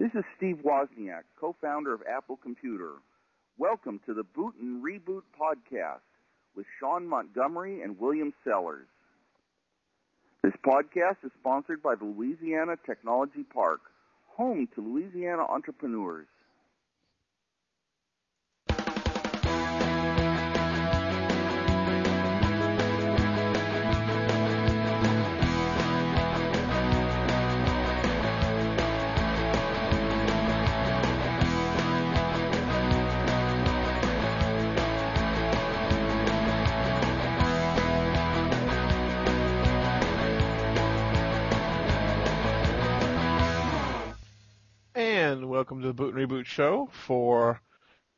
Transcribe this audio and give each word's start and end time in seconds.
This 0.00 0.12
is 0.14 0.24
Steve 0.34 0.60
Wozniak, 0.64 1.24
co-founder 1.38 1.92
of 1.92 2.00
Apple 2.10 2.38
Computer. 2.38 2.92
Welcome 3.58 4.00
to 4.06 4.14
the 4.14 4.22
Boot 4.22 4.54
and 4.58 4.82
Reboot 4.82 5.24
podcast 5.38 6.00
with 6.56 6.64
Sean 6.80 7.06
Montgomery 7.06 7.82
and 7.82 7.98
William 7.98 8.32
Sellers. 8.42 8.86
This 10.42 10.54
podcast 10.66 11.16
is 11.22 11.30
sponsored 11.38 11.82
by 11.82 11.96
the 11.96 12.06
Louisiana 12.06 12.76
Technology 12.86 13.42
Park, 13.42 13.82
home 14.28 14.66
to 14.74 14.80
Louisiana 14.80 15.42
entrepreneurs. 15.42 16.28
And 45.30 45.48
welcome 45.48 45.80
to 45.80 45.86
the 45.86 45.94
Boot 45.94 46.12
and 46.12 46.28
Reboot 46.28 46.44
Show 46.44 46.88
for 47.06 47.60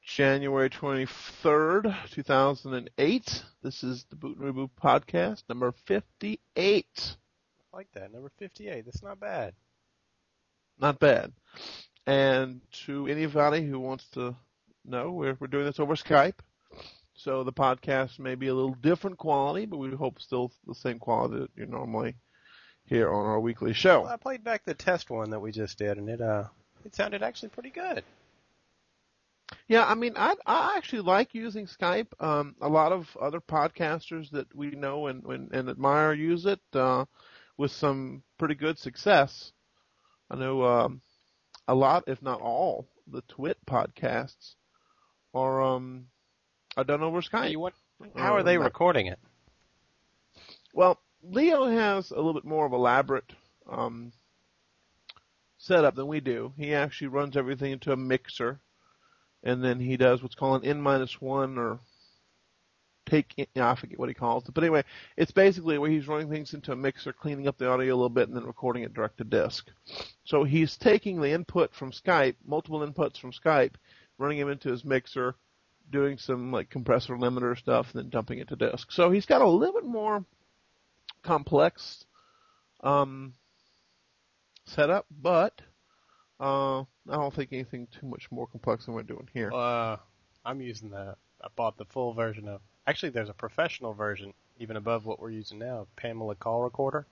January 0.03 0.71
23rd, 0.71 1.95
2008. 2.11 3.45
This 3.63 3.85
is 3.85 4.07
the 4.09 4.17
Boot 4.17 4.39
and 4.39 4.55
Reboot 4.55 4.71
Podcast, 4.83 5.43
number 5.47 5.75
58. 5.85 6.87
I 7.71 7.77
like 7.77 7.93
that. 7.93 8.15
Number 8.15 8.31
58. 8.39 8.87
That's 8.87 9.03
not 9.03 9.21
bad. 9.21 9.53
Not 10.81 10.99
bad. 11.01 11.33
And 12.07 12.63
to 12.87 13.07
anybody 13.07 13.67
who 13.67 13.79
wants 13.79 14.07
to 14.15 14.35
know, 14.83 15.11
we're, 15.13 15.37
we're 15.39 15.49
doing 15.49 15.67
this 15.67 15.81
over 15.81 15.97
Skype. 15.97 16.39
So 17.13 17.45
the 17.45 17.53
podcast 17.53 18.19
may 18.21 18.37
be 18.37 18.49
a 18.49 18.55
little 18.55 18.75
different 18.81 19.19
quality, 19.19 19.67
but 19.67 19.77
we 19.77 19.91
hope 19.91 20.19
still 20.19 20.51
the 20.67 20.75
same 20.75 20.99
quality 20.99 21.41
that 21.41 21.51
you 21.57 21.67
normally 21.67 22.15
hear 22.87 23.13
on 23.13 23.27
our 23.27 23.39
weekly 23.39 23.75
show. 23.75 24.05
Well, 24.05 24.13
I 24.13 24.17
played 24.17 24.43
back 24.43 24.65
the 24.65 24.73
test 24.73 25.11
one 25.11 25.29
that 25.29 25.41
we 25.41 25.53
just 25.53 25.77
did, 25.77 25.99
and 25.99 26.09
it 26.09 26.23
uh, 26.23 26.45
it 26.85 26.95
sounded 26.95 27.23
actually 27.23 27.51
pretty 27.51 27.71
good. 27.71 28.05
Yeah, 29.69 29.85
I 29.85 29.95
mean, 29.95 30.15
I 30.17 30.35
I 30.47 30.75
actually 30.77 31.03
like 31.03 31.35
using 31.35 31.67
Skype. 31.67 32.09
Um, 32.21 32.57
a 32.61 32.69
lot 32.69 32.93
of 32.93 33.07
other 33.21 33.41
podcasters 33.41 34.31
that 34.31 34.55
we 34.55 34.71
know 34.71 35.07
and 35.09 35.25
and, 35.25 35.53
and 35.53 35.69
admire 35.69 36.13
use 36.15 36.47
it 36.47 36.61
uh, 36.75 37.05
with 37.59 37.71
some 37.71 38.23
pretty 38.39 38.55
good 38.55 38.79
success. 38.79 39.53
I 40.31 40.37
know 40.37 40.65
um, 40.65 41.01
a 41.69 41.75
lot, 41.75 42.05
if 42.07 42.23
not 42.23 42.41
all, 42.41 42.89
the 43.07 43.23
Twit 43.29 43.59
podcasts 43.67 44.55
are 45.35 45.63
um 45.63 46.07
are 46.77 46.85
done 46.85 47.03
over 47.03 47.21
Skype. 47.21 47.51
You 47.51 47.61
want, 47.61 47.75
how 48.17 48.35
are 48.35 48.43
they 48.43 48.57
Uh, 48.57 48.61
recording 48.61 49.07
it? 49.07 49.19
Well, 50.75 50.99
Leo 51.23 51.67
has 51.67 52.11
a 52.11 52.17
little 52.17 52.33
bit 52.35 52.47
more 52.47 52.65
of 52.65 52.73
elaborate 52.73 53.31
um, 53.71 54.13
setup 55.63 55.95
than 55.95 56.09
we 56.09 56.21
do. 56.21 56.53
He 56.57 56.75
actually 56.75 57.07
runs 57.07 57.37
everything 57.37 57.73
into 57.73 57.93
a 57.93 57.97
mixer, 57.97 58.61
and 59.45 59.63
then 59.63 59.79
he 59.79 59.97
does 59.97 60.23
what's 60.23 60.35
called 60.35 60.63
an 60.63 60.69
N 60.69 60.83
minus 60.83 61.21
one 61.21 61.57
or 61.57 61.79
take. 63.09 63.33
In, 63.37 63.47
I 63.63 63.77
forget 63.77 63.99
what 63.99 64.09
he 64.09 64.15
calls 64.15 64.49
it, 64.49 64.55
but 64.55 64.65
anyway, 64.65 64.83
it's 65.17 65.31
basically 65.31 65.79
where 65.79 65.91
he's 65.91 66.09
running 66.09 66.29
things 66.29 66.53
into 66.53 66.73
a 66.73 66.77
mixer, 66.77 67.13
cleaning 67.13 67.47
up 67.47 67.59
the 67.59 67.69
audio 67.69 67.95
a 67.95 67.97
little 67.97 68.09
bit, 68.09 68.27
and 68.29 68.37
then 68.37 68.45
recording 68.45 68.83
it 68.83 68.93
direct 68.93 69.19
to 69.19 69.25
disk. 69.25 69.71
So 70.25 70.43
he's 70.43 70.77
taking 70.77 71.21
the 71.21 71.31
input 71.31 71.73
from 71.75 71.93
Skype, 71.93 72.37
multiple 72.45 72.85
inputs 72.85 73.19
from 73.19 73.33
Skype, 73.33 73.75
running 74.19 74.41
them 74.41 74.51
into 74.51 74.69
his 74.69 74.85
mixer, 74.85 75.37
doing 75.91 76.19
some 76.19 76.51
like 76.51 76.71
compressor 76.71 77.17
limiter 77.17 77.57
stuff, 77.57 77.87
and 77.93 78.03
then 78.03 78.11
dumping 78.11 78.41
it 78.41 78.49
to 78.49 78.57
disk. 78.57 78.91
So 78.91 79.13
he's 79.13 79.27
got 79.27 79.43
a 79.43 79.49
little 79.49 79.75
bit 79.75 79.85
more 79.85 80.25
complex 81.23 82.05
um, 82.83 83.35
setup, 84.73 85.07
but 85.21 85.61
uh, 86.41 86.81
I 86.81 86.85
don't 87.09 87.35
think 87.35 87.51
anything 87.53 87.87
too 88.01 88.07
much 88.07 88.31
more 88.31 88.47
complex 88.47 88.85
than 88.87 88.95
we're 88.95 89.03
doing 89.03 89.29
here. 89.33 89.53
Uh, 89.53 89.97
I'm 90.45 90.61
using 90.61 90.91
the. 90.91 91.17
I 91.43 91.49
bought 91.57 91.77
the 91.79 91.85
full 91.85 92.13
version 92.13 92.49
of. 92.49 92.61
Actually, 92.87 93.11
there's 93.11 93.29
a 93.29 93.35
professional 93.35 93.93
version 93.95 94.33
even 94.59 94.77
above 94.77 95.07
what 95.07 95.21
we're 95.21 95.31
using 95.31 95.59
now, 95.59 95.87
Pamela 95.97 96.35
Call 96.35 96.63
Recorder, 96.63 97.07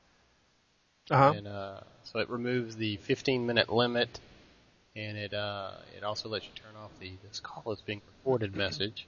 Uh-huh. 1.11 1.33
and 1.37 1.47
uh, 1.49 1.81
so 2.05 2.19
it 2.21 2.29
removes 2.29 2.77
the 2.77 2.97
15 2.99 3.47
minute 3.47 3.69
limit, 3.73 4.21
and 4.97 5.17
it 5.17 5.33
uh, 5.35 5.73
it 5.97 6.03
also 6.05 6.29
lets 6.29 6.45
you 6.45 6.51
turn 6.55 6.75
off 6.83 6.91
the 7.01 7.13
this 7.29 7.41
call 7.41 7.73
is 7.73 7.81
being 7.81 8.01
recorded 8.19 8.55
message. 8.65 9.07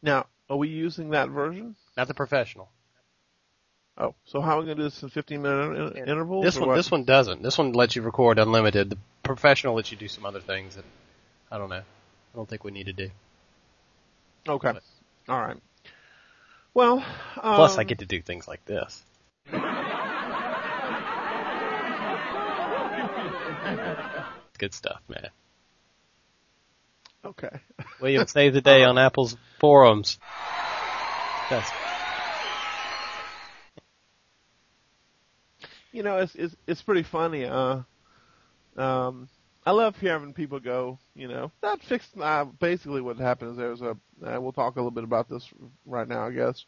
Now, 0.00 0.26
are 0.48 0.56
we 0.56 0.68
using 0.68 1.10
that 1.10 1.28
version? 1.30 1.74
Not 1.96 2.06
the 2.06 2.14
professional. 2.14 2.68
Oh, 4.00 4.14
so 4.24 4.40
how 4.40 4.56
are 4.56 4.60
we 4.60 4.66
going 4.66 4.76
to 4.76 4.82
do 4.84 4.88
this 4.88 5.02
in 5.02 5.08
15 5.08 5.42
minute 5.42 5.96
in- 5.96 6.08
intervals? 6.08 6.44
This 6.44 6.56
one, 6.56 6.68
what? 6.68 6.76
this 6.76 6.90
one 6.90 7.02
doesn't. 7.02 7.42
This 7.42 7.58
one 7.58 7.72
lets 7.72 7.96
you 7.96 8.02
record 8.02 8.38
unlimited. 8.38 8.90
The 8.90 8.98
professional 9.24 9.74
lets 9.74 9.90
you 9.90 9.98
do 9.98 10.06
some 10.06 10.24
other 10.24 10.40
things 10.40 10.76
that 10.76 10.84
I 11.50 11.58
don't 11.58 11.68
know. 11.68 11.76
I 11.82 12.36
don't 12.36 12.48
think 12.48 12.62
we 12.62 12.70
need 12.70 12.86
to 12.86 12.92
do. 12.92 13.10
Okay. 14.46 14.72
All 15.28 15.40
right. 15.40 15.56
Well, 16.74 16.98
um, 17.42 17.56
Plus, 17.56 17.76
I 17.76 17.82
get 17.82 17.98
to 17.98 18.06
do 18.06 18.22
things 18.22 18.46
like 18.46 18.64
this. 18.64 19.02
Good 24.58 24.74
stuff, 24.74 25.00
man. 25.08 25.28
Okay. 27.24 27.60
William 28.00 28.26
saved 28.28 28.54
the 28.54 28.60
day 28.60 28.84
on 28.84 28.96
Apple's 28.96 29.36
forums. 29.58 30.18
That's 31.50 31.70
you 35.98 36.04
know, 36.04 36.18
it's 36.18 36.36
it's 36.36 36.54
it's 36.68 36.80
pretty 36.80 37.02
funny. 37.02 37.44
Uh, 37.44 37.80
um, 38.76 39.28
I 39.66 39.72
love 39.72 39.96
hearing 39.96 40.32
people 40.32 40.60
go. 40.60 40.96
You 41.16 41.26
know, 41.26 41.50
that 41.60 41.82
fixed. 41.82 42.10
Uh, 42.16 42.44
basically, 42.44 43.00
what 43.00 43.16
happened 43.16 43.50
is 43.50 43.56
there's 43.56 43.82
a. 43.82 43.96
Uh, 44.24 44.40
we'll 44.40 44.52
talk 44.52 44.76
a 44.76 44.78
little 44.78 44.92
bit 44.92 45.02
about 45.02 45.28
this 45.28 45.48
right 45.86 46.06
now, 46.06 46.24
I 46.24 46.30
guess. 46.30 46.64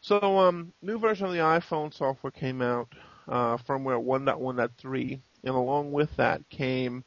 So, 0.00 0.38
um, 0.38 0.72
new 0.80 0.98
version 0.98 1.26
of 1.26 1.32
the 1.32 1.40
iPhone 1.40 1.92
software 1.92 2.30
came 2.30 2.62
out, 2.62 2.88
uh, 3.28 3.58
firmware 3.58 4.02
1.1.3, 4.02 5.20
and 5.44 5.54
along 5.54 5.92
with 5.92 6.08
that 6.16 6.48
came 6.48 7.04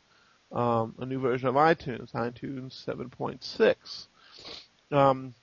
um, 0.52 0.94
a 1.00 1.06
new 1.08 1.20
version 1.20 1.48
of 1.48 1.56
iTunes, 1.56 2.12
iTunes 2.12 2.86
7.6. 2.86 4.08
Um, 4.96 5.34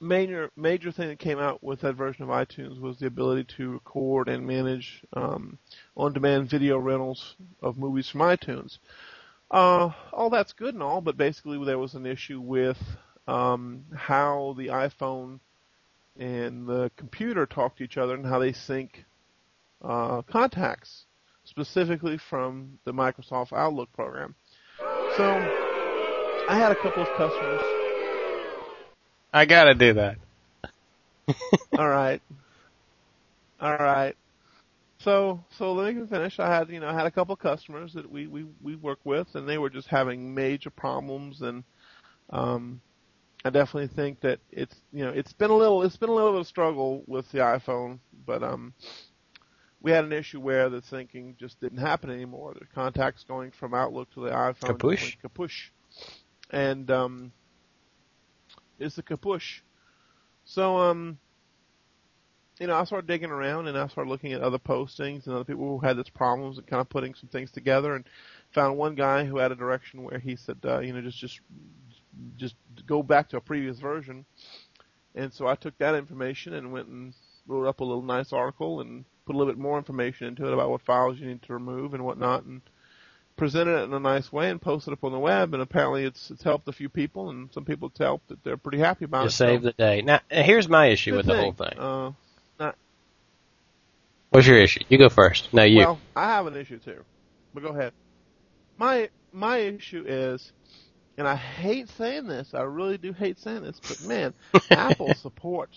major 0.00 0.50
major 0.56 0.92
thing 0.92 1.08
that 1.08 1.18
came 1.18 1.38
out 1.38 1.62
with 1.62 1.80
that 1.80 1.94
version 1.94 2.22
of 2.22 2.28
iTunes 2.28 2.80
was 2.80 2.98
the 2.98 3.06
ability 3.06 3.46
to 3.56 3.72
record 3.72 4.28
and 4.28 4.46
manage 4.46 5.02
um, 5.14 5.58
on-demand 5.96 6.48
video 6.50 6.78
rentals 6.78 7.34
of 7.62 7.76
movies 7.76 8.08
from 8.08 8.20
iTunes. 8.20 8.78
Uh, 9.50 9.90
all 10.12 10.30
that's 10.30 10.52
good 10.52 10.74
and 10.74 10.82
all, 10.82 11.00
but 11.00 11.16
basically 11.16 11.62
there 11.64 11.78
was 11.78 11.94
an 11.94 12.06
issue 12.06 12.40
with 12.40 12.76
um, 13.26 13.84
how 13.94 14.54
the 14.58 14.68
iPhone 14.68 15.40
and 16.18 16.66
the 16.66 16.90
computer 16.96 17.46
talk 17.46 17.76
to 17.76 17.84
each 17.84 17.96
other 17.96 18.14
and 18.14 18.26
how 18.26 18.38
they 18.38 18.52
sync 18.52 19.04
uh, 19.82 20.22
contacts, 20.22 21.04
specifically 21.44 22.18
from 22.28 22.78
the 22.84 22.92
Microsoft 22.92 23.52
Outlook 23.52 23.92
program. 23.92 24.34
So 25.16 25.24
I 26.48 26.56
had 26.58 26.72
a 26.72 26.76
couple 26.76 27.02
of 27.02 27.08
customers. 27.16 27.87
I 29.32 29.44
gotta 29.44 29.74
do 29.74 29.94
that. 29.94 30.16
All 31.78 31.88
right. 31.88 32.20
All 33.60 33.76
right. 33.76 34.16
So 35.00 35.40
so 35.56 35.72
let 35.72 35.94
me 35.94 36.06
finish. 36.06 36.38
I 36.38 36.48
had 36.52 36.70
you 36.70 36.80
know 36.80 36.88
I 36.88 36.94
had 36.94 37.06
a 37.06 37.10
couple 37.10 37.32
of 37.34 37.38
customers 37.38 37.92
that 37.94 38.10
we 38.10 38.26
we 38.26 38.46
we 38.62 38.76
work 38.76 38.98
with, 39.04 39.28
and 39.34 39.48
they 39.48 39.58
were 39.58 39.70
just 39.70 39.88
having 39.88 40.34
major 40.34 40.70
problems, 40.70 41.42
and 41.42 41.62
um, 42.30 42.80
I 43.44 43.50
definitely 43.50 43.94
think 43.94 44.20
that 44.20 44.40
it's 44.50 44.74
you 44.92 45.04
know 45.04 45.10
it's 45.10 45.32
been 45.32 45.50
a 45.50 45.56
little 45.56 45.82
it's 45.82 45.96
been 45.96 46.08
a 46.08 46.14
little 46.14 46.32
bit 46.32 46.40
of 46.40 46.46
a 46.46 46.48
struggle 46.48 47.04
with 47.06 47.30
the 47.30 47.38
iPhone, 47.38 47.98
but 48.26 48.42
um, 48.42 48.72
we 49.80 49.92
had 49.92 50.04
an 50.04 50.12
issue 50.12 50.40
where 50.40 50.68
the 50.68 50.80
syncing 50.82 51.36
just 51.36 51.60
didn't 51.60 51.78
happen 51.78 52.10
anymore. 52.10 52.54
The 52.58 52.66
contacts 52.74 53.24
going 53.24 53.52
from 53.52 53.74
Outlook 53.74 54.12
to 54.14 54.20
the 54.20 54.30
iPhone 54.30 54.82
went 54.82 55.16
kapoosh, 55.22 55.70
and 56.50 56.90
um, 56.90 57.32
it's 58.78 58.96
the 58.96 59.02
kapoosh. 59.02 59.60
So 60.44 60.78
um, 60.78 61.18
you 62.58 62.66
know, 62.66 62.74
I 62.74 62.84
started 62.84 63.06
digging 63.06 63.30
around 63.30 63.68
and 63.68 63.78
I 63.78 63.86
started 63.86 64.10
looking 64.10 64.32
at 64.32 64.40
other 64.40 64.58
postings 64.58 65.26
and 65.26 65.34
other 65.34 65.44
people 65.44 65.78
who 65.78 65.86
had 65.86 65.96
this 65.96 66.08
problems 66.08 66.58
and 66.58 66.66
kind 66.66 66.80
of 66.80 66.88
putting 66.88 67.14
some 67.14 67.28
things 67.28 67.50
together 67.50 67.94
and 67.94 68.04
found 68.52 68.76
one 68.76 68.94
guy 68.94 69.24
who 69.24 69.38
had 69.38 69.52
a 69.52 69.56
direction 69.56 70.02
where 70.02 70.18
he 70.18 70.36
said, 70.36 70.58
uh, 70.64 70.80
you 70.80 70.92
know, 70.92 71.00
just 71.00 71.18
just 71.18 71.40
just 72.36 72.56
go 72.86 73.02
back 73.02 73.28
to 73.28 73.36
a 73.36 73.40
previous 73.40 73.78
version. 73.78 74.24
And 75.14 75.32
so 75.32 75.46
I 75.46 75.54
took 75.54 75.76
that 75.78 75.94
information 75.94 76.54
and 76.54 76.72
went 76.72 76.88
and 76.88 77.14
wrote 77.46 77.66
up 77.66 77.80
a 77.80 77.84
little 77.84 78.02
nice 78.02 78.32
article 78.32 78.80
and 78.80 79.04
put 79.24 79.34
a 79.34 79.38
little 79.38 79.52
bit 79.52 79.60
more 79.60 79.78
information 79.78 80.26
into 80.26 80.46
it 80.46 80.52
about 80.52 80.70
what 80.70 80.82
files 80.82 81.18
you 81.18 81.26
need 81.26 81.42
to 81.42 81.52
remove 81.52 81.94
and 81.94 82.04
whatnot 82.04 82.44
and 82.44 82.62
presented 83.38 83.80
it 83.80 83.84
in 83.84 83.94
a 83.94 84.00
nice 84.00 84.30
way 84.30 84.50
and 84.50 84.60
posted 84.60 84.92
it 84.92 84.98
up 84.98 85.04
on 85.04 85.12
the 85.12 85.18
web, 85.18 85.54
and 85.54 85.62
apparently 85.62 86.04
it's 86.04 86.30
it's 86.30 86.42
helped 86.42 86.68
a 86.68 86.72
few 86.72 86.90
people, 86.90 87.30
and 87.30 87.50
some 87.54 87.64
people 87.64 87.88
it's 87.88 87.98
helped 87.98 88.28
that 88.28 88.44
they're 88.44 88.58
pretty 88.58 88.78
happy 88.78 89.06
about 89.06 89.22
You 89.22 89.28
it. 89.28 89.30
saved 89.30 89.62
so, 89.62 89.68
the 89.68 89.72
day. 89.72 90.02
Now, 90.02 90.20
here's 90.30 90.68
my 90.68 90.86
issue 90.88 91.12
good 91.12 91.16
with 91.18 91.26
the 91.26 91.36
whole 91.40 91.52
thing. 91.52 91.78
Uh, 91.78 92.12
not, 92.60 92.76
What's 94.30 94.46
your 94.46 94.60
issue? 94.60 94.80
You 94.90 94.98
go 94.98 95.08
first. 95.08 95.54
No, 95.54 95.62
you. 95.62 95.78
Well, 95.78 95.98
I 96.14 96.26
have 96.26 96.46
an 96.46 96.56
issue 96.56 96.78
too, 96.78 97.02
but 97.54 97.62
go 97.62 97.70
ahead. 97.70 97.92
My 98.76 99.08
my 99.32 99.58
issue 99.58 100.04
is, 100.06 100.52
and 101.16 101.26
I 101.26 101.36
hate 101.36 101.88
saying 101.96 102.26
this. 102.26 102.52
I 102.52 102.62
really 102.62 102.98
do 102.98 103.12
hate 103.12 103.38
saying 103.38 103.62
this, 103.62 103.80
but 103.80 104.02
man, 104.06 104.34
Apple 104.70 105.14
support 105.14 105.70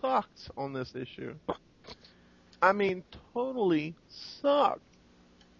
sucked 0.00 0.50
on 0.56 0.72
this 0.72 0.94
issue. 0.94 1.34
I 2.62 2.72
mean, 2.72 3.04
totally 3.34 3.94
sucked 4.08 4.82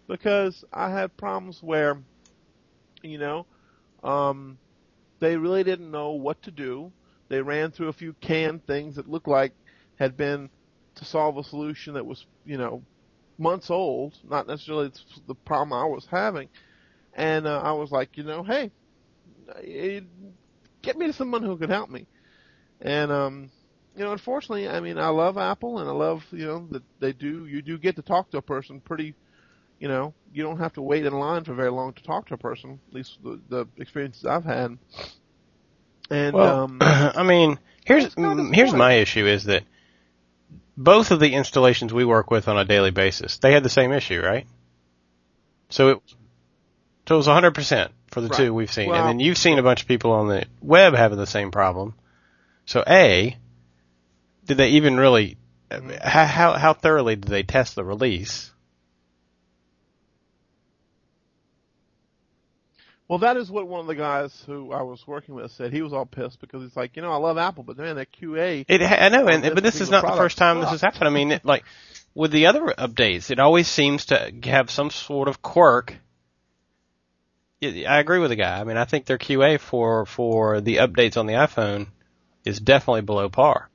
because 0.08 0.64
I 0.72 0.90
had 0.90 1.16
problems 1.16 1.62
where, 1.62 2.02
you 3.02 3.18
know, 3.18 3.46
um, 4.02 4.58
they 5.20 5.36
really 5.36 5.64
didn't 5.64 5.90
know 5.90 6.12
what 6.12 6.42
to 6.42 6.50
do. 6.50 6.92
They 7.28 7.42
ran 7.42 7.70
through 7.70 7.88
a 7.88 7.92
few 7.94 8.14
canned 8.20 8.66
things 8.66 8.96
that 8.96 9.08
looked 9.08 9.28
like 9.28 9.52
had 9.98 10.16
been 10.16 10.50
to 10.96 11.04
solve 11.04 11.36
a 11.36 11.44
solution 11.44 11.94
that 11.94 12.06
was, 12.06 12.26
you 12.44 12.58
know, 12.58 12.82
months 13.38 13.70
old, 13.70 14.14
not 14.24 14.46
necessarily 14.46 14.90
the 15.26 15.34
problem 15.34 15.72
I 15.72 15.84
was 15.86 16.06
having. 16.10 16.48
And 17.14 17.46
uh, 17.46 17.60
I 17.64 17.72
was 17.72 17.90
like, 17.90 18.16
you 18.16 18.24
know, 18.24 18.42
hey, 18.42 18.70
eh, 19.64 20.00
get 20.82 20.96
me 20.98 21.06
to 21.06 21.12
someone 21.12 21.42
who 21.42 21.56
could 21.58 21.70
help 21.70 21.90
me. 21.90 22.06
And 22.80 23.10
um, 23.10 23.50
you 23.96 24.04
know, 24.04 24.12
unfortunately, 24.12 24.68
I 24.68 24.80
mean, 24.80 24.98
I 24.98 25.08
love 25.08 25.36
Apple 25.38 25.78
and 25.80 25.88
I 25.88 25.92
love, 25.92 26.24
you 26.30 26.46
know, 26.46 26.68
that 26.70 26.82
they 27.00 27.12
do. 27.12 27.46
You 27.46 27.62
do 27.62 27.78
get 27.78 27.96
to 27.96 28.02
talk 28.02 28.30
to 28.30 28.38
a 28.38 28.42
person 28.42 28.80
pretty. 28.80 29.14
You 29.78 29.88
know, 29.88 30.14
you 30.32 30.42
don't 30.42 30.58
have 30.58 30.72
to 30.74 30.82
wait 30.82 31.06
in 31.06 31.12
line 31.12 31.44
for 31.44 31.54
very 31.54 31.70
long 31.70 31.92
to 31.92 32.02
talk 32.02 32.28
to 32.28 32.34
a 32.34 32.38
person. 32.38 32.80
At 32.88 32.94
least 32.94 33.18
the, 33.22 33.40
the 33.48 33.66
experiences 33.76 34.24
I've 34.24 34.44
had. 34.44 34.78
And 36.10 36.34
Well, 36.34 36.64
um, 36.64 36.78
I 36.82 37.22
mean, 37.22 37.58
here's 37.84 38.14
mm, 38.14 38.54
here's 38.54 38.72
my 38.72 38.94
issue 38.94 39.26
is 39.26 39.44
that 39.44 39.64
both 40.76 41.10
of 41.10 41.20
the 41.20 41.34
installations 41.34 41.92
we 41.92 42.04
work 42.04 42.30
with 42.30 42.48
on 42.48 42.58
a 42.58 42.64
daily 42.64 42.90
basis, 42.90 43.38
they 43.38 43.52
had 43.52 43.62
the 43.62 43.68
same 43.68 43.92
issue, 43.92 44.20
right? 44.20 44.46
So 45.70 45.88
it 45.90 45.98
so 47.06 47.14
it 47.14 47.18
was 47.18 47.26
100% 47.26 47.88
for 48.10 48.20
the 48.20 48.28
Right. 48.28 48.36
two 48.36 48.54
we've 48.54 48.70
seen, 48.72 48.90
Well- 48.90 48.98
and 48.98 49.08
then 49.08 49.20
you've 49.20 49.38
seen 49.38 49.58
a 49.58 49.62
bunch 49.62 49.82
of 49.82 49.88
people 49.88 50.12
on 50.12 50.28
the 50.28 50.44
web 50.60 50.94
having 50.94 51.18
the 51.18 51.26
same 51.26 51.50
problem. 51.50 51.94
So 52.66 52.84
a, 52.86 53.36
did 54.44 54.56
they 54.58 54.70
even 54.70 54.98
really? 54.98 55.38
Mm-hmm. 55.70 55.90
How 56.02 56.24
how 56.24 56.52
how 56.54 56.72
thoroughly 56.74 57.16
did 57.16 57.30
they 57.30 57.42
test 57.42 57.74
the 57.74 57.84
release? 57.84 58.50
Well, 63.08 63.20
that 63.20 63.38
is 63.38 63.50
what 63.50 63.66
one 63.66 63.80
of 63.80 63.86
the 63.86 63.94
guys 63.94 64.42
who 64.46 64.70
I 64.70 64.82
was 64.82 65.06
working 65.06 65.34
with 65.34 65.50
said. 65.52 65.72
He 65.72 65.80
was 65.80 65.94
all 65.94 66.04
pissed 66.04 66.40
because 66.40 66.62
he's 66.62 66.76
like, 66.76 66.94
you 66.94 67.00
know, 67.00 67.10
I 67.10 67.16
love 67.16 67.38
Apple, 67.38 67.64
but 67.64 67.78
man, 67.78 67.96
that 67.96 68.12
QA. 68.12 68.66
It, 68.68 68.82
ha- 68.82 68.96
I 69.00 69.08
know, 69.08 69.26
and, 69.26 69.42
but 69.54 69.62
this 69.62 69.80
is 69.80 69.88
not 69.88 70.02
the 70.06 70.16
first 70.16 70.36
time 70.36 70.60
this 70.60 70.68
has 70.68 70.82
happened. 70.82 71.04
I 71.04 71.10
mean, 71.10 71.32
it, 71.32 71.44
like 71.44 71.64
with 72.14 72.32
the 72.32 72.46
other 72.46 72.66
updates, 72.66 73.30
it 73.30 73.38
always 73.38 73.66
seems 73.66 74.06
to 74.06 74.32
have 74.44 74.70
some 74.70 74.90
sort 74.90 75.28
of 75.28 75.40
quirk. 75.40 75.96
I 77.62 77.98
agree 77.98 78.18
with 78.18 78.30
the 78.30 78.36
guy. 78.36 78.60
I 78.60 78.64
mean, 78.64 78.76
I 78.76 78.84
think 78.84 79.06
their 79.06 79.18
QA 79.18 79.58
for 79.58 80.04
for 80.04 80.60
the 80.60 80.76
updates 80.76 81.16
on 81.16 81.26
the 81.26 81.32
iPhone 81.32 81.88
is 82.44 82.60
definitely 82.60 83.02
below 83.02 83.30
par. 83.30 83.70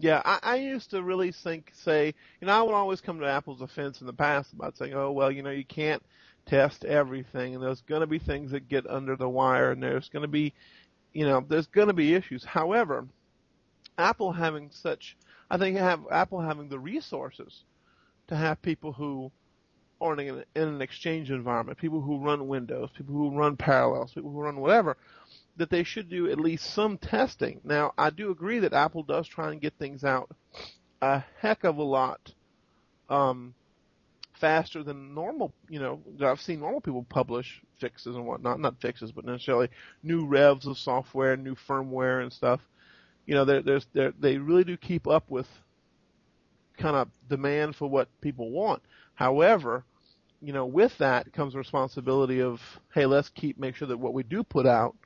Yeah, 0.00 0.22
I, 0.24 0.38
I 0.42 0.56
used 0.56 0.90
to 0.90 1.02
really 1.02 1.30
think, 1.30 1.72
say, 1.74 2.14
you 2.40 2.46
know, 2.46 2.54
I 2.54 2.62
would 2.62 2.74
always 2.74 3.02
come 3.02 3.20
to 3.20 3.26
Apple's 3.26 3.58
defense 3.60 4.00
in 4.00 4.06
the 4.06 4.14
past 4.14 4.52
about 4.54 4.78
saying, 4.78 4.94
oh, 4.94 5.12
well, 5.12 5.30
you 5.30 5.42
know, 5.42 5.50
you 5.50 5.64
can't 5.64 6.02
test 6.46 6.86
everything, 6.86 7.54
and 7.54 7.62
there's 7.62 7.82
going 7.82 8.00
to 8.00 8.06
be 8.06 8.18
things 8.18 8.50
that 8.52 8.68
get 8.68 8.86
under 8.88 9.14
the 9.14 9.28
wire, 9.28 9.72
and 9.72 9.82
there's 9.82 10.08
going 10.08 10.22
to 10.22 10.28
be, 10.28 10.54
you 11.12 11.26
know, 11.26 11.44
there's 11.46 11.66
going 11.66 11.88
to 11.88 11.92
be 11.94 12.14
issues. 12.14 12.42
However, 12.44 13.06
Apple 13.98 14.32
having 14.32 14.70
such, 14.72 15.18
I 15.50 15.58
think 15.58 15.76
have 15.76 16.00
Apple 16.10 16.40
having 16.40 16.70
the 16.70 16.78
resources 16.78 17.64
to 18.28 18.36
have 18.36 18.62
people 18.62 18.92
who 18.92 19.30
are 20.00 20.14
in 20.14 20.28
an, 20.28 20.44
in 20.56 20.62
an 20.68 20.80
exchange 20.80 21.30
environment, 21.30 21.76
people 21.76 22.00
who 22.00 22.24
run 22.24 22.48
Windows, 22.48 22.88
people 22.96 23.14
who 23.14 23.36
run 23.36 23.54
Parallels, 23.54 24.12
people 24.14 24.30
who 24.30 24.40
run 24.40 24.60
whatever, 24.60 24.96
that 25.60 25.68
they 25.68 25.84
should 25.84 26.08
do 26.08 26.30
at 26.30 26.40
least 26.40 26.72
some 26.72 26.96
testing. 26.96 27.60
Now, 27.64 27.92
I 27.98 28.08
do 28.08 28.30
agree 28.30 28.60
that 28.60 28.72
Apple 28.72 29.02
does 29.02 29.28
try 29.28 29.52
and 29.52 29.60
get 29.60 29.74
things 29.78 30.04
out 30.04 30.30
a 31.02 31.22
heck 31.38 31.64
of 31.64 31.76
a 31.76 31.82
lot 31.82 32.32
um, 33.10 33.54
faster 34.40 34.82
than 34.82 35.14
normal. 35.14 35.52
You 35.68 35.80
know, 35.80 36.00
I've 36.22 36.40
seen 36.40 36.60
normal 36.60 36.80
people 36.80 37.04
publish 37.08 37.60
fixes 37.78 38.16
and 38.16 38.24
whatnot, 38.26 38.58
not 38.58 38.80
fixes, 38.80 39.12
but 39.12 39.26
necessarily 39.26 39.68
new 40.02 40.26
revs 40.26 40.66
of 40.66 40.78
software, 40.78 41.36
new 41.36 41.54
firmware 41.68 42.22
and 42.22 42.32
stuff. 42.32 42.60
You 43.26 43.34
know, 43.34 43.44
there, 43.44 43.62
there's 43.62 43.86
there, 43.92 44.14
they 44.18 44.38
really 44.38 44.64
do 44.64 44.78
keep 44.78 45.06
up 45.06 45.24
with 45.28 45.46
kind 46.78 46.96
of 46.96 47.08
demand 47.28 47.76
for 47.76 47.86
what 47.86 48.08
people 48.22 48.50
want. 48.50 48.82
However, 49.14 49.84
you 50.40 50.54
know, 50.54 50.64
with 50.64 50.96
that 50.98 51.30
comes 51.34 51.52
the 51.52 51.58
responsibility 51.58 52.40
of, 52.40 52.60
hey, 52.94 53.04
let's 53.04 53.28
keep 53.28 53.58
make 53.58 53.76
sure 53.76 53.88
that 53.88 53.98
what 53.98 54.14
we 54.14 54.22
do 54.22 54.42
put 54.42 54.64
out 54.66 54.96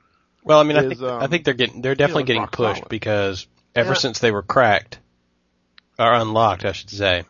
Well, 0.44 0.60
I 0.60 0.62
mean, 0.62 0.76
I 0.76 0.82
is, 0.82 0.98
think 0.98 1.02
I 1.10 1.24
um, 1.24 1.30
think 1.30 1.44
they're 1.44 1.54
getting 1.54 1.80
they're 1.82 1.94
definitely 1.94 2.24
getting 2.24 2.46
pushed 2.46 2.80
solid. 2.80 2.88
because 2.90 3.46
ever 3.74 3.90
Yeah. 3.90 3.94
since 3.94 4.18
they 4.18 4.30
were 4.30 4.42
cracked 4.42 4.98
or 5.98 6.12
unlocked, 6.12 6.64
I 6.64 6.72
should 6.72 6.90
say, 6.90 7.24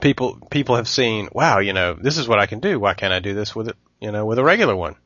people 0.00 0.38
people 0.50 0.76
have 0.76 0.88
seen, 0.88 1.28
wow, 1.32 1.60
you 1.60 1.72
know, 1.72 1.94
this 1.94 2.18
is 2.18 2.26
what 2.28 2.40
I 2.40 2.46
can 2.46 2.60
do. 2.60 2.80
Why 2.80 2.94
can't 2.94 3.12
I 3.12 3.20
do 3.20 3.34
this 3.34 3.54
with 3.54 3.68
it? 3.68 3.76
You 4.00 4.10
know, 4.12 4.26
with 4.26 4.38
a 4.38 4.44
regular 4.44 4.74
one. 4.74 4.96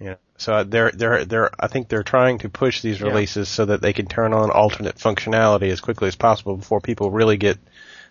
You 0.00 0.06
know, 0.06 0.16
so 0.38 0.64
they're 0.64 0.90
they're 0.90 1.24
they're 1.24 1.50
I 1.58 1.68
think 1.68 1.88
they're 1.88 2.02
trying 2.02 2.38
to 2.38 2.48
push 2.48 2.80
these 2.82 3.00
Yeah. 3.00 3.06
releases 3.06 3.48
so 3.48 3.66
that 3.66 3.80
they 3.80 3.92
can 3.92 4.06
turn 4.06 4.32
on 4.32 4.50
alternate 4.50 4.96
functionality 4.96 5.70
as 5.70 5.80
quickly 5.80 6.08
as 6.08 6.16
possible 6.16 6.56
before 6.56 6.80
people 6.80 7.12
really 7.12 7.36
get 7.36 7.58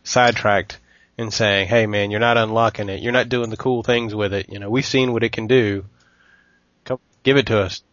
sidetracked 0.03 0.79
and 1.17 1.31
saying, 1.33 1.67
"Hey, 1.67 1.85
man, 1.87 2.09
you're 2.09 2.21
not 2.21 2.37
unlocking 2.37 2.87
it. 2.87 3.01
You're 3.01 3.11
not 3.11 3.27
doing 3.27 3.49
the 3.49 3.57
cool 3.57 3.83
things 3.83 4.15
with 4.15 4.33
it. 4.33 4.47
You 4.49 4.59
know, 4.59 4.69
we've 4.69 4.85
seen 4.85 5.11
what 5.11 5.23
it 5.23 5.33
can 5.33 5.47
do. 5.47 5.85
Come, 6.85 6.99
give 7.23 7.35
it 7.35 7.47
to 7.47 7.59
us." 7.59 7.83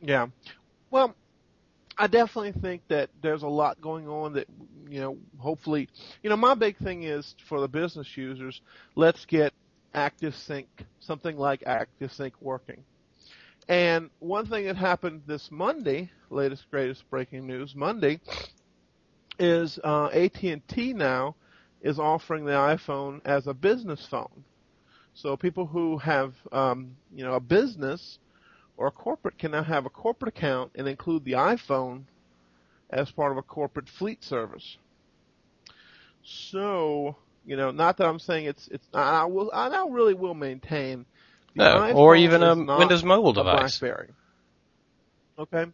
Yeah. 0.00 0.28
Well, 0.90 1.14
I 1.98 2.06
definitely 2.06 2.52
think 2.60 2.82
that 2.88 3.10
there's 3.22 3.42
a 3.42 3.48
lot 3.48 3.80
going 3.80 4.08
on 4.08 4.32
that, 4.34 4.46
you 4.88 5.00
know, 5.00 5.18
hopefully, 5.38 5.88
you 6.22 6.30
know, 6.30 6.36
my 6.36 6.54
big 6.54 6.76
thing 6.78 7.04
is 7.04 7.34
for 7.48 7.60
the 7.60 7.68
business 7.68 8.16
users, 8.16 8.60
let's 8.96 9.24
get 9.26 9.52
ActiveSync, 9.94 10.66
something 11.00 11.36
like 11.36 11.60
ActiveSync 11.62 12.32
working. 12.40 12.84
And 13.68 14.10
one 14.18 14.46
thing 14.46 14.66
that 14.66 14.76
happened 14.76 15.22
this 15.26 15.50
Monday, 15.50 16.10
latest 16.30 16.70
greatest 16.70 17.08
breaking 17.10 17.46
news 17.46 17.74
Monday, 17.74 18.20
is 19.38 19.78
uh, 19.84 20.08
AT&T 20.12 20.92
now 20.92 21.36
is 21.80 21.98
offering 21.98 22.44
the 22.44 22.52
iPhone 22.52 23.20
as 23.24 23.46
a 23.46 23.54
business 23.54 24.06
phone. 24.06 24.44
So 25.14 25.36
people 25.36 25.66
who 25.66 25.98
have, 25.98 26.34
um, 26.52 26.96
you 27.12 27.24
know, 27.24 27.34
a 27.34 27.40
business 27.40 28.18
or 28.80 28.86
a 28.86 28.90
corporate 28.90 29.38
can 29.38 29.50
now 29.50 29.62
have 29.62 29.84
a 29.84 29.90
corporate 29.90 30.34
account 30.34 30.72
and 30.74 30.88
include 30.88 31.22
the 31.22 31.32
iPhone 31.32 32.04
as 32.88 33.10
part 33.10 33.30
of 33.30 33.36
a 33.36 33.42
corporate 33.42 33.90
fleet 33.90 34.24
service. 34.24 34.78
So, 36.24 37.14
you 37.44 37.56
know, 37.56 37.72
not 37.72 37.98
that 37.98 38.06
I'm 38.06 38.18
saying 38.18 38.46
it's 38.46 38.68
it's 38.68 38.86
I 38.94 39.26
will 39.26 39.50
I 39.52 39.68
now 39.68 39.90
really 39.90 40.14
will 40.14 40.32
maintain 40.32 41.04
the 41.54 41.62
No, 41.62 41.92
or 41.92 42.16
even 42.16 42.42
a 42.42 42.54
Windows 42.54 43.04
mobile 43.04 43.34
device. 43.34 43.78
BlackBerry. 43.78 44.08
Okay. 45.38 45.66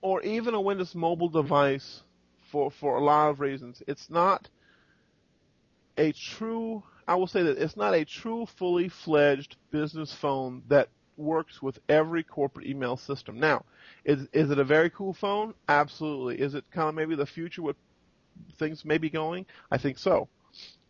Or 0.00 0.22
even 0.22 0.54
a 0.54 0.60
Windows 0.60 0.94
mobile 0.94 1.28
device 1.28 2.02
for 2.52 2.70
for 2.70 2.98
a 2.98 3.04
lot 3.04 3.30
of 3.30 3.40
reasons. 3.40 3.82
It's 3.88 4.08
not 4.08 4.48
a 5.96 6.12
true 6.12 6.84
I 7.08 7.16
will 7.16 7.26
say 7.26 7.42
that 7.42 7.58
it's 7.58 7.76
not 7.76 7.94
a 7.94 8.04
true 8.04 8.46
fully 8.58 8.88
fledged 8.88 9.56
business 9.72 10.14
phone 10.20 10.62
that 10.68 10.88
works 11.18 11.60
with 11.60 11.78
every 11.88 12.22
corporate 12.22 12.66
email 12.66 12.96
system. 12.96 13.38
Now, 13.38 13.64
is 14.04 14.26
is 14.32 14.50
it 14.50 14.58
a 14.58 14.64
very 14.64 14.90
cool 14.90 15.12
phone? 15.12 15.54
Absolutely. 15.68 16.40
Is 16.40 16.54
it 16.54 16.64
kind 16.70 16.88
of 16.88 16.94
maybe 16.94 17.16
the 17.16 17.26
future 17.26 17.62
with 17.62 17.76
things 18.58 18.84
may 18.84 18.98
be 18.98 19.10
going? 19.10 19.46
I 19.70 19.78
think 19.78 19.98
so. 19.98 20.28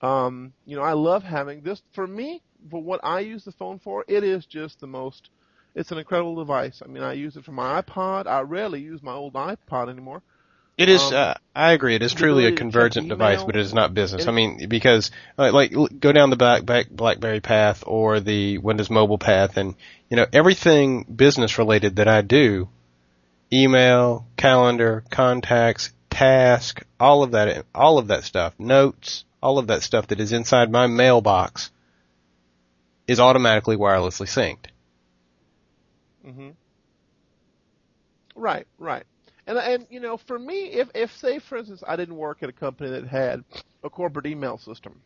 Um, 0.00 0.52
you 0.64 0.76
know, 0.76 0.82
I 0.82 0.92
love 0.92 1.22
having 1.22 1.62
this 1.62 1.82
for 1.92 2.06
me, 2.06 2.42
for 2.70 2.82
what 2.82 3.00
I 3.02 3.20
use 3.20 3.44
the 3.44 3.52
phone 3.52 3.78
for, 3.78 4.04
it 4.06 4.22
is 4.22 4.46
just 4.46 4.80
the 4.80 4.86
most 4.86 5.30
it's 5.74 5.92
an 5.92 5.98
incredible 5.98 6.34
device. 6.34 6.82
I 6.84 6.88
mean, 6.88 7.02
I 7.02 7.12
use 7.12 7.36
it 7.36 7.44
for 7.44 7.52
my 7.52 7.80
iPod. 7.80 8.26
I 8.26 8.40
rarely 8.40 8.80
use 8.80 9.02
my 9.02 9.12
old 9.12 9.34
iPod 9.34 9.88
anymore. 9.88 10.22
It 10.78 10.88
is. 10.88 11.02
Um, 11.02 11.14
uh, 11.14 11.34
I 11.56 11.72
agree. 11.72 11.96
It 11.96 12.02
is 12.02 12.14
truly 12.14 12.46
a 12.46 12.52
convergent 12.52 13.08
device, 13.08 13.42
but 13.42 13.56
it 13.56 13.62
is 13.62 13.74
not 13.74 13.94
business. 13.94 14.28
I 14.28 14.30
mean, 14.30 14.68
because 14.68 15.10
uh, 15.36 15.50
like 15.52 15.72
go 15.98 16.12
down 16.12 16.30
the 16.30 16.36
back, 16.36 16.64
back 16.64 16.88
BlackBerry 16.88 17.40
path 17.40 17.82
or 17.84 18.20
the 18.20 18.58
Windows 18.58 18.88
Mobile 18.88 19.18
path, 19.18 19.56
and 19.56 19.74
you 20.08 20.16
know 20.16 20.26
everything 20.32 21.02
business 21.02 21.58
related 21.58 21.96
that 21.96 22.06
I 22.06 22.22
do, 22.22 22.68
email, 23.52 24.24
calendar, 24.36 25.02
contacts, 25.10 25.90
task, 26.10 26.84
all 27.00 27.24
of 27.24 27.32
that, 27.32 27.66
all 27.74 27.98
of 27.98 28.06
that 28.06 28.22
stuff, 28.22 28.54
notes, 28.56 29.24
all 29.42 29.58
of 29.58 29.66
that 29.66 29.82
stuff 29.82 30.06
that 30.06 30.20
is 30.20 30.30
inside 30.32 30.70
my 30.70 30.86
mailbox 30.86 31.72
is 33.08 33.18
automatically 33.18 33.76
wirelessly 33.76 34.28
synced. 34.28 34.66
Mm-hmm. 36.24 36.50
Right, 38.36 38.66
right. 38.78 39.02
And 39.48 39.58
and 39.58 39.86
you 39.90 39.98
know, 39.98 40.18
for 40.18 40.38
me, 40.38 40.66
if 40.66 40.90
if 40.94 41.10
say 41.16 41.38
for 41.38 41.56
instance 41.56 41.82
I 41.88 41.96
didn't 41.96 42.16
work 42.16 42.42
at 42.42 42.50
a 42.50 42.52
company 42.52 42.90
that 42.90 43.06
had 43.08 43.42
a 43.82 43.88
corporate 43.88 44.26
email 44.26 44.58
system, 44.58 45.00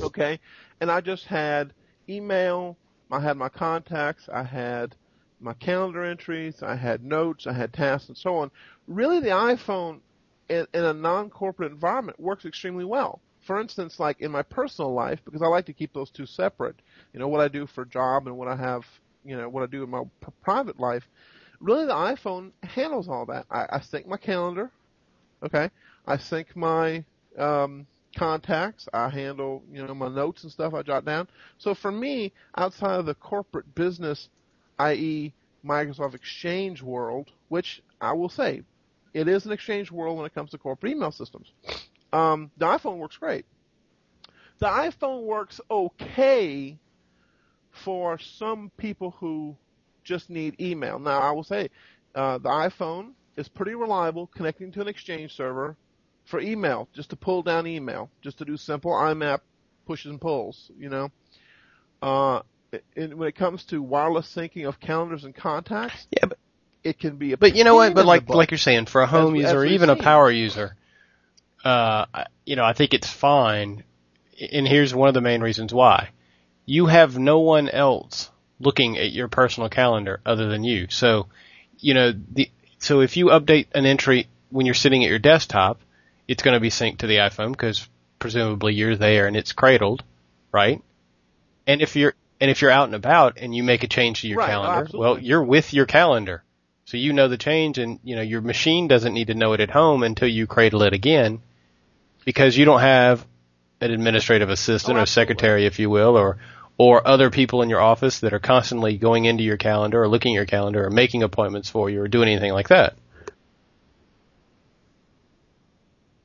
okay, 0.00 0.40
and 0.80 0.90
I 0.90 1.02
just 1.02 1.26
had 1.26 1.74
email, 2.08 2.78
I 3.10 3.20
had 3.20 3.36
my 3.36 3.50
contacts, 3.50 4.28
I 4.32 4.42
had 4.42 4.96
my 5.40 5.52
calendar 5.52 6.02
entries, 6.02 6.62
I 6.62 6.76
had 6.76 7.04
notes, 7.04 7.46
I 7.46 7.52
had 7.52 7.72
tasks, 7.74 8.08
and 8.08 8.16
so 8.16 8.36
on. 8.36 8.50
Really, 8.86 9.20
the 9.20 9.28
iPhone 9.28 10.00
in, 10.48 10.66
in 10.72 10.84
a 10.84 10.94
non-corporate 10.94 11.70
environment 11.70 12.18
works 12.18 12.46
extremely 12.46 12.86
well. 12.86 13.20
For 13.46 13.60
instance, 13.60 14.00
like 14.00 14.20
in 14.20 14.30
my 14.32 14.42
personal 14.42 14.94
life, 14.94 15.20
because 15.24 15.42
I 15.42 15.46
like 15.46 15.66
to 15.66 15.74
keep 15.74 15.92
those 15.92 16.10
two 16.10 16.26
separate. 16.26 16.76
You 17.12 17.20
know, 17.20 17.28
what 17.28 17.42
I 17.42 17.48
do 17.48 17.66
for 17.66 17.84
job 17.84 18.26
and 18.26 18.36
what 18.38 18.48
I 18.48 18.56
have, 18.56 18.82
you 19.24 19.36
know, 19.36 19.48
what 19.48 19.62
I 19.62 19.66
do 19.66 19.84
in 19.84 19.90
my 19.90 20.02
p- 20.22 20.32
private 20.42 20.80
life. 20.80 21.04
Really, 21.60 21.86
the 21.86 21.92
iPhone 21.92 22.52
handles 22.62 23.08
all 23.08 23.26
that. 23.26 23.46
I, 23.50 23.66
I 23.70 23.80
sync 23.80 24.06
my 24.06 24.16
calendar, 24.16 24.70
okay. 25.42 25.70
I 26.06 26.16
sync 26.16 26.54
my 26.56 27.04
um, 27.36 27.86
contacts. 28.16 28.88
I 28.92 29.08
handle, 29.08 29.62
you 29.72 29.86
know, 29.86 29.94
my 29.94 30.08
notes 30.08 30.42
and 30.42 30.52
stuff 30.52 30.74
I 30.74 30.82
jot 30.82 31.04
down. 31.04 31.28
So 31.58 31.74
for 31.74 31.90
me, 31.90 32.32
outside 32.56 32.98
of 32.98 33.06
the 33.06 33.14
corporate 33.14 33.74
business, 33.74 34.28
i.e., 34.78 35.32
Microsoft 35.64 36.14
Exchange 36.14 36.82
world, 36.82 37.32
which 37.48 37.82
I 38.00 38.12
will 38.12 38.28
say, 38.28 38.62
it 39.12 39.28
is 39.28 39.46
an 39.46 39.52
exchange 39.52 39.90
world 39.90 40.16
when 40.16 40.26
it 40.26 40.34
comes 40.34 40.50
to 40.50 40.58
corporate 40.58 40.92
email 40.92 41.10
systems. 41.10 41.52
Um, 42.12 42.50
the 42.56 42.66
iPhone 42.66 42.98
works 42.98 43.16
great. 43.16 43.44
The 44.60 44.66
iPhone 44.66 45.22
works 45.22 45.60
okay 45.70 46.78
for 47.70 48.18
some 48.18 48.70
people 48.76 49.14
who 49.18 49.56
just 50.08 50.30
need 50.30 50.60
email. 50.60 50.98
Now, 50.98 51.20
I 51.20 51.30
will 51.32 51.44
say, 51.44 51.68
uh, 52.14 52.38
the 52.38 52.48
iPhone 52.48 53.12
is 53.36 53.48
pretty 53.48 53.74
reliable 53.74 54.26
connecting 54.26 54.72
to 54.72 54.80
an 54.80 54.88
Exchange 54.88 55.36
server 55.36 55.76
for 56.24 56.40
email, 56.40 56.88
just 56.94 57.10
to 57.10 57.16
pull 57.16 57.42
down 57.42 57.66
email, 57.66 58.10
just 58.22 58.38
to 58.38 58.44
do 58.44 58.56
simple 58.56 58.92
IMAP 58.92 59.40
pushes 59.86 60.10
and 60.10 60.20
pulls, 60.20 60.70
you 60.78 60.88
know. 60.88 61.10
Uh, 62.02 62.40
and 62.96 63.14
when 63.14 63.28
it 63.28 63.34
comes 63.34 63.64
to 63.66 63.82
wireless 63.82 64.34
syncing 64.34 64.66
of 64.66 64.80
calendars 64.80 65.24
and 65.24 65.34
contacts, 65.34 66.06
Yeah, 66.10 66.26
but 66.26 66.38
it 66.82 66.98
can 66.98 67.16
be 67.16 67.32
a 67.32 67.36
but 67.36 67.54
you 67.54 67.64
know 67.64 67.74
what? 67.74 67.94
But 67.94 68.06
like 68.06 68.28
like 68.28 68.50
you're 68.50 68.58
saying, 68.58 68.86
for 68.86 69.02
a 69.02 69.06
home 69.06 69.34
As- 69.34 69.40
user 69.42 69.48
as 69.48 69.54
or 69.54 69.66
even 69.66 69.90
a 69.90 69.96
power 69.96 70.30
user, 70.30 70.76
uh, 71.64 72.06
you 72.44 72.56
know, 72.56 72.64
I 72.64 72.72
think 72.72 72.94
it's 72.94 73.10
fine. 73.10 73.84
And 74.52 74.68
here's 74.68 74.94
one 74.94 75.08
of 75.08 75.14
the 75.14 75.20
main 75.20 75.40
reasons 75.40 75.72
why: 75.72 76.10
you 76.66 76.86
have 76.86 77.18
no 77.18 77.40
one 77.40 77.68
else 77.68 78.30
looking 78.60 78.98
at 78.98 79.12
your 79.12 79.28
personal 79.28 79.68
calendar 79.68 80.20
other 80.26 80.48
than 80.48 80.64
you. 80.64 80.86
So, 80.90 81.26
you 81.78 81.94
know, 81.94 82.12
the 82.12 82.50
so 82.78 83.00
if 83.00 83.16
you 83.16 83.26
update 83.26 83.66
an 83.74 83.86
entry 83.86 84.28
when 84.50 84.66
you're 84.66 84.74
sitting 84.74 85.04
at 85.04 85.10
your 85.10 85.18
desktop, 85.18 85.80
it's 86.26 86.42
going 86.42 86.54
to 86.54 86.60
be 86.60 86.70
synced 86.70 86.98
to 86.98 87.06
the 87.06 87.16
iPhone 87.16 87.52
because 87.52 87.88
presumably 88.18 88.74
you're 88.74 88.96
there 88.96 89.26
and 89.26 89.36
it's 89.36 89.52
cradled, 89.52 90.02
right? 90.52 90.82
And 91.66 91.82
if 91.82 91.96
you're 91.96 92.14
and 92.40 92.50
if 92.50 92.62
you're 92.62 92.70
out 92.70 92.84
and 92.86 92.94
about 92.94 93.38
and 93.38 93.54
you 93.54 93.62
make 93.62 93.82
a 93.82 93.88
change 93.88 94.22
to 94.22 94.28
your 94.28 94.38
Right, 94.38 94.50
calendar, 94.50 94.88
well, 94.96 95.18
you're 95.18 95.42
with 95.42 95.72
your 95.74 95.86
calendar. 95.86 96.42
So 96.84 96.96
you 96.96 97.12
know 97.12 97.28
the 97.28 97.36
change 97.36 97.78
and, 97.78 97.98
you 98.02 98.16
know, 98.16 98.22
your 98.22 98.40
machine 98.40 98.88
doesn't 98.88 99.12
need 99.12 99.26
to 99.26 99.34
know 99.34 99.52
it 99.52 99.60
at 99.60 99.70
home 99.70 100.02
until 100.02 100.28
you 100.28 100.46
cradle 100.46 100.82
it 100.84 100.94
again 100.94 101.40
because 102.24 102.56
you 102.56 102.64
don't 102.64 102.80
have 102.80 103.26
an 103.80 103.90
administrative 103.90 104.48
assistant 104.48 104.96
Oh, 104.96 105.02
or 105.02 105.06
secretary, 105.06 105.66
if 105.66 105.78
you 105.78 105.90
will, 105.90 106.16
or, 106.16 106.38
or 106.78 107.06
other 107.06 107.28
people 107.28 107.60
in 107.62 107.68
your 107.68 107.80
office 107.80 108.20
that 108.20 108.32
are 108.32 108.38
constantly 108.38 108.96
going 108.96 109.24
into 109.24 109.42
your 109.42 109.56
calendar 109.56 110.02
or 110.02 110.08
looking 110.08 110.34
at 110.34 110.36
your 110.36 110.46
calendar 110.46 110.86
or 110.86 110.90
making 110.90 111.24
appointments 111.24 111.68
for 111.68 111.90
you 111.90 112.00
or 112.00 112.08
doing 112.08 112.28
anything 112.28 112.52
like 112.52 112.68
that. 112.68 112.94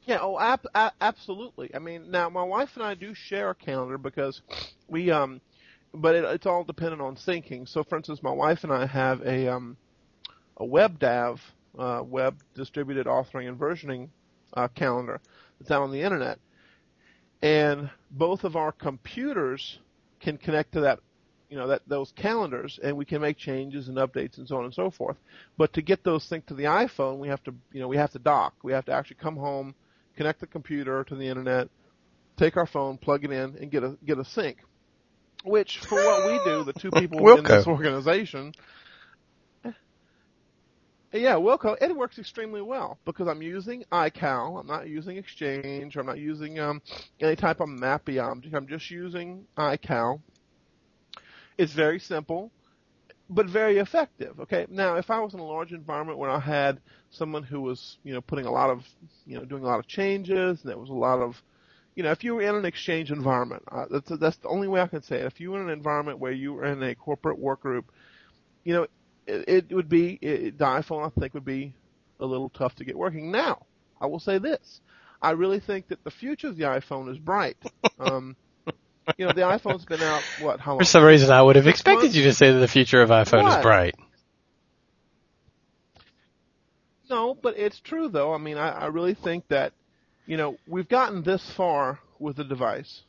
Yeah, 0.05 0.19
oh, 0.21 0.37
ab- 0.37 0.93
absolutely. 1.01 1.73
I 1.73 1.79
mean, 1.79 2.11
now 2.11 2.29
my 2.29 2.43
wife 2.43 2.69
and 2.75 2.83
I 2.83 2.93
do 2.93 3.13
share 3.13 3.49
a 3.49 3.55
calendar 3.55 3.97
because 3.97 4.41
we, 4.87 5.09
um, 5.11 5.41
but 5.93 6.15
it, 6.15 6.23
it's 6.25 6.45
all 6.45 6.63
dependent 6.63 7.01
on 7.01 7.15
syncing. 7.15 7.67
So, 7.67 7.83
for 7.83 7.97
instance, 7.97 8.21
my 8.21 8.31
wife 8.31 8.63
and 8.63 8.73
I 8.73 8.85
have 8.85 9.21
a 9.21 9.47
um, 9.47 9.77
a 10.57 10.65
WebDAV, 10.65 11.39
uh, 11.79 12.03
web 12.05 12.37
distributed 12.53 13.07
authoring 13.07 13.47
and 13.47 13.57
versioning 13.57 14.09
uh, 14.55 14.67
calendar 14.67 15.21
that's 15.57 15.71
out 15.71 15.83
on 15.83 15.91
the 15.91 16.01
internet, 16.01 16.37
and 17.41 17.89
both 18.11 18.43
of 18.43 18.57
our 18.57 18.73
computers 18.73 19.79
can 20.23 20.37
connect 20.37 20.73
to 20.73 20.81
that, 20.81 20.99
you 21.49 21.57
know, 21.57 21.67
that 21.67 21.81
those 21.87 22.11
calendars, 22.15 22.79
and 22.81 22.97
we 22.97 23.05
can 23.05 23.21
make 23.21 23.37
changes 23.37 23.87
and 23.87 23.97
updates 23.97 24.37
and 24.37 24.47
so 24.47 24.57
on 24.57 24.65
and 24.65 24.73
so 24.73 24.89
forth. 24.89 25.17
But 25.57 25.73
to 25.73 25.81
get 25.81 26.03
those 26.03 26.27
synced 26.27 26.47
to 26.47 26.55
the 26.55 26.63
iPhone, 26.63 27.19
we 27.19 27.27
have 27.27 27.43
to, 27.43 27.53
you 27.71 27.81
know, 27.81 27.87
we 27.87 27.97
have 27.97 28.11
to 28.11 28.19
dock. 28.19 28.55
We 28.63 28.71
have 28.71 28.85
to 28.85 28.93
actually 28.93 29.17
come 29.21 29.35
home, 29.35 29.75
connect 30.15 30.39
the 30.39 30.47
computer 30.47 31.03
to 31.03 31.15
the 31.15 31.27
internet, 31.27 31.69
take 32.37 32.57
our 32.57 32.65
phone, 32.65 32.97
plug 32.97 33.23
it 33.25 33.31
in, 33.31 33.57
and 33.59 33.69
get 33.69 33.83
a 33.83 33.97
get 34.05 34.17
a 34.17 34.25
sync. 34.25 34.57
Which, 35.43 35.79
for 35.79 35.95
what 35.95 36.31
we 36.31 36.39
do, 36.49 36.63
the 36.63 36.73
two 36.73 36.89
people 36.99 37.37
in 37.37 37.43
this 37.43 37.67
organization, 37.67 38.53
yeah, 41.13 41.35
Wilco, 41.35 41.77
it 41.79 41.95
works 41.95 42.17
extremely 42.17 42.61
well 42.61 42.97
because 43.05 43.27
I'm 43.27 43.41
using 43.41 43.83
iCal. 43.91 44.59
I'm 44.59 44.67
not 44.67 44.87
using 44.87 45.17
Exchange. 45.17 45.95
I'm 45.95 46.07
not 46.07 46.17
using 46.17 46.59
um, 46.59 46.81
any 47.19 47.35
type 47.35 47.59
of 47.59 47.69
MAPI 47.69 48.23
object. 48.23 48.55
I'm 48.55 48.67
just 48.67 48.89
using 48.89 49.45
iCal. 49.57 50.21
It's 51.57 51.73
very 51.73 51.99
simple, 51.99 52.51
but 53.29 53.47
very 53.47 53.77
effective. 53.77 54.39
Okay. 54.39 54.65
Now, 54.69 54.95
if 54.95 55.11
I 55.11 55.19
was 55.19 55.35
in 55.35 55.39
a 55.39 55.45
large 55.45 55.71
environment 55.71 56.17
where 56.17 56.31
I 56.31 56.39
had 56.39 56.79
someone 57.11 57.43
who 57.43 57.61
was, 57.61 57.97
you 58.03 58.13
know, 58.13 58.21
putting 58.21 58.45
a 58.45 58.51
lot 58.51 58.71
of, 58.71 58.83
you 59.27 59.37
know, 59.37 59.45
doing 59.45 59.63
a 59.63 59.67
lot 59.67 59.79
of 59.79 59.87
changes, 59.87 60.61
and 60.61 60.69
there 60.69 60.79
was 60.79 60.89
a 60.89 60.93
lot 60.93 61.19
of, 61.19 61.35
you 61.95 62.01
know, 62.01 62.11
if 62.11 62.23
you 62.23 62.33
were 62.33 62.41
in 62.41 62.55
an 62.55 62.65
exchange 62.65 63.11
environment, 63.11 63.61
uh, 63.71 63.85
that's 63.91 64.11
that's 64.19 64.37
the 64.37 64.47
only 64.47 64.67
way 64.67 64.81
I 64.81 64.87
can 64.87 65.03
say 65.03 65.17
it. 65.17 65.27
If 65.27 65.39
you 65.39 65.51
were 65.51 65.61
in 65.61 65.67
an 65.67 65.73
environment 65.77 66.17
where 66.17 66.31
you 66.31 66.53
were 66.53 66.65
in 66.65 66.81
a 66.81 66.95
corporate 66.95 67.37
work 67.37 67.61
group, 67.61 67.91
you 68.63 68.73
know, 68.73 68.87
it, 69.27 69.67
it 69.69 69.75
would 69.75 69.89
be 69.89 70.17
it, 70.21 70.57
the 70.57 70.65
iPhone. 70.65 71.05
I 71.05 71.19
think 71.19 71.33
would 71.33 71.45
be 71.45 71.73
a 72.19 72.25
little 72.25 72.49
tough 72.49 72.75
to 72.75 72.85
get 72.85 72.97
working. 72.97 73.31
Now, 73.31 73.65
I 73.99 74.07
will 74.07 74.19
say 74.19 74.37
this: 74.37 74.81
I 75.21 75.31
really 75.31 75.59
think 75.59 75.87
that 75.89 76.03
the 76.03 76.11
future 76.11 76.47
of 76.47 76.57
the 76.57 76.63
iPhone 76.63 77.11
is 77.11 77.17
bright. 77.17 77.57
Um, 77.99 78.35
you 79.17 79.25
know, 79.25 79.33
the 79.33 79.41
iPhone's 79.41 79.85
been 79.85 80.01
out 80.01 80.21
what? 80.41 80.59
How 80.59 80.71
long? 80.71 80.79
For 80.79 80.85
some 80.85 81.03
reason, 81.03 81.29
I 81.29 81.41
would 81.41 81.55
have 81.55 81.67
expected 81.67 82.05
months? 82.05 82.15
you 82.15 82.23
to 82.23 82.33
say 82.33 82.51
that 82.51 82.59
the 82.59 82.67
future 82.67 83.01
of 83.01 83.09
iPhone 83.09 83.47
is 83.47 83.61
bright. 83.61 83.95
No, 87.09 87.35
but 87.35 87.57
it's 87.57 87.79
true 87.79 88.09
though. 88.09 88.33
I 88.33 88.37
mean, 88.37 88.57
I, 88.57 88.69
I 88.69 88.85
really 88.87 89.13
think 89.13 89.47
that, 89.49 89.73
you 90.25 90.37
know, 90.37 90.57
we've 90.67 90.89
gotten 90.89 91.23
this 91.23 91.47
far 91.55 91.99
with 92.17 92.37
the 92.37 92.43
device, 92.43 93.01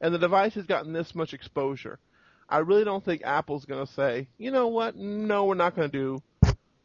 and 0.00 0.14
the 0.14 0.18
device 0.18 0.54
has 0.54 0.66
gotten 0.66 0.92
this 0.92 1.14
much 1.14 1.34
exposure. 1.34 1.98
I 2.48 2.58
really 2.58 2.84
don't 2.84 3.04
think 3.04 3.22
Apple's 3.24 3.64
going 3.64 3.86
to 3.86 3.92
say, 3.92 4.28
you 4.38 4.50
know 4.50 4.68
what? 4.68 4.96
No, 4.96 5.44
we're 5.44 5.54
not 5.54 5.76
going 5.76 5.90
to 5.90 5.98
do. 5.98 6.22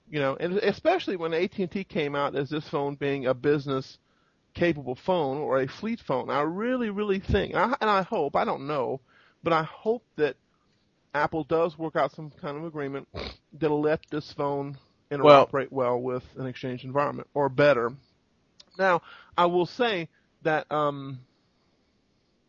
You 0.10 0.20
know, 0.20 0.36
and 0.39 0.58
especially 0.58 1.15
when 1.15 1.34
AT&T 1.34 1.86
came 1.86 2.15
out 2.15 2.36
as 2.36 2.50
this 2.50 2.67
phone 2.70 2.96
being 2.96 3.25
a 3.25 3.34
business 3.34 3.98
capable 4.53 4.96
phone 4.96 5.38
or 5.38 5.62
a 5.62 5.67
fleet 5.67 6.00
phone. 6.00 6.29
I 6.29 6.41
really, 6.41 6.89
really 6.89 7.20
think, 7.20 7.53
and 7.53 7.60
I, 7.74 7.75
and 7.82 7.89
I 7.89 8.03
hope, 8.03 8.36
I 8.36 8.46
don't 8.46 8.67
know, 8.67 9.00
but 9.41 9.53
I 9.53 9.63
hope 9.63 10.03
that 10.17 10.36
Apple 11.15 11.43
does 11.43 11.77
work 11.77 11.96
out 11.96 12.12
some 12.12 12.32
kind 12.41 12.58
of 12.58 12.65
agreement 12.65 13.08
that'll 13.53 13.82
let 13.82 14.01
this 14.12 14.32
phone 14.34 14.77
Well- 15.10 15.48
interoperate 15.48 15.72
well 15.72 16.00
with 16.00 16.24
an 16.38 16.46
exchange 16.48 16.84
environment 16.84 17.27
or 17.34 17.50
better. 17.50 17.93
Now, 18.77 19.01
I 19.38 19.46
will 19.46 19.65
say 19.65 20.10
that 20.43 20.72
um, 20.72 21.20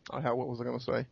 I 0.09 0.21
have 0.21 0.35
what 0.35 0.47
was 0.47 0.59
I 0.59 0.63
going 0.63 0.79
to 0.79 0.83
say? 0.83 1.05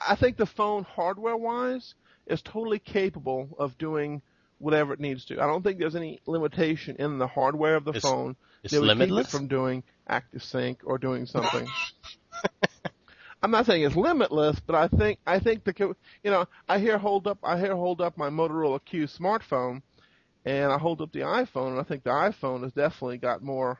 I- 0.00 0.16
think 0.16 0.36
the 0.36 0.46
phone 0.46 0.84
hardware-wise 0.84 1.94
is 2.26 2.42
totally 2.42 2.78
capable 2.78 3.48
of 3.58 3.76
doing 3.78 4.22
whatever 4.58 4.92
it 4.92 5.00
needs 5.00 5.24
to. 5.26 5.40
I 5.40 5.46
don't 5.46 5.62
think 5.62 5.78
there's 5.78 5.94
any 5.96 6.20
limitation 6.26 6.96
in 6.98 7.18
the 7.18 7.26
hardware 7.26 7.76
of 7.76 7.84
the 7.84 7.90
It's- 7.90 8.02
phone 8.02 8.36
It's 8.62 8.72
that 8.72 8.80
would 8.80 8.86
limitless. 8.88 9.26
keep 9.26 9.34
it 9.34 9.36
from 9.38 9.46
doing 9.48 9.82
active 10.08 10.42
sync 10.42 10.80
or 10.84 10.98
doing 10.98 11.26
something. 11.26 11.66
I'm 13.42 13.50
not 13.50 13.66
saying 13.66 13.82
it's 13.84 13.94
limitless, 13.94 14.58
but 14.60 14.74
I 14.74 14.88
think 14.88 15.20
I 15.26 15.38
think 15.38 15.62
the 15.64 15.94
you 16.24 16.30
know 16.30 16.46
I 16.68 16.78
hear 16.78 16.98
hold 16.98 17.26
up 17.26 17.38
I 17.44 17.58
hear 17.58 17.76
hold 17.76 18.00
up 18.00 18.16
my 18.16 18.28
Motorola 18.30 18.80
Q 18.84 19.04
smartphone, 19.06 19.82
and 20.44 20.72
I 20.72 20.78
hold 20.78 21.00
up 21.02 21.12
the 21.12 21.20
iPhone, 21.20 21.68
and 21.72 21.78
I 21.78 21.82
think 21.82 22.02
the 22.02 22.10
iPhone 22.10 22.62
has 22.62 22.72
definitely 22.72 23.18
got 23.18 23.42
more 23.42 23.78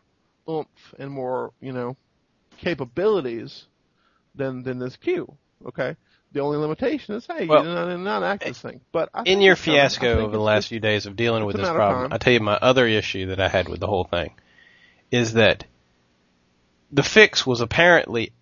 oomph 0.49 0.95
and 0.99 1.11
more 1.11 1.53
you 1.61 1.73
know 1.73 1.97
capabilities 2.59 3.67
than 4.35 4.63
than 4.63 4.79
this 4.79 4.97
Q. 4.97 5.37
Okay, 5.67 5.97
the 6.33 6.41
only 6.41 6.59
limitation 6.59 7.15
is 7.15 7.27
hey 7.27 7.47
Well, 7.47 7.65
you're 7.65 7.75
not, 7.75 7.99
not 7.99 8.23
active 8.23 8.57
sync, 8.57 8.83
but 8.93 9.11
in 9.25 9.41
your 9.41 9.53
it's 9.55 9.65
coming. 9.65 9.81
I 9.81 9.83
fiasco 9.83 10.21
over 10.21 10.33
the 10.33 10.41
last 10.43 10.69
few 10.69 10.81
days 10.81 11.07
of 11.07 11.17
dealing 11.17 11.45
with 11.45 11.57
this 11.57 11.69
problem. 11.69 12.13
I 12.13 12.19
tell 12.19 12.33
you 12.33 12.41
my 12.41 12.57
other 12.61 12.87
issue 12.87 13.27
that 13.27 13.41
I 13.41 13.49
had 13.49 13.69
with 13.69 13.81
the 13.81 13.87
whole 13.87 14.05
thing. 14.05 14.33
is 15.11 15.35
that 15.35 15.65
the 16.93 17.03
fix 17.03 17.47
was 17.47 17.61
apparently 17.61 18.33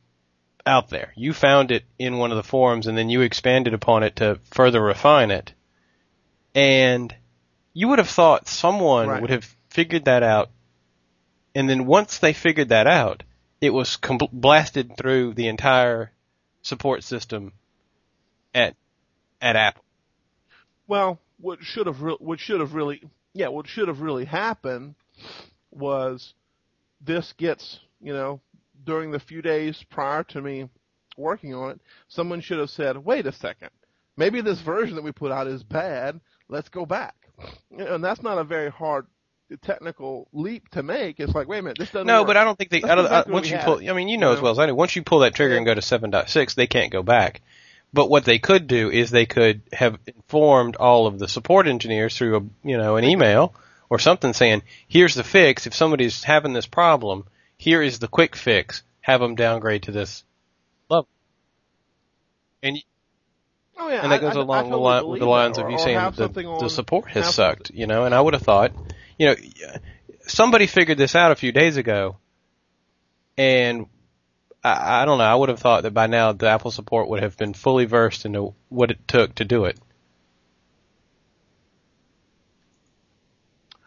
out 0.67 0.89
there. 0.89 1.13
You 1.15 1.33
found 1.35 1.71
it 1.71 1.85
in 1.99 2.17
one 2.19 2.31
of 2.31 2.37
the 2.39 2.43
forums 2.43 2.87
and 2.87 2.97
then 2.97 3.11
you 3.11 3.21
expanded 3.21 3.75
upon 3.75 4.03
it 4.03 4.17
to 4.17 4.39
further 4.51 4.83
refine 4.83 5.31
it. 5.31 5.53
And 6.55 7.15
you 7.75 7.89
would 7.89 7.99
have 7.99 8.09
thought 8.09 8.49
someone 8.49 9.09
Right. 9.09 9.21
would 9.21 9.31
have 9.31 9.45
figured 9.69 10.07
that 10.07 10.23
out. 10.23 10.51
And 11.55 11.69
then 11.69 11.85
once 11.87 12.19
they 12.19 12.33
figured 12.33 12.71
that 12.71 12.87
out, 12.87 13.23
it 13.61 13.71
was 13.71 13.97
com- 13.97 14.19
blasted 14.33 14.97
through 14.97 15.35
the 15.35 15.49
entire 15.49 16.11
support 16.65 17.05
system 17.05 17.53
at 18.53 18.75
at 19.41 19.55
Apple. 19.55 19.85
Well, 20.89 21.21
what 21.41 21.61
should 21.63 21.87
have 21.87 22.03
re- 22.03 22.17
what 22.19 22.41
should 22.41 22.59
have 22.61 22.75
really 22.75 23.03
yeah 23.33 23.49
what 23.49 23.69
should 23.69 23.87
have 23.87 24.01
really 24.01 24.25
happened 24.25 24.97
was 25.71 26.35
this 27.01 27.33
gets 27.37 27.79
you 28.01 28.13
know 28.13 28.41
during 28.85 29.13
the 29.13 29.21
few 29.21 29.41
days 29.41 29.85
prior 29.91 30.25
to 30.25 30.43
me 30.43 30.69
working 31.17 31.55
on 31.55 31.71
it, 31.71 31.81
someone 32.09 32.41
should 32.41 32.59
have 32.59 32.71
said, 32.71 32.97
wait 32.99 33.27
a 33.27 33.33
second, 33.33 33.71
maybe 34.17 34.41
this 34.41 34.61
version 34.61 34.97
that 34.97 35.05
we 35.05 35.13
put 35.13 35.33
out 35.33 35.47
is 35.47 35.63
bad. 35.63 36.21
Let's 36.49 36.69
go 36.69 36.85
back. 36.85 37.15
And 37.71 38.03
that's 38.03 38.23
not 38.23 38.39
a 38.39 38.45
very 38.45 38.71
hard 38.71 39.07
technical 39.57 40.29
leap 40.33 40.69
to 40.71 40.83
make. 40.83 41.21
It's 41.21 41.35
like, 41.35 41.49
wait 41.49 41.59
a 41.59 41.63
minute, 41.63 41.79
this 41.79 41.91
doesn't 41.91 42.07
No, 42.07 42.21
work. 42.23 42.29
but 42.29 42.37
I 42.37 42.45
don't 42.45 42.57
think 42.59 42.71
they. 42.71 42.83
I 42.83 42.95
don't, 42.95 43.09
back 43.09 43.27
I, 43.27 43.31
once 43.31 43.51
you 43.51 43.59
pull. 43.59 43.79
I 43.89 43.93
mean, 43.93 44.09
you 44.09 44.19
know 44.19 44.31
You 44.31 44.37
as 44.37 44.43
well 44.43 44.53
as 44.53 44.59
I 44.59 44.67
do. 44.67 44.75
Once 44.75 44.95
you 44.97 45.03
pull 45.03 45.21
that 45.21 45.35
trigger 45.35 45.57
and 45.57 45.65
go 45.67 45.75
to 45.75 45.81
7.6, 45.81 46.55
they 46.55 46.67
can't 46.67 46.91
go 46.93 47.03
back. 47.03 47.41
But 47.93 48.11
what 48.11 48.25
they 48.25 48.39
could 48.41 48.67
do 48.67 48.91
is 48.91 49.11
they 49.11 49.27
could 49.27 49.63
have 49.73 49.99
informed 50.07 50.75
all 50.77 51.07
of 51.07 51.19
the 51.19 51.29
support 51.29 51.69
engineers 51.69 52.17
through 52.17 52.37
a, 52.37 52.69
you 52.69 52.77
know, 52.77 52.97
an 52.97 53.05
email 53.05 53.55
or 53.89 53.99
something 54.01 54.33
saying, 54.33 54.63
"Here's 54.89 55.15
the 55.15 55.23
fix. 55.25 55.67
If 55.69 55.75
somebody's 55.75 56.25
having 56.25 56.53
this 56.55 56.67
problem, 56.67 57.25
here 57.57 57.83
is 57.83 58.01
the 58.01 58.09
quick 58.09 58.35
fix. 58.35 58.83
Have 59.01 59.21
them 59.21 59.37
downgrade 59.37 59.85
to 59.85 59.93
this 59.93 60.25
level." 60.91 61.07
And 62.63 62.79
Oh, 63.77 63.89
yeah, 63.89 64.03
and 64.03 64.13
that 64.13 64.17
I- 64.17 64.19
goes 64.21 64.37
I- 64.37 64.41
I 64.41 64.43
along 64.43 64.65
the, 64.71 64.77
totally 64.77 64.83
line, 64.85 64.97
with 64.97 65.05
believe 65.07 65.21
the 65.21 65.27
lines 65.27 65.59
Or- 65.59 65.65
of 65.67 65.71
you 65.73 65.79
saying 65.79 65.99
the, 66.17 66.57
the 66.61 66.69
support 66.71 67.09
has 67.11 67.35
sucked, 67.35 67.71
you 67.75 67.87
know, 67.89 68.05
and 68.05 68.15
I 68.15 68.21
would 68.21 68.35
have 68.35 68.43
thought, 68.43 68.73
you 69.19 69.27
know, 69.27 69.35
somebody 70.27 70.67
figured 70.67 70.99
this 70.99 71.15
out 71.15 71.33
a 71.33 71.37
few 71.37 71.53
days 71.53 71.77
ago, 71.77 72.17
and 73.37 73.87
I, 74.63 75.03
I 75.03 75.05
don't 75.05 75.19
know, 75.19 75.25
I 75.25 75.35
would 75.35 75.49
have 75.49 75.61
thought 75.61 75.83
that 75.83 75.93
by 75.93 76.07
now 76.07 76.33
the 76.33 76.49
Apple 76.49 76.71
support 76.71 77.09
would 77.09 77.23
have 77.23 77.37
been 77.37 77.55
fully 77.55 77.85
versed 77.85 78.25
into 78.25 78.55
what 78.69 78.91
it 78.91 79.07
took 79.07 79.35
to 79.37 79.45
do 79.45 79.67
it. 79.67 79.79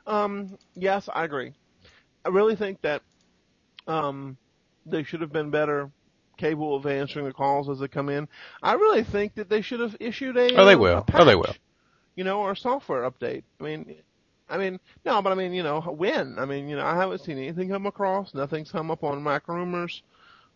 Um, 0.06 0.58
yes, 0.74 1.10
I 1.14 1.26
agree. 1.26 1.52
I 2.24 2.30
really 2.30 2.56
think 2.56 2.82
that 2.82 3.02
um, 3.88 4.38
they 4.86 5.04
should 5.04 5.22
have 5.22 5.34
been 5.34 5.50
better 5.50 5.92
capable 6.38 6.76
of 6.76 6.86
answering 6.86 7.26
the 7.26 7.34
calls 7.34 7.68
as 7.70 7.80
they 7.80 7.88
come 7.88 8.10
in. 8.10 8.28
I 8.62 8.74
really 8.74 9.04
think 9.04 9.36
that 9.36 9.50
they 9.50 9.62
should 9.62 9.80
have 9.80 9.98
issued 10.00 10.38
a 10.38 10.56
Oh, 10.56 10.66
they 10.66 10.76
will. 10.76 11.00
a 11.00 11.06
Oh, 11.14 11.26
they 11.26 11.36
will. 11.36 11.56
You 12.16 12.24
know, 12.24 12.40
or 12.40 12.52
a 12.52 12.56
software 12.58 13.10
update. 13.10 13.44
I 13.60 13.64
mean, 13.64 13.96
I 14.50 14.58
mean, 14.58 14.80
no, 15.06 15.22
but 15.22 15.32
I 15.32 15.36
mean, 15.36 15.54
you 15.54 15.64
know, 15.64 15.82
when? 15.82 16.40
I 16.40 16.46
mean, 16.46 16.70
you 16.70 16.76
know, 16.76 16.86
I 16.86 16.96
haven't 16.96 17.24
seen 17.24 17.38
anything 17.38 17.70
come 17.70 17.86
across. 17.86 18.34
Nothing's 18.34 18.72
come 18.72 18.92
up 18.92 19.04
on 19.04 19.24
Mac 19.24 19.48
rumors. 19.48 20.02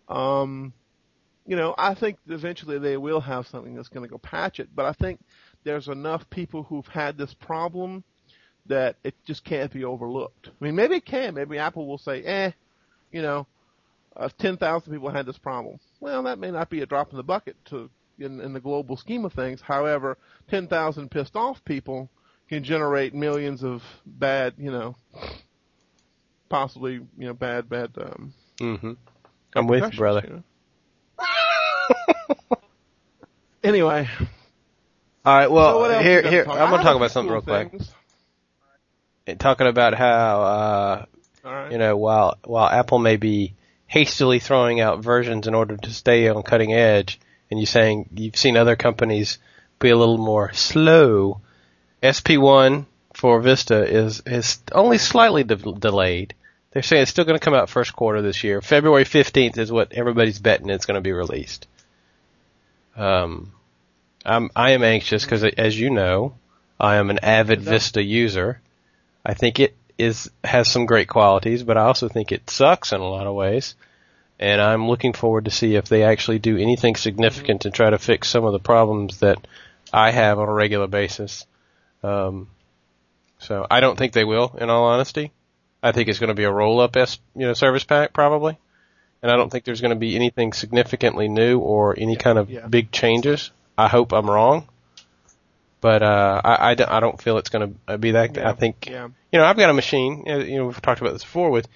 Um, 0.08 0.74
you 1.46 1.56
know, 1.56 1.76
I 1.78 1.96
think 1.96 2.18
eventually 2.28 2.80
they 2.80 2.98
will 2.98 3.20
have 3.20 3.48
something 3.48 3.76
that's 3.76 3.90
going 3.90 4.06
to 4.06 4.10
go 4.10 4.18
patch 4.18 4.60
it. 4.60 4.70
But 4.74 4.86
I 4.86 4.94
think 4.94 5.20
there's 5.64 5.88
enough 5.88 6.30
people 6.30 6.64
who've 6.64 6.88
had 6.88 7.18
this 7.18 7.34
problem 7.34 8.04
that 8.68 8.96
it 9.04 9.16
just 9.26 9.44
can't 9.44 9.74
be 9.74 9.84
overlooked. 9.84 10.48
I 10.48 10.64
mean, 10.64 10.76
maybe 10.76 10.96
it 10.96 11.06
can. 11.06 11.34
Maybe 11.34 11.58
Apple 11.58 11.88
will 11.88 11.98
say, 11.98 12.22
eh, 12.24 12.52
you 13.12 13.22
know, 13.22 13.48
uh, 14.16 14.30
10,000 14.40 14.92
people 14.92 15.10
had 15.10 15.26
this 15.26 15.38
problem. 15.38 15.80
Well, 16.00 16.24
that 16.24 16.40
may 16.40 16.51
not 16.51 16.70
be 16.70 16.82
a 16.82 16.86
drop 16.86 17.12
in 17.12 17.18
the 17.18 17.24
bucket 17.24 17.56
to 17.70 17.90
in, 18.20 18.40
in 18.40 18.54
the 18.54 18.60
global 18.60 18.98
scheme 18.98 19.25
of 19.25 19.34
things. 19.34 19.62
However, 19.62 20.18
10,000 20.50 21.10
pissed 21.10 21.36
off 21.36 21.64
people 21.66 22.10
can 22.51 22.66
generate 22.66 23.14
millions 23.14 23.64
of 23.64 23.81
bad, 24.05 24.55
you 24.57 24.70
know, 24.70 24.94
possibly, 26.50 26.96
you 26.96 27.07
know, 27.18 27.33
bad, 27.33 27.70
bad, 27.70 27.92
um, 27.98 28.33
hmm 28.59 28.92
I'm 29.55 29.68
with 29.68 29.94
you, 29.94 29.98
brother. 29.98 30.22
you 30.27 30.44
know. 31.20 32.57
anyway, 33.64 34.09
All 35.25 35.33
right, 35.33 35.50
well, 35.50 35.85
so 35.85 36.00
here, 36.01 36.29
here, 36.29 36.46
I'm 36.50 36.70
going 36.70 36.79
to 36.79 36.83
talk 36.83 36.98
about 36.98 37.11
something 37.11 37.31
real 37.31 37.42
quick. 37.42 37.72
things. 37.72 37.92
Talking 39.40 39.68
about 39.68 39.94
how, 39.94 40.42
uh, 40.42 41.05
right. 41.46 41.72
you 41.72 41.77
know, 41.77 41.96
while 41.96 42.37
while 42.44 42.68
Apple 42.68 43.00
may 43.00 43.16
be 43.16 43.53
hastily 43.87 44.40
throwing 44.40 44.81
out 44.81 45.01
versions 45.01 45.48
in 45.48 45.55
order 45.55 45.77
to 45.77 45.90
stay 45.94 46.27
on 46.27 46.44
cutting 46.44 46.74
edge, 46.74 47.18
and 47.50 47.59
you 47.61 47.66
saying 47.66 48.09
you've 48.14 48.35
seen 48.35 48.57
other 48.57 48.75
companies 48.75 49.37
be 49.79 49.90
a 49.90 49.96
little 49.96 50.18
more 50.18 50.51
slow, 50.53 51.40
SP1 52.01 52.85
for 53.14 53.42
Vista 53.42 53.83
is 53.83 54.24
is 54.25 54.59
only 54.72 54.98
slightly 54.98 55.44
de- 55.44 55.55
delayed. 55.55 56.33
They're 56.72 56.83
saying 56.83 57.03
it's 57.03 57.11
still 57.11 57.25
going 57.25 57.37
to 57.37 57.44
come 57.44 57.53
out 57.53 57.70
first 57.70 57.94
quarter 57.94 58.22
this 58.22 58.44
year. 58.44 58.61
February 58.61 59.03
15th 59.03 59.57
is 59.57 59.72
what 59.72 59.92
everybody's 59.92 60.40
betting 60.40 60.70
it's 60.70 60.85
going 60.85 60.96
to 60.96 61.01
be 61.01 61.11
released. 61.11 61.68
Um, 62.96 63.51
I'm 64.25 64.50
I 64.55 64.72
am 64.72 64.83
anxious 64.83 65.24
because, 65.24 65.44
as 65.44 65.79
you 65.79 65.90
know, 65.90 66.33
I 66.79 66.96
am 66.96 67.09
an 67.09 67.20
avid 67.20 67.61
Vista 67.61 68.01
user. 68.01 68.61
I 69.25 69.33
think 69.33 69.59
it 69.59 69.75
is 69.98 70.31
has 70.44 70.70
some 70.70 70.85
great 70.85 71.07
qualities, 71.07 71.64
but 71.64 71.77
I 71.77 71.81
also 71.81 72.07
think 72.07 72.31
it 72.31 72.50
sucks 72.50 72.92
in 72.92 73.01
a 73.01 73.09
lot 73.09 73.27
of 73.27 73.35
ways. 73.35 73.75
And 74.40 74.59
I'm 74.59 74.87
looking 74.87 75.14
forward 75.14 75.46
to 75.46 75.51
see 75.51 75.75
if 75.75 75.87
they 75.87 76.03
actually 76.03 76.40
do 76.40 76.57
anything 76.57 76.96
significant 76.96 77.61
to 77.61 77.70
try 77.70 77.92
to 77.92 78.00
fix 78.00 78.27
some 78.27 78.44
of 78.44 78.53
the 78.53 78.59
problems 78.59 79.20
that 79.20 79.37
I 79.94 80.09
have 80.09 80.40
on 80.40 80.50
a 80.50 80.53
regular 80.53 80.87
basis. 80.87 81.46
Um, 82.03 82.48
so 83.40 83.66
I 83.70 83.79
don't 83.79 83.98
think 83.98 84.14
they 84.14 84.24
will, 84.24 84.55
in 84.59 84.70
all 84.70 84.85
honesty. 84.85 85.31
I 85.83 85.92
think 85.92 86.09
it's 86.09 86.20
going 86.20 86.29
to 86.29 86.35
be 86.35 86.44
a 86.44 86.51
roll-up, 86.51 86.96
S, 86.96 87.20
you 87.35 87.48
know, 87.48 87.53
service 87.53 87.83
pack 87.83 88.14
probably, 88.14 88.57
and 89.22 89.31
I 89.31 89.35
don't 89.35 89.50
think 89.50 89.66
there's 89.66 89.81
going 89.81 89.94
to 89.94 90.00
be 90.00 90.16
anything 90.16 90.53
significantly 90.53 91.27
new 91.27 91.57
or 91.59 91.96
any 91.98 92.16
kind 92.16 92.37
of 92.37 92.50
yeah. 92.50 92.68
big 92.68 92.92
changes. 92.92 93.50
I 93.77 93.87
hope 93.87 94.14
I'm 94.14 94.29
wrong, 94.29 94.68
but 95.79 96.03
uh, 96.03 96.42
I, 96.44 96.72
I, 96.72 96.75
don't- 96.75 96.92
I 96.92 97.00
don't 97.00 97.20
feel 97.20 97.37
it's 97.40 97.50
going 97.50 97.79
to 97.87 97.98
be 97.98 98.11
that. 98.11 98.35
Yeah, 98.35 98.50
I 98.50 98.53
think 98.53 98.87
yeah. 98.87 99.07
you 99.31 99.40
know, 99.40 99.46
I've 99.46 99.57
got 99.57 99.72
a 99.72 99.74
machine, 99.74 100.25
uh, 100.27 100.37
you 100.37 100.57
know, 100.57 100.68
we've 100.68 100.81
talked 100.81 101.01
about 101.01 101.14
this 101.14 101.24
before 101.24 101.50
with 101.50 101.68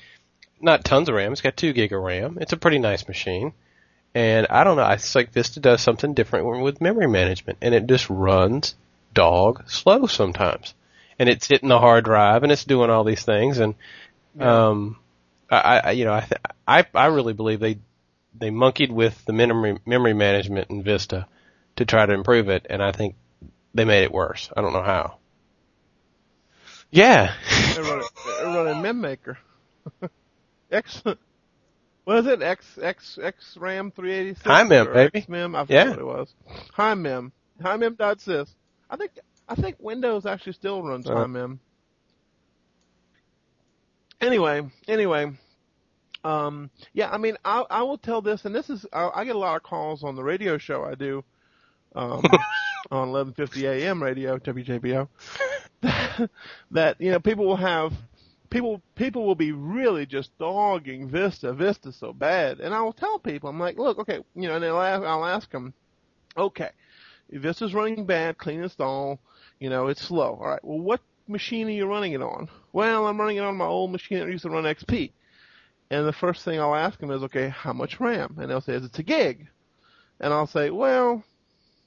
not 0.62 0.86
tons 0.86 1.10
of 1.10 1.16
RAM. 1.16 1.32
It's 1.32 1.42
got 1.42 1.58
two 1.58 1.74
gig 1.74 1.92
of 1.92 2.02
RAM. 2.02 2.38
It's 2.40 2.54
a 2.54 2.58
pretty 2.58 2.80
nice 2.80 3.08
machine. 3.08 3.54
And 4.14 4.48
I 4.50 4.64
don't 4.64 4.78
know, 4.78 4.90
it's 4.92 5.16
like 5.16 5.32
Vista 5.32 5.60
does 5.60 5.82
something 5.82 6.14
different 6.14 6.64
with 6.64 6.80
memory 6.80 7.08
management 7.08 7.58
and 7.62 7.74
it 7.76 7.88
just 7.88 8.10
runs 8.10 8.76
dog 9.16 9.68
slow 9.70 10.06
sometimes. 10.06 10.76
And 11.18 11.28
it's 11.28 11.48
hitting 11.48 11.70
the 11.70 11.80
hard 11.80 12.06
drive 12.06 12.44
and 12.44 12.52
it's 12.52 12.66
doing 12.66 12.90
all 12.92 13.04
these 13.04 13.24
things 13.24 13.58
and, 13.58 13.74
um, 14.40 14.98
I, 15.50 15.80
I, 15.80 15.92
you 15.92 16.06
know, 16.06 16.14
I, 16.14 16.20
th- 16.22 16.42
I, 16.68 16.86
I 16.94 17.06
really 17.08 17.34
believe 17.34 17.60
they, 17.60 17.80
they 18.38 18.50
monkeyed 18.52 18.92
with 18.92 19.24
the 19.26 19.34
memory, 19.34 19.80
memory 19.86 20.14
management 20.14 20.70
in 20.70 20.84
Vista 20.84 21.28
to 21.78 21.86
try 21.86 22.06
to 22.06 22.14
improve 22.14 22.50
it 22.50 22.68
and 22.70 22.84
I 22.84 22.92
think 22.92 23.16
they 23.74 23.86
made 23.86 24.04
it 24.04 24.12
worse. 24.12 24.50
I 24.56 24.62
don't 24.62 24.74
know 24.74 24.84
how. 24.84 25.18
Yeah. 26.92 27.34
They're 27.74 27.84
running, 27.84 28.08
they're 28.40 28.64
running 28.64 28.84
MemMaker. 28.84 29.38
X, 30.72 31.02
what 32.04 32.18
is 32.20 32.28
it? 32.28 32.42
X 32.42 32.66
X 32.82 33.20
X 33.22 33.58
RAM 33.58 33.92
386. 33.92 34.46
Hi, 34.46 34.64
Mem, 34.64 34.94
baby. 34.94 35.22
XMem, 35.22 35.56
I 35.58 35.62
forgot 35.66 35.70
Yeah. 35.70 35.90
what 35.92 36.00
it 36.00 36.06
was. 36.06 36.34
HIMEM. 36.78 37.32
Hi 37.62 37.78
Mem. 37.78 37.96
Dot 37.96 38.18
sys. 38.20 38.50
I 38.96 38.98
think 38.98 39.12
I 39.50 39.56
think 39.56 39.76
Windows 39.80 40.26
actually 40.26 40.54
still 40.54 40.82
runs 40.82 41.10
Uh. 41.10 41.16
HIMEM. 41.16 41.60
Anyway, 44.22 44.62
anyway, 44.88 45.34
um, 46.24 46.70
yeah, 46.94 47.10
I 47.12 47.18
mean, 47.18 47.36
I 47.44 47.66
I 47.70 47.84
will 47.84 47.98
tell 47.98 48.22
this, 48.22 48.46
and 48.46 48.56
this 48.56 48.70
is 48.70 48.86
I, 48.94 49.10
I 49.14 49.26
get 49.26 49.36
a 49.36 49.40
lot 49.40 49.58
of 49.58 49.64
calls 49.64 50.04
on 50.06 50.16
the 50.16 50.24
radio 50.24 50.58
show 50.58 50.86
I 50.86 50.96
do, 50.96 51.26
um, 51.94 52.24
on 52.92 53.10
11:50 53.10 53.64
a.m. 53.64 54.02
radio 54.02 54.38
WJBO. 54.38 55.10
that 56.72 56.96
you 57.02 57.12
know 57.12 57.20
people 57.20 57.46
will 57.46 57.58
have 57.58 57.92
people 58.50 58.82
people 58.96 59.26
will 59.26 59.36
be 59.36 59.52
really 59.52 60.06
just 60.06 60.36
dogging 60.40 61.10
Vista. 61.10 61.52
Vista's 61.52 61.98
so 61.98 62.14
bad, 62.14 62.62
and 62.62 62.74
I 62.74 62.82
will 62.82 62.94
tell 62.94 63.20
people 63.20 63.50
I'm 63.50 63.60
like, 63.60 63.78
look, 63.78 64.00
okay, 64.00 64.20
you 64.36 64.48
know, 64.48 64.56
and 64.56 64.64
I'll 64.64 64.82
ask, 64.82 65.04
I'll 65.04 65.26
ask 65.26 65.52
them, 65.52 65.74
okay, 66.38 66.70
Vista's 67.32 67.74
running 67.74 68.06
bad, 68.06 68.38
clean 68.38 68.64
install, 68.64 69.20
you 69.60 69.70
know, 69.70 69.88
it's 69.88 70.02
slow. 70.02 70.38
All 70.40 70.48
right, 70.48 70.64
well, 70.64 70.80
what 70.80 71.02
machine 71.28 71.68
are 71.68 71.72
you 71.72 71.86
running 71.88 72.14
it 72.14 72.22
on? 72.22 72.50
Well, 72.72 73.08
I'm 73.08 73.20
running 73.20 73.38
it 73.38 73.44
on 73.44 73.58
my 73.58 73.66
old 73.66 73.92
machine 73.92 74.20
that 74.20 74.28
used 74.28 74.44
to 74.44 74.50
run 74.50 74.64
XP. 74.64 75.12
And 75.90 76.08
the 76.08 76.14
first 76.14 76.44
thing 76.44 76.60
I'll 76.60 76.76
ask 76.76 77.00
them 77.00 77.12
is, 77.12 77.24
okay, 77.24 77.50
how 77.50 77.74
much 77.74 78.00
RAM? 78.00 78.38
And 78.40 78.50
they'll 78.50 78.62
say, 78.62 78.74
it's 78.74 79.00
a 79.00 79.04
gig. 79.04 79.48
And 80.20 80.34
I'll 80.34 80.48
say, 80.48 80.70
well, 80.70 81.24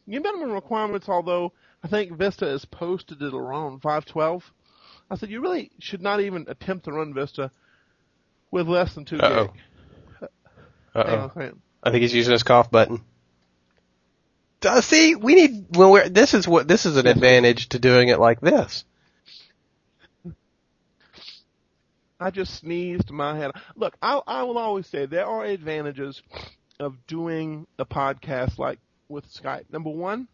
your 0.07 0.22
minimum 0.22 0.53
requirements, 0.53 1.09
although 1.09 1.53
I 1.83 1.88
think 1.88 2.16
Vista 2.16 2.46
is 2.46 2.64
posted 2.64 3.22
at 3.22 3.35
around 3.35 3.81
512. 3.81 4.53
I 5.11 5.16
said, 5.16 5.31
you 5.31 5.40
really 5.40 5.70
should 5.79 6.03
not 6.03 6.20
even 6.20 6.44
attempt 6.48 6.85
to 6.85 6.92
run 6.92 7.14
Vista 7.14 7.51
with 8.51 8.68
less 8.68 8.94
than 8.94 9.05
2 9.05 9.18
Uh-oh. 9.18 9.44
gig. 9.44 10.29
Uh-oh. 10.94 11.53
I 11.83 11.90
think 11.90 12.03
he's 12.03 12.14
using 12.14 12.33
his 12.33 12.42
cough 12.42 12.70
button. 12.70 13.03
Uh, 14.64 14.81
see, 14.81 15.14
we 15.14 15.35
need 15.35 15.66
when 15.77 15.90
we're 15.90 16.09
this 16.09 16.35
is 16.35 16.49
what 16.49 16.66
this 16.66 16.85
is 16.87 16.97
an 16.97 17.07
advantage 17.07 17.68
to 17.71 17.79
doing 17.79 18.09
it 18.09 18.18
like 18.18 18.40
this. 18.40 18.85
I 22.21 22.31
just 22.31 22.55
sneezed 22.55 23.11
my 23.11 23.37
head. 23.37 23.53
Look, 23.77 23.97
I, 24.03 24.21
I 24.27 24.42
will 24.42 24.59
always 24.59 24.87
say 24.88 25.07
there 25.07 25.27
are 25.27 25.44
advantages 25.44 26.21
of 26.81 26.97
doing 27.07 27.66
a 27.79 27.85
podcast 27.85 28.59
like 28.59 28.81
with 29.09 29.25
Skype. 29.33 29.71
Number 29.71 29.90
one, 29.90 30.27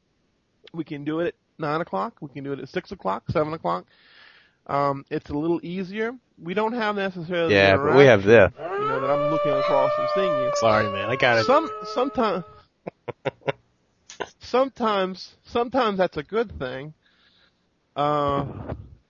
we 0.73 0.85
can 0.85 1.05
do 1.05 1.21
it 1.21 1.29
at 1.29 1.35
nine 1.59 1.83
o'clock. 1.83 2.15
We 2.23 2.31
can 2.31 2.43
do 2.45 2.53
it 2.53 2.59
at 2.59 2.71
six 2.71 2.91
o'clock, 2.93 3.25
seven 3.31 3.53
o'clock. 3.53 3.85
Um, 4.67 5.05
it's 5.11 5.29
a 5.29 5.35
little 5.35 5.61
easier. 5.63 6.13
We 6.43 6.55
don't 6.55 6.73
have 6.73 6.97
necessarily 6.97 7.53
the 7.53 7.61
Yeah, 7.61 7.77
but 7.77 7.97
we 7.97 8.05
have 8.05 8.23
this. 8.23 8.51
you 8.59 8.65
know 8.65 9.01
that 9.01 9.11
I'm 9.11 9.31
looking 9.31 9.53
across 9.53 9.93
and 9.99 10.09
seeing 10.15 10.33
you. 10.33 10.51
Sorry, 10.57 10.91
man, 10.91 11.11
I 11.11 11.17
got 11.17 11.39
it. 11.39 11.45
Some 11.45 11.71
sometimes 11.93 12.45
sometimes 14.41 15.35
sometimes 15.47 15.99
that's 15.99 16.17
a 16.17 16.23
good 16.23 16.59
thing. 16.59 16.95
Uh, 17.97 18.47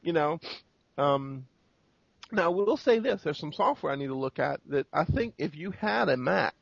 you 0.02 0.12
know, 0.12 0.38
um, 0.98 1.46
now 2.32 2.50
we'll 2.50 2.76
say 2.76 2.98
this: 2.98 3.22
there's 3.22 3.38
some 3.38 3.52
software 3.52 3.92
I 3.92 3.96
need 3.96 4.08
to 4.08 4.14
look 4.14 4.38
at 4.38 4.60
that 4.68 4.86
I 4.92 5.04
think 5.04 5.34
if 5.38 5.54
you 5.54 5.70
had 5.70 6.08
a 6.08 6.16
Mac, 6.16 6.54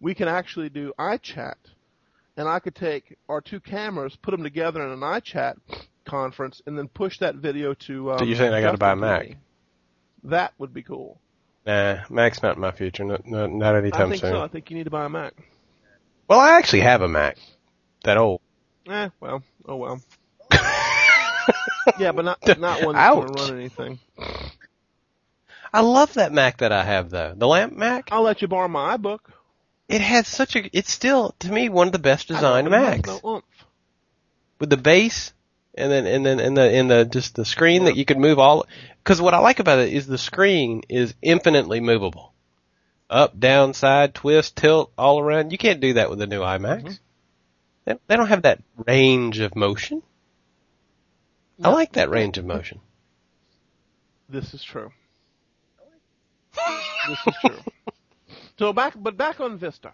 we 0.00 0.14
can 0.14 0.28
actually 0.28 0.68
do 0.68 0.92
iChat, 0.98 1.54
and 2.36 2.48
I 2.48 2.58
could 2.58 2.74
take 2.74 3.16
our 3.28 3.40
two 3.40 3.60
cameras, 3.60 4.16
put 4.16 4.32
them 4.32 4.42
together 4.42 4.82
in 4.84 4.90
an 4.90 5.00
iChat 5.00 5.56
conference, 6.04 6.60
and 6.66 6.76
then 6.76 6.88
push 6.88 7.18
that 7.20 7.36
video 7.36 7.74
to. 7.74 8.12
Um, 8.12 8.18
So 8.18 8.24
you're 8.24 8.36
saying 8.36 8.52
I 8.52 8.60
gotta 8.60 8.78
buy 8.78 8.92
a 8.92 8.96
Mac? 8.96 9.22
TV. 9.22 9.36
That 10.24 10.52
would 10.58 10.72
be 10.72 10.82
cool. 10.82 11.20
Nah, 11.66 12.04
Mac's 12.10 12.42
not 12.42 12.58
my 12.58 12.72
future. 12.72 13.04
Not 13.04 13.26
not, 13.26 13.50
not 13.50 13.74
I 13.74 13.78
anytime 13.78 14.10
think 14.10 14.22
soon. 14.22 14.32
so. 14.32 14.40
I 14.42 14.48
think 14.48 14.70
you 14.70 14.76
need 14.76 14.84
to 14.84 14.90
buy 14.90 15.04
a 15.04 15.08
Mac. 15.08 15.34
Well, 16.28 16.40
I 16.40 16.56
actually 16.58 16.80
have 16.80 17.02
a 17.02 17.08
Mac. 17.08 17.36
That 18.04 18.16
old. 18.16 18.40
Eh, 18.88 19.08
well, 19.20 19.42
oh 19.66 19.76
well. 19.76 20.00
Yeah, 21.98 22.12
but 22.12 22.24
not 22.24 22.58
not 22.58 22.82
one 22.82 22.94
that's 22.94 23.14
gonna 23.14 23.32
run 23.32 23.58
anything. 23.58 23.98
I 25.72 25.80
love 25.80 26.14
that 26.14 26.32
Mac 26.32 26.58
that 26.58 26.72
I 26.72 26.82
have 26.82 27.10
though. 27.10 27.34
The 27.36 27.46
lamp 27.46 27.74
Mac. 27.74 28.08
I'll 28.10 28.22
let 28.22 28.40
you 28.40 28.48
borrow 28.48 28.68
my 28.68 28.96
iBook. 28.96 29.18
It 29.88 30.00
has 30.00 30.26
such 30.26 30.56
a. 30.56 30.76
It's 30.76 30.90
still 30.90 31.34
to 31.40 31.52
me 31.52 31.68
one 31.68 31.88
of 31.88 31.92
the 31.92 31.98
best 31.98 32.28
designed 32.28 32.70
but 32.70 32.80
it 32.80 32.84
has 32.84 32.96
Macs 32.96 33.22
No 33.22 33.42
with 34.58 34.70
the 34.70 34.76
base 34.76 35.32
and 35.74 35.90
then 35.90 36.06
and 36.06 36.24
then 36.24 36.40
and 36.40 36.56
the 36.56 36.72
in 36.72 36.88
the 36.88 37.04
just 37.04 37.34
the 37.34 37.44
screen 37.44 37.84
that 37.84 37.96
you 37.96 38.04
can 38.04 38.20
move 38.20 38.38
all. 38.38 38.66
Because 39.02 39.20
what 39.20 39.34
I 39.34 39.38
like 39.38 39.58
about 39.58 39.80
it 39.80 39.92
is 39.92 40.06
the 40.06 40.16
screen 40.18 40.82
is 40.88 41.14
infinitely 41.20 41.80
movable, 41.80 42.32
up, 43.10 43.38
down, 43.38 43.74
side, 43.74 44.14
twist, 44.14 44.56
tilt, 44.56 44.90
all 44.96 45.20
around. 45.20 45.52
You 45.52 45.58
can't 45.58 45.80
do 45.80 45.94
that 45.94 46.08
with 46.08 46.18
the 46.18 46.26
new 46.26 46.40
iMacs. 46.40 46.82
Mhm. 46.84 46.98
They, 47.84 47.94
they 48.06 48.16
don't 48.16 48.28
have 48.28 48.42
that 48.42 48.60
range 48.86 49.40
of 49.40 49.54
motion. 49.54 50.02
I 51.62 51.70
like 51.70 51.92
that 51.92 52.10
range 52.10 52.38
of 52.38 52.44
motion. 52.44 52.80
This 54.28 54.54
is 54.54 54.64
true. 54.64 54.90
this 57.08 57.18
is 57.26 57.34
true. 57.44 57.58
So 58.58 58.72
back, 58.72 58.94
but 58.96 59.16
back 59.16 59.40
on 59.40 59.58
Vista. 59.58 59.92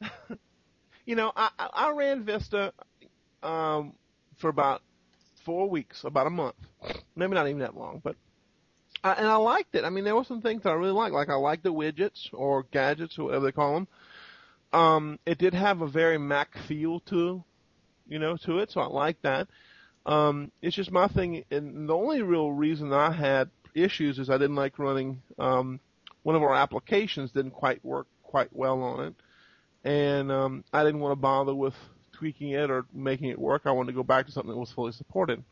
you 1.06 1.16
know, 1.16 1.32
I, 1.34 1.50
I 1.58 1.68
I 1.72 1.90
ran 1.92 2.24
Vista 2.24 2.72
um, 3.42 3.94
for 4.36 4.48
about 4.48 4.82
four 5.44 5.68
weeks, 5.68 6.04
about 6.04 6.26
a 6.26 6.30
month, 6.30 6.56
maybe 7.16 7.34
not 7.34 7.46
even 7.46 7.60
that 7.60 7.76
long, 7.76 8.00
but 8.02 8.16
I, 9.02 9.12
and 9.12 9.26
I 9.26 9.36
liked 9.36 9.74
it. 9.74 9.84
I 9.84 9.90
mean, 9.90 10.04
there 10.04 10.16
were 10.16 10.24
some 10.24 10.40
things 10.40 10.62
that 10.62 10.70
I 10.70 10.74
really 10.74 10.92
liked, 10.92 11.14
like 11.14 11.28
I 11.28 11.34
liked 11.34 11.62
the 11.62 11.72
widgets 11.72 12.28
or 12.32 12.64
gadgets 12.72 13.18
or 13.18 13.26
whatever 13.26 13.44
they 13.44 13.52
call 13.52 13.74
them. 13.74 13.88
Um, 14.74 15.20
it 15.24 15.38
did 15.38 15.54
have 15.54 15.82
a 15.82 15.86
very 15.86 16.18
Mac 16.18 16.58
feel 16.66 16.98
to, 17.00 17.44
you 18.08 18.18
know, 18.18 18.36
to 18.38 18.58
it, 18.58 18.72
so 18.72 18.80
I 18.80 18.86
like 18.86 19.22
that. 19.22 19.46
Um, 20.04 20.50
it's 20.60 20.74
just 20.74 20.90
my 20.90 21.06
thing, 21.06 21.44
and 21.52 21.88
the 21.88 21.94
only 21.94 22.22
real 22.22 22.50
reason 22.50 22.92
I 22.92 23.12
had 23.12 23.50
issues 23.74 24.18
is 24.18 24.28
I 24.28 24.36
didn't 24.36 24.56
like 24.56 24.78
running 24.80 25.22
um, 25.38 25.78
one 26.24 26.34
of 26.34 26.42
our 26.42 26.54
applications 26.54 27.30
didn't 27.30 27.52
quite 27.52 27.84
work 27.84 28.08
quite 28.24 28.48
well 28.52 28.82
on 28.82 29.06
it, 29.06 29.14
and 29.88 30.32
um, 30.32 30.64
I 30.72 30.82
didn't 30.82 31.00
want 31.00 31.12
to 31.12 31.22
bother 31.22 31.54
with 31.54 31.74
tweaking 32.12 32.50
it 32.50 32.68
or 32.68 32.84
making 32.92 33.28
it 33.28 33.38
work. 33.38 33.62
I 33.66 33.70
wanted 33.70 33.92
to 33.92 33.96
go 33.96 34.02
back 34.02 34.26
to 34.26 34.32
something 34.32 34.50
that 34.50 34.58
was 34.58 34.72
fully 34.72 34.92
supported. 34.92 35.44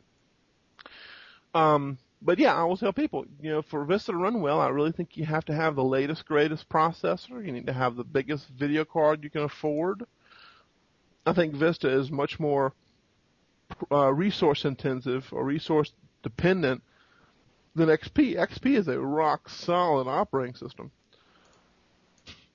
Um, 1.54 1.98
but 2.24 2.38
yeah, 2.38 2.54
I 2.54 2.58
always 2.58 2.80
tell 2.80 2.92
people, 2.92 3.24
you 3.40 3.50
know, 3.50 3.62
for 3.62 3.84
Vista 3.84 4.12
to 4.12 4.18
run 4.18 4.40
well, 4.40 4.60
I 4.60 4.68
really 4.68 4.92
think 4.92 5.16
you 5.16 5.24
have 5.24 5.44
to 5.46 5.54
have 5.54 5.74
the 5.74 5.84
latest, 5.84 6.24
greatest 6.24 6.68
processor. 6.68 7.44
You 7.44 7.52
need 7.52 7.66
to 7.66 7.72
have 7.72 7.96
the 7.96 8.04
biggest 8.04 8.48
video 8.48 8.84
card 8.84 9.24
you 9.24 9.30
can 9.30 9.42
afford. 9.42 10.04
I 11.26 11.32
think 11.32 11.54
Vista 11.54 11.88
is 11.88 12.10
much 12.10 12.38
more 12.38 12.74
uh, 13.90 14.12
resource 14.12 14.64
intensive 14.64 15.28
or 15.32 15.44
resource 15.44 15.92
dependent 16.22 16.82
than 17.74 17.88
XP. 17.88 18.36
XP 18.36 18.76
is 18.76 18.88
a 18.88 18.98
rock 19.00 19.48
solid 19.48 20.06
operating 20.06 20.54
system 20.54 20.90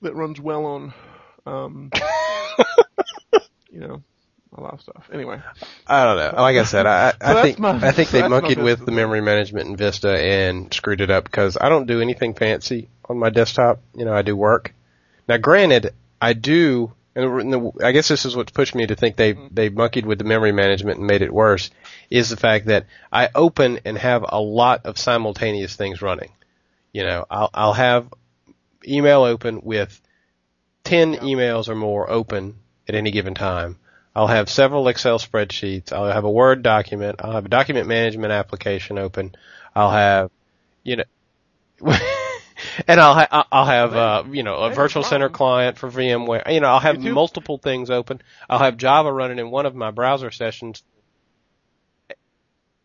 that 0.00 0.14
runs 0.14 0.40
well 0.40 0.64
on, 0.64 0.94
um, 1.44 1.90
you 3.70 3.80
know, 3.80 4.02
a 4.58 4.60
lot 4.62 4.74
of 4.74 4.80
stuff. 4.80 5.08
Anyway, 5.12 5.40
I 5.86 6.04
don't 6.04 6.16
know. 6.16 6.42
Like 6.42 6.56
I 6.56 6.64
said, 6.64 6.86
I, 6.86 7.14
I 7.20 7.42
think 7.42 7.58
my- 7.58 7.70
I 7.86 7.92
think 7.92 8.10
they 8.10 8.26
monkeyed 8.28 8.58
with 8.58 8.84
the 8.84 8.92
memory 8.92 9.20
management 9.20 9.68
in 9.68 9.76
Vista 9.76 10.10
and 10.18 10.72
screwed 10.72 11.00
it 11.00 11.10
up 11.10 11.24
because 11.24 11.56
I 11.60 11.68
don't 11.68 11.86
do 11.86 12.00
anything 12.00 12.34
fancy 12.34 12.88
on 13.08 13.18
my 13.18 13.30
desktop. 13.30 13.80
You 13.94 14.04
know, 14.04 14.12
I 14.12 14.22
do 14.22 14.36
work. 14.36 14.74
Now, 15.28 15.36
granted, 15.38 15.92
I 16.20 16.32
do, 16.32 16.92
and 17.14 17.52
the- 17.52 17.72
I 17.84 17.92
guess 17.92 18.08
this 18.08 18.24
is 18.24 18.34
what 18.36 18.52
pushed 18.52 18.74
me 18.74 18.86
to 18.86 18.94
think 18.96 19.16
they 19.16 19.34
Mm-hmm. 19.34 19.54
they 19.54 19.68
monkeyed 19.68 20.06
with 20.06 20.18
the 20.18 20.24
memory 20.24 20.52
management 20.52 20.98
and 20.98 21.06
made 21.06 21.22
it 21.22 21.32
worse. 21.32 21.70
Is 22.10 22.28
the 22.30 22.36
fact 22.36 22.66
that 22.66 22.86
I 23.12 23.28
open 23.34 23.80
and 23.84 23.96
have 23.98 24.24
a 24.28 24.40
lot 24.40 24.86
of 24.86 24.98
simultaneous 24.98 25.76
things 25.76 26.02
running. 26.02 26.30
You 26.92 27.04
know, 27.04 27.24
I'll 27.30 27.50
I'll 27.54 27.72
have 27.74 28.12
email 28.86 29.22
open 29.22 29.60
with 29.62 30.00
10 30.84 31.16
emails 31.16 31.68
or 31.68 31.74
more 31.74 32.08
open 32.10 32.54
at 32.88 32.94
any 32.94 33.10
given 33.10 33.34
time. 33.34 33.76
I'll 34.18 34.26
have 34.26 34.50
several 34.50 34.88
Excel 34.88 35.20
spreadsheets. 35.20 35.92
I'll 35.92 36.10
have 36.10 36.24
a 36.24 36.30
Word 36.30 36.64
document. 36.64 37.20
I'll 37.20 37.34
have 37.34 37.46
a 37.46 37.48
document 37.48 37.86
management 37.86 38.32
application 38.32 38.98
open. 38.98 39.36
I'll 39.76 39.92
have, 39.92 40.32
you 40.82 40.96
know, 40.96 41.04
and 42.88 43.00
I'll 43.00 43.14
ha- 43.14 43.46
I'll 43.52 43.64
have 43.64 43.94
uh, 43.94 44.24
you 44.28 44.42
know 44.42 44.56
a 44.56 44.74
virtual 44.74 45.04
center 45.04 45.28
client 45.28 45.78
for 45.78 45.88
VMware. 45.88 46.52
You 46.52 46.58
know, 46.58 46.66
I'll 46.66 46.80
have 46.80 46.98
multiple 47.00 47.58
things 47.58 47.90
open. 47.90 48.20
I'll 48.50 48.58
have 48.58 48.76
Java 48.76 49.12
running 49.12 49.38
in 49.38 49.52
one 49.52 49.66
of 49.66 49.76
my 49.76 49.92
browser 49.92 50.32
sessions. 50.32 50.82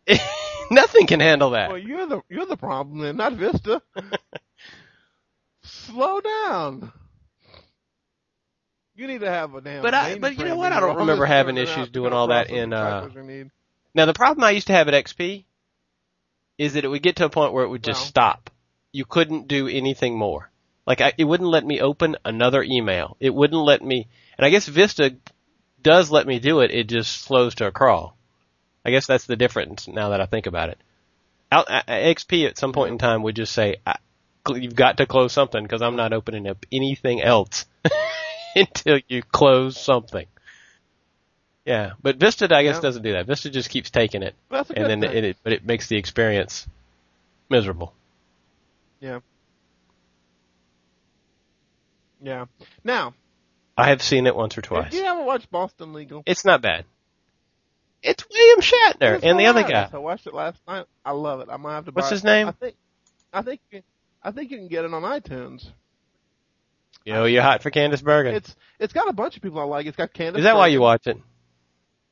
Nothing 0.70 1.08
can 1.08 1.18
handle 1.18 1.50
that. 1.50 1.68
well, 1.70 1.78
you're 1.78 2.06
the 2.06 2.22
you're 2.28 2.46
the 2.46 2.56
problem, 2.56 3.00
then, 3.00 3.16
not 3.16 3.32
Vista. 3.32 3.82
Slow 5.64 6.20
down. 6.20 6.92
You 8.96 9.06
need 9.08 9.20
to 9.20 9.30
have 9.30 9.54
a 9.54 9.60
damn. 9.60 9.82
But 9.82 9.94
I- 9.94 10.18
but 10.18 10.36
you 10.38 10.44
know 10.44 10.56
what? 10.56 10.72
I 10.72 10.80
don't 10.80 10.96
remember 10.96 11.26
having 11.26 11.56
issues 11.56 11.88
doing 11.90 12.12
all 12.12 12.28
that 12.28 12.50
in, 12.50 12.72
uh, 12.72 13.00
cycles 13.00 13.14
you 13.16 13.22
need. 13.22 13.50
Now 13.94 14.06
the 14.06 14.12
problem 14.14 14.44
I 14.44 14.50
used 14.50 14.68
to 14.68 14.72
have 14.72 14.88
at 14.88 14.94
XP 14.94 15.44
is 16.58 16.74
that 16.74 16.84
it 16.84 16.88
would 16.88 17.02
get 17.02 17.16
to 17.16 17.24
a 17.24 17.30
point 17.30 17.52
where 17.52 17.64
it 17.64 17.68
would 17.68 17.82
just 17.82 18.00
Well. 18.00 18.06
stop. 18.08 18.50
You 18.92 19.04
couldn't 19.04 19.48
do 19.48 19.66
anything 19.68 20.16
more. 20.16 20.50
Like 20.86 21.00
I, 21.00 21.12
it 21.18 21.24
wouldn't 21.24 21.48
let 21.50 21.64
me 21.64 21.80
open 21.80 22.16
another 22.24 22.62
email. 22.62 23.16
It 23.18 23.34
wouldn't 23.34 23.60
let 23.62 23.82
me, 23.82 24.06
and 24.38 24.46
I 24.46 24.50
guess 24.50 24.66
Vista 24.68 25.16
does 25.82 26.10
let 26.10 26.26
me 26.26 26.38
do 26.38 26.60
it. 26.60 26.70
It 26.70 26.88
just 26.88 27.22
slows 27.22 27.54
to 27.56 27.66
a 27.66 27.72
crawl. 27.72 28.16
I 28.84 28.90
guess 28.90 29.06
that's 29.06 29.26
the 29.26 29.36
difference 29.36 29.88
now 29.88 30.10
that 30.10 30.20
I 30.20 30.26
think 30.26 30.46
about 30.46 30.68
it. 30.68 30.78
Out, 31.50 31.70
uh, 31.70 31.82
XP 31.88 32.46
at 32.46 32.58
some 32.58 32.72
point 32.72 32.92
in 32.92 32.98
time 32.98 33.22
would 33.22 33.36
just 33.36 33.52
say, 33.52 33.76
I, 33.86 33.96
"You've 34.48 34.74
got 34.76 34.98
to 34.98 35.06
close 35.06 35.32
something 35.32 35.62
because 35.62 35.82
I'm 35.82 35.96
not 35.96 36.12
opening 36.12 36.46
up 36.46 36.66
anything 36.70 37.22
else 37.22 37.64
until 38.60 38.98
you 39.08 39.22
close 39.22 39.78
something." 39.80 40.26
Yeah, 41.64 41.92
but 42.02 42.16
Vista 42.16 42.44
I 42.54 42.62
guess 42.62 42.76
Yeah. 42.76 42.80
doesn't 42.82 43.02
do 43.02 43.12
that. 43.12 43.26
Vista 43.26 43.48
just 43.50 43.70
keeps 43.70 43.90
taking 43.90 44.22
it 44.22 44.34
That's 44.50 44.68
a 44.70 44.74
good 44.74 44.90
and 44.90 45.02
then 45.02 45.10
it, 45.16 45.24
it, 45.24 45.36
but 45.42 45.52
it 45.54 45.64
makes 45.64 45.88
the 45.88 45.96
experience 45.96 46.66
miserable. 47.48 47.94
yeah. 49.00 49.20
Yeah. 52.22 52.46
Now, 52.82 53.14
I 53.76 53.88
have 53.90 54.02
seen 54.02 54.26
it 54.26 54.34
once 54.34 54.56
or 54.56 54.62
twice. 54.62 54.92
you 54.94 55.04
haven't 55.04 55.26
watched 55.26 55.50
Boston 55.50 55.92
Legal, 55.92 56.22
It's 56.26 56.44
not 56.44 56.62
bad. 56.62 56.84
It's 58.02 58.24
William 58.30 58.60
Shatner 58.60 59.14
it's 59.16 59.24
and 59.24 59.38
the 59.38 59.46
other 59.46 59.62
guy. 59.62 59.88
I 59.92 59.98
watched 59.98 60.26
it 60.26 60.34
last 60.34 60.58
night. 60.68 60.86
I 61.04 61.12
love 61.12 61.40
it. 61.40 61.48
I'm 61.50 61.62
gonna 61.62 61.74
have 61.74 61.86
to 61.86 61.92
buy. 61.92 62.00
What's 62.00 62.12
it. 62.12 62.16
his 62.16 62.24
name? 62.24 62.48
I 62.48 62.52
think. 62.52 62.76
I 63.32 63.42
think. 63.42 63.60
you- 63.70 63.82
I 64.22 64.30
think 64.30 64.50
you 64.50 64.56
can 64.56 64.68
get 64.68 64.84
it 64.86 64.94
on 64.94 65.02
iTunes. 65.02 65.66
You 67.04 67.12
know, 67.12 67.24
you're 67.26 67.42
hot 67.42 67.62
for 67.62 67.70
Candice 67.70 68.02
Bergen. 68.02 68.34
It's 68.34 68.54
it's 68.78 68.92
got 68.92 69.08
a 69.08 69.12
bunch 69.12 69.36
of 69.36 69.42
people 69.42 69.60
I 69.60 69.64
like. 69.64 69.86
It's 69.86 69.96
got 69.96 70.12
Candace. 70.12 70.40
Is 70.40 70.44
that 70.44 70.56
why 70.56 70.68
you 70.68 70.78
Bergen. 70.78 70.82
watch 70.82 71.06
it? 71.06 71.16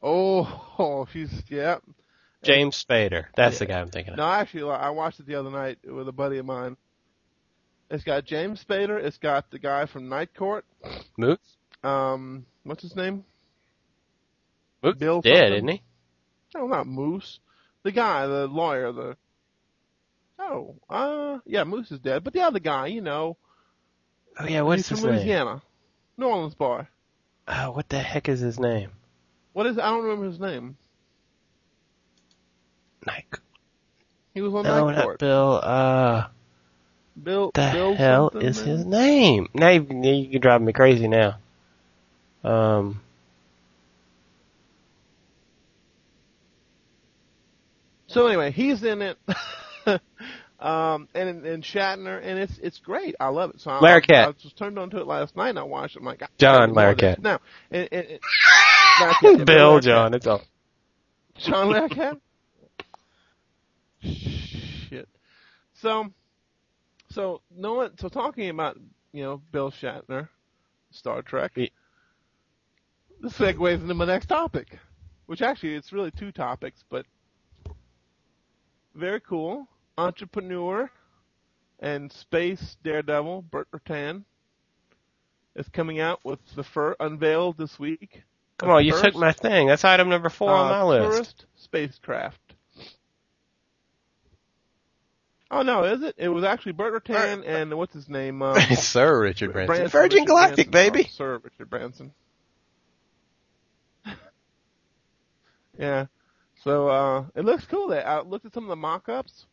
Oh, 0.03 0.75
oh, 0.79 1.07
she's 1.13 1.31
yeah. 1.49 1.79
James 2.43 2.85
Spader. 2.89 3.27
That's 3.37 3.59
the 3.59 3.67
guy 3.67 3.81
I'm 3.81 3.91
thinking 3.91 4.15
of. 4.15 4.19
No, 4.19 4.25
actually, 4.25 4.69
I 4.69 4.91
watched 4.91 5.21
it 5.21 5.27
the 5.27 5.37
other 5.37 5.51
night 5.51 5.79
with 5.85 6.09
a 6.09 6.13
buddy 6.13 6.39
of 6.39 6.47
mine. 6.47 6.77
It's 7.89 8.05
got 8.05 8.25
James 8.25 8.65
Spader. 8.69 9.03
It's 9.03 9.19
got 9.19 9.51
the 9.51 9.59
guy 9.59 9.87
from 9.87 10.09
Night 10.09 10.35
Court. 10.35 10.65
Moose? 11.17 11.39
Um, 11.85 12.47
what's 12.65 12.83
his 12.83 12.97
name? 12.97 13.25
Moose 14.83 14.97
Bill 14.97 15.21
dead, 15.21 15.53
isn't 15.53 15.69
he? 15.69 15.83
No, 16.55 16.67
not 16.67 16.87
Moose. 16.87 17.39
The 17.85 17.93
guy, 17.93 18.27
the 18.27 18.47
lawyer, 18.47 18.93
the. 18.93 19.17
Oh, 20.39 20.75
uh, 20.91 21.39
yeah, 21.47 21.63
Moose 21.65 21.93
is 21.93 22.01
dead, 22.01 22.25
but 22.25 22.33
the 22.33 22.41
other 22.41 22.59
guy, 22.59 22.89
you 22.89 23.01
know, 23.01 23.37
Oh 24.39 24.47
yeah, 24.47 24.63
what's 24.63 24.89
he's 24.89 24.89
his 24.89 25.01
from 25.01 25.11
name? 25.11 25.19
Louisiana, 25.19 25.63
New 26.17 26.27
Orleans 26.27 26.55
boy. 26.55 26.87
Oh, 27.49 27.71
what 27.73 27.89
the 27.89 27.99
heck 27.99 28.29
is 28.29 28.41
his 28.41 28.59
name? 28.59 28.91
What 29.53 29.67
is? 29.67 29.79
I 29.79 29.91
don't 29.91 30.05
remember 30.05 30.27
his 30.27 30.41
name. 30.41 30.77
Nike. 33.07 33.27
He 34.35 34.41
was 34.41 34.55
on 34.55 34.65
No, 34.65 34.89
Night 34.91 34.97
not. 34.97 35.19
Bill. 35.19 35.61
Uh, 35.63 36.29
Bill. 37.23 37.51
the 37.53 37.71
Bill 37.73 37.95
hell 37.95 38.29
is 38.31 38.59
man? 38.61 38.69
his 38.69 38.87
name? 38.87 39.49
Now 39.55 39.69
you, 39.71 39.83
you 39.83 40.29
can 40.31 40.41
drive 40.41 40.63
me 40.63 40.73
crazy 40.73 41.09
now. 41.09 41.37
Um, 42.43 43.01
So 48.07 48.27
anyway, 48.27 48.51
he's 48.53 48.83
in 48.85 49.01
it. 49.01 49.19
um, 50.65 51.09
and 51.15 51.45
and 51.47 51.63
Shatner, 51.63 52.21
and 52.23 52.39
it's 52.39 52.59
it's 52.63 52.79
great. 52.79 53.15
I 53.21 53.29
love 53.29 53.51
it. 53.51 53.61
So 53.61 53.71
I. 53.71 53.81
I, 54.17 54.23
I 54.23 54.27
was 54.29 54.53
turned 54.57 54.79
on 54.79 54.91
to 54.91 54.99
it 54.99 55.07
last 55.07 55.37
night, 55.37 55.51
and 55.51 55.59
I 55.59 55.63
watched 55.65 55.97
it. 55.97 56.01
I'm 56.01 56.05
like, 56.07 56.21
John 56.39 56.73
gotta 56.73 56.73
more 56.73 56.91
of 56.91 56.97
this. 56.99 57.17
Larroquette. 57.17 57.23
Now, 57.23 57.41
and, 57.71 57.89
and, 57.93 58.07
and 58.09 58.21
Bill. 59.47 59.81
John. 59.81 60.15
It's 60.15 60.27
all. 60.27 60.43
John 61.39 61.69
Larroquette. 61.69 62.21
Shit. 64.03 65.09
So, 65.75 66.11
so 67.11 67.41
no 67.57 67.75
one. 67.75 67.99
So 67.99 68.09
talking 68.09 68.49
about 68.49 68.79
you 69.13 69.23
know 69.23 69.43
Bill 69.53 69.71
Shatner, 69.71 70.29
Star 70.91 71.23
Trek. 71.23 71.53
Ye- 71.57 71.73
This 73.21 73.33
segues 73.35 73.81
into 73.81 73.95
my 73.95 74.05
next 74.05 74.27
topic, 74.27 74.79
which 75.27 75.43
actually 75.43 75.75
it's 75.75 75.93
really 75.93 76.11
two 76.11 76.33
topics, 76.33 76.85
but 76.91 77.07
very 78.95 79.21
cool. 79.21 79.67
Entrepreneur 79.99 80.91
and 81.81 82.11
space 82.13 82.77
daredevil 82.83 83.43
Burt 83.43 83.69
Rutan 83.73 84.25
is 85.55 85.69
coming 85.69 86.01
out 86.01 86.21
with 86.25 86.39
the 86.55 86.65
fur 86.65 86.97
unveiled 86.99 87.59
this 87.59 87.79
week. 87.79 88.23
Come 88.59 88.71
on, 88.71 88.85
you 88.85 88.93
First, 88.93 89.05
took 89.05 89.17
my 89.17 89.33
thing. 89.33 89.67
That's 89.67 89.85
item 89.85 90.09
number 90.09 90.29
four 90.31 90.51
on 90.51 90.67
uh, 90.67 90.71
my 90.71 90.83
list. 90.85 91.11
Tourist 91.11 91.47
spacecraft. 91.57 92.39
Oh 95.51 95.61
no, 95.61 95.85
is 95.85 96.03
it? 96.03 96.15
It 96.17 96.29
was 96.29 96.45
actually 96.45 96.73
Burt 96.73 97.05
Rutan 97.05 97.47
and 97.47 97.75
what's 97.77 97.93
his 97.93 98.09
name? 98.09 98.41
Um, 98.43 98.59
Sir 98.75 99.21
Richard 99.21 99.53
Branson. 99.53 99.67
Branson, 99.77 99.91
Virgin 99.91 100.17
Richard 100.21 100.27
Galactic, 100.29 100.71
Branson. 100.71 100.93
baby. 100.95 101.09
Oh, 101.09 101.13
Sir 101.15 101.41
Richard 101.45 101.69
Branson. 101.69 102.13
yeah. 105.79 106.07
So 106.65 106.89
uh 106.89 107.25
it 107.35 107.45
looks 107.45 107.67
cool. 107.67 107.93
I 107.93 108.21
looked 108.21 108.47
at 108.47 108.55
some 108.55 108.65
of 108.65 108.71
the 108.71 108.77
mock-ups, 108.77 109.45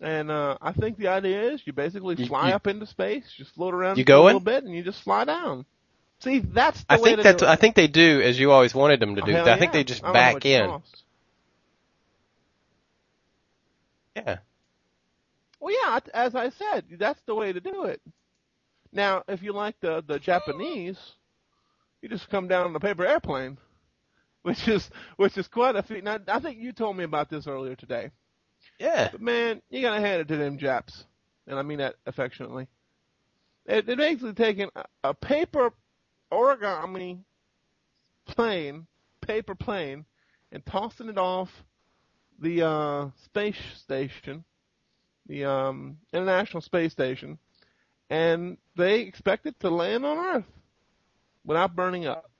and 0.00 0.30
uh 0.30 0.56
I 0.60 0.72
think 0.72 0.96
the 0.98 1.08
idea 1.08 1.50
is 1.52 1.62
you 1.66 1.72
basically 1.72 2.16
fly 2.26 2.48
you- 2.48 2.54
up 2.54 2.66
into 2.66 2.86
space, 2.86 3.24
just 3.36 3.54
float 3.54 3.74
around 3.74 3.98
You 3.98 4.04
for 4.04 4.12
a 4.12 4.14
going? 4.14 4.24
little 4.26 4.40
bit, 4.40 4.64
and 4.64 4.74
you 4.74 4.82
just 4.82 5.02
fly 5.02 5.24
down. 5.24 5.64
See, 6.20 6.40
that's 6.40 6.80
the 6.84 6.92
I 6.94 6.96
way 6.96 7.02
think 7.04 7.16
to 7.18 7.22
that's. 7.22 7.42
do 7.42 7.46
it. 7.46 7.48
I 7.48 7.56
think 7.56 7.74
they 7.76 7.86
do 7.88 8.20
as 8.20 8.38
you 8.38 8.50
always 8.52 8.74
wanted 8.74 9.00
them 9.00 9.14
to 9.16 9.22
Oh, 9.22 9.26
do. 9.26 9.32
hell 9.32 9.48
I 9.48 9.58
think 9.58 9.72
yeah. 9.72 9.78
they 9.80 9.84
just 9.84 10.02
back 10.02 10.44
in. 10.44 10.66
costs. 10.68 11.02
Yeah. 14.16 14.38
Well, 15.60 15.74
yeah, 15.84 16.00
as 16.14 16.34
I 16.34 16.50
said, 16.50 16.84
that's 16.98 17.20
the 17.26 17.34
way 17.34 17.52
to 17.52 17.60
do 17.60 17.84
it. 17.84 18.00
Now, 18.92 19.22
if 19.28 19.42
you 19.42 19.52
like 19.52 19.76
the 19.80 20.02
the 20.06 20.18
Japanese, 20.18 20.98
you 22.02 22.08
just 22.08 22.28
come 22.28 22.48
down 22.48 22.66
on 22.66 22.74
a 22.76 22.80
paper 22.80 23.04
airplane, 23.06 23.58
which 24.42 24.66
is 24.68 24.90
which 25.16 25.36
is 25.38 25.46
quite 25.48 25.76
a 25.76 25.82
feat. 25.82 26.02
Now, 26.02 26.18
I 26.28 26.40
think 26.40 26.58
you 26.58 26.72
told 26.72 26.96
me 26.96 27.04
about 27.04 27.30
this 27.30 27.46
earlier 27.46 27.76
today, 27.76 28.10
Yeah. 28.80 29.10
but 29.12 29.20
man, 29.20 29.60
you 29.68 29.82
gotta 29.82 30.00
hand 30.00 30.22
it 30.22 30.28
to 30.28 30.36
them 30.36 30.58
Japs, 30.58 31.04
and 31.46 31.58
I 31.58 31.62
mean 31.62 31.78
that 31.78 31.96
affectionately. 32.06 32.66
It, 33.66 33.86
they're 33.86 33.96
basically 33.96 34.32
taking 34.32 34.70
a, 34.74 34.84
a 35.04 35.14
paper 35.14 35.70
origami 36.32 37.20
plane, 38.26 38.86
paper 39.20 39.54
plane, 39.54 40.06
and 40.50 40.64
tossing 40.64 41.10
it 41.10 41.18
off 41.18 41.50
the 42.40 42.66
uh, 42.66 43.08
space 43.24 43.58
station, 43.76 44.44
the 45.26 45.44
um, 45.44 45.98
International 46.12 46.62
Space 46.62 46.92
Station, 46.92 47.38
and 48.08 48.56
they 48.76 49.00
expect 49.00 49.44
it 49.46 49.60
to 49.60 49.68
land 49.68 50.06
on 50.06 50.18
Earth 50.18 50.44
without 51.44 51.76
burning 51.76 52.06
up. 52.06 52.30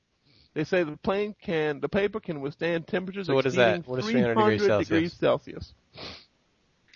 They 0.55 0.65
say 0.65 0.83
the 0.83 0.97
plane 0.97 1.35
can, 1.41 1.81
the 1.81 1.89
paper 1.89 2.19
can 2.19 2.41
withstand 2.41 2.89
temperatures 2.89 3.27
So 3.27 3.35
what 3.35 3.47
is 3.47 3.55
that? 3.57 3.75
exceeding 3.75 3.83
What 3.85 3.99
is 4.01 4.07
300 4.07 4.35
degrees 4.35 4.61
300 4.61 4.85
degrees 4.85 5.13
Celsius? 5.13 5.75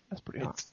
Celsius. 0.08 0.10
That's 0.10 0.20
pretty 0.20 0.44
hot. 0.44 0.54
It's, 0.54 0.72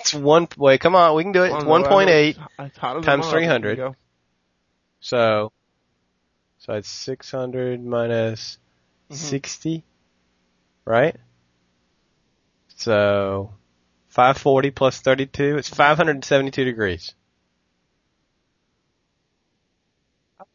it's 0.00 0.14
one. 0.14 0.48
Wait, 0.56 0.80
come 0.80 0.94
on, 0.94 1.14
we 1.14 1.22
can 1.22 1.32
do 1.32 1.42
it. 1.42 1.52
I 1.52 1.54
It's 1.54 1.54
don't 1.56 1.64
know, 1.64 1.68
I 1.68 1.72
one 1.72 1.82
know 1.82 1.88
point 1.88 2.10
eight. 2.10 2.36
it's- 2.36 2.48
it's 2.68 2.78
hotter 2.78 3.00
than 3.00 3.06
times 3.20 3.28
300. 3.30 3.78
There 3.78 3.86
you 3.86 3.90
go. 3.92 3.96
So, 5.00 5.52
so 6.58 6.72
it's 6.74 6.88
six 6.88 7.30
hundred 7.30 7.84
minus 7.84 8.56
Mhm. 9.10 9.14
sixty, 9.16 9.84
right? 10.86 11.14
So, 12.76 13.52
five 14.08 14.38
forty 14.38 14.70
plus 14.70 15.00
thirty 15.00 15.26
two. 15.26 15.58
It's 15.58 15.68
five 15.68 15.96
hundred 15.98 16.12
and 16.16 16.24
seventy 16.24 16.50
two 16.50 16.64
degrees. 16.64 17.14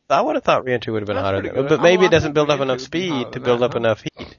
I 0.09 0.21
would 0.21 0.33
have 0.35 0.43
thought 0.43 0.65
reentry 0.65 0.91
would 0.91 1.03
have 1.03 1.07
been 1.07 1.17
That's 1.17 1.25
hotter, 1.25 1.37
pretty 1.41 1.49
than, 1.55 1.61
good. 1.61 1.69
but 1.69 1.81
maybe 1.83 2.03
I 2.03 2.07
it 2.07 2.11
doesn't 2.11 2.33
build 2.33 2.49
up 2.49 2.59
enough 2.61 2.81
speed 2.81 3.33
to 3.33 3.39
build 3.39 3.59
that, 3.61 3.65
up 3.65 3.73
huh? 3.73 3.77
enough 3.77 4.01
heat. 4.17 4.37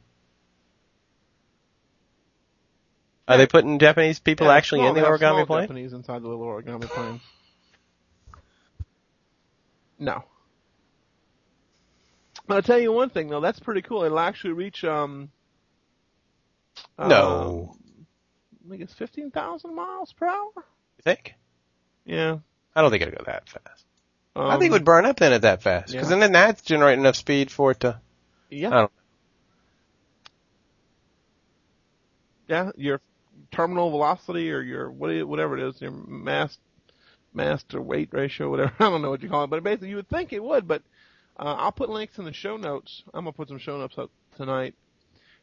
Are 3.31 3.37
they 3.37 3.47
putting 3.47 3.79
Japanese 3.79 4.19
people 4.19 4.49
Yeah, 4.49 4.55
actually 4.55 4.81
small, 4.81 4.89
in 4.89 4.95
the 5.03 5.09
origami 5.09 5.47
plane? 5.47 5.63
Japanese 5.63 5.93
inside 5.93 6.23
the 6.23 6.29
little 6.29 6.45
origami 6.45 6.83
plane. 6.83 7.21
No. 9.99 10.25
But 12.47 12.55
I'll 12.57 12.63
tell 12.63 12.79
you 12.81 12.91
one 12.93 13.11
thing 13.11 13.29
though, 13.29 13.41
that's 13.41 13.61
pretty 13.61 13.83
cool. 13.83 14.03
It'll 14.03 14.19
actually 14.19 14.55
reach 14.55 14.83
um 14.83 15.31
uh, 16.99 17.07
No, 17.07 17.77
I 18.67 18.71
think 18.71 18.83
it's 18.83 18.95
fifteen 18.95 19.31
thousand 19.31 19.75
miles 19.77 20.13
per 20.13 20.27
hour. 20.27 20.51
you 20.57 21.03
think? 21.05 21.35
Yeah. 22.05 22.39
I 22.75 22.83
don't 22.83 22.91
think 22.91 23.03
it'll 23.03 23.17
go 23.17 23.25
that 23.27 23.49
fast. 23.49 23.85
Um, 24.35 24.47
I 24.47 24.57
think 24.59 24.71
it 24.71 24.73
would 24.73 24.85
burn 24.85 25.07
up 25.07 25.19
then 25.19 25.33
at 25.33 25.43
that 25.43 25.63
fast, 25.63 25.93
because 25.93 26.11
yeah. 26.11 26.19
then 26.19 26.33
that's 26.33 26.63
generating 26.63 27.01
enough 27.01 27.17
speed 27.17 27.51
for 27.51 27.73
it 27.73 27.81
to. 27.81 28.01
Yeah. 28.49 28.69
I 28.69 28.73
don't- 28.73 28.93
Yeah, 32.49 32.71
your 32.77 33.01
terminal 33.53 33.91
velocity 33.91 34.51
or 34.53 34.61
your 34.61 34.91
whatever 34.91 35.59
it 35.59 35.69
is, 35.69 35.81
your 35.81 35.91
mass 35.93 36.59
mass 37.33 37.63
to 37.65 37.81
weight 37.81 38.09
ratio, 38.13 38.51
whatever. 38.51 38.73
I 38.81 38.91
don't 38.91 39.03
know 39.03 39.11
what 39.11 39.23
you 39.23 39.29
call 39.29 39.45
it, 39.45 39.51
but 39.51 39.63
basically 39.63 39.91
you 39.91 39.97
would 39.97 40.09
think 40.09 40.33
it 40.33 40.43
would. 40.43 40.67
But 40.67 40.83
uh, 41.39 41.55
I'll 41.59 41.73
put 41.73 41.89
links 41.91 42.19
in 42.19 42.25
the 42.25 42.33
show 42.33 42.57
notes. 42.57 43.03
I'm 43.15 43.25
gonna 43.25 43.33
put 43.33 43.49
some 43.49 43.59
show 43.59 43.79
notes 43.79 43.99
up 43.99 44.11
tonight, 44.37 44.75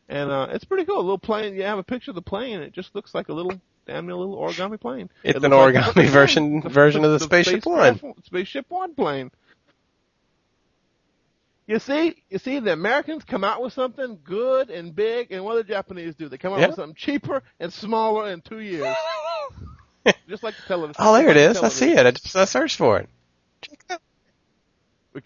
and 0.10 0.30
uh, 0.32 0.48
it's 0.52 0.65
pretty 0.65 0.86
cool. 0.86 1.00
A 1.00 1.02
little 1.02 1.17
plane. 1.17 1.56
You 1.56 1.63
have 1.63 1.80
a 1.80 1.84
picture 1.84 2.12
of 2.12 2.15
the 2.15 2.22
plane. 2.22 2.62
It 2.62 2.74
just 2.74 2.93
looks 2.96 3.13
like 3.13 3.30
a 3.30 3.34
little 3.34 3.60
damn 3.86 4.06
near 4.06 4.15
little 4.15 4.38
origami 4.38 4.80
plane. 4.80 5.10
It's 5.24 5.38
It 5.38 5.43
an 5.43 5.52
looks 5.52 5.74
like 5.74 5.74
origami 5.76 6.10
version 6.12 6.62
version 6.62 7.04
of 7.06 7.12
the 7.12 7.20
Spaceship 7.26 7.65
One. 7.65 8.02
Spaceship 8.26 8.65
One 8.70 8.93
plane. 8.96 9.32
You 11.67 11.80
see, 11.80 12.15
you 12.30 12.38
see, 12.39 12.60
the 12.60 12.71
Americans 12.71 13.25
come 13.25 13.43
out 13.43 13.62
with 13.62 13.73
something 13.73 14.19
good 14.23 14.69
and 14.69 14.95
big, 14.95 15.32
and 15.34 15.43
what 15.43 15.53
do 15.56 15.58
the 15.63 15.63
Japanese 15.67 16.15
do? 16.15 16.30
They 16.30 16.38
come 16.38 16.53
out 16.53 16.60
Yeah. 16.62 16.67
with 16.67 16.77
something 16.77 16.95
cheaper 16.95 17.43
and 17.60 17.73
smaller 17.73 18.32
in 18.32 18.39
two 18.39 18.60
years, 18.60 18.95
just 20.30 20.43
like 20.43 20.56
the 20.56 20.62
television. 20.65 20.95
Oh, 20.97 21.13
there 21.13 21.34
just 21.34 21.36
it 21.36 21.51
is. 21.51 21.60
the 21.60 21.65
I 21.65 21.69
see 21.69 21.91
it. 21.91 22.06
I 22.06 22.12
just 22.12 22.36
I 22.38 22.45
searched 22.45 22.77
for 22.77 22.99
it. 22.99 23.10
Check 23.62 23.86
that. 23.89 24.01
We, 25.13 25.21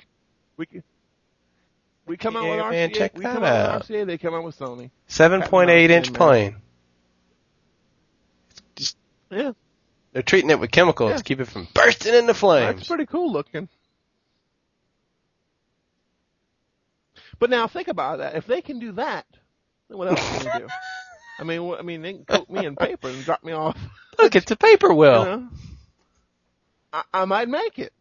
we 0.57 0.81
we 2.07 2.17
come 2.17 2.35
out 2.35 2.45
Yeah, 2.45 2.55
with 2.55 2.63
RCA. 2.65 2.71
man, 2.71 2.93
check 2.93 3.15
we 3.17 3.23
that 3.23 3.33
come 3.35 3.43
out, 3.43 3.55
out. 3.69 3.79
with 3.87 3.89
RCA. 3.89 4.05
They 4.07 4.17
come 4.17 4.33
out 4.33 4.43
with 4.43 4.57
Sony. 4.57 4.89
Seven 5.07 5.43
point 5.43 5.69
eight 5.69 5.91
inch 5.91 6.09
man. 6.09 6.15
plane. 6.17 6.55
Yeah, 9.29 9.51
They're 10.11 10.23
treating 10.23 10.49
it 10.49 10.59
with 10.59 10.71
chemicals 10.71 11.11
Yeah. 11.11 11.17
to 11.17 11.23
keep 11.23 11.39
it 11.39 11.45
from 11.45 11.67
bursting 11.73 12.13
into 12.13 12.33
flames. 12.33 12.77
that's 12.77 12.87
pretty 12.87 13.05
cool 13.05 13.31
looking. 13.31 13.69
But 17.41 17.49
now 17.49 17.65
think 17.67 17.87
about 17.87 18.19
that. 18.19 18.35
If 18.35 18.45
they 18.45 18.61
can 18.61 18.77
do 18.77 18.91
that, 18.91 19.25
then 19.89 19.97
what 19.97 20.07
else 20.07 20.19
can 20.29 20.51
they 20.51 20.59
do? 20.59 20.67
I 21.39 21.43
mean, 21.43 21.73
I 21.73 21.81
mean, 21.81 22.03
they 22.03 22.13
can 22.13 22.23
coat 22.23 22.47
me 22.51 22.67
in 22.67 22.75
paper 22.75 23.09
and 23.09 23.25
drop 23.25 23.43
me 23.43 23.51
off. 23.51 23.75
Look, 24.19 24.35
it's 24.35 24.51
a 24.51 24.55
paper 24.55 24.93
You 25.25 25.25
know? 25.25 25.47
I, 26.93 27.03
I 27.11 27.25
might 27.25 27.49
make 27.49 27.79
it. 27.79 27.93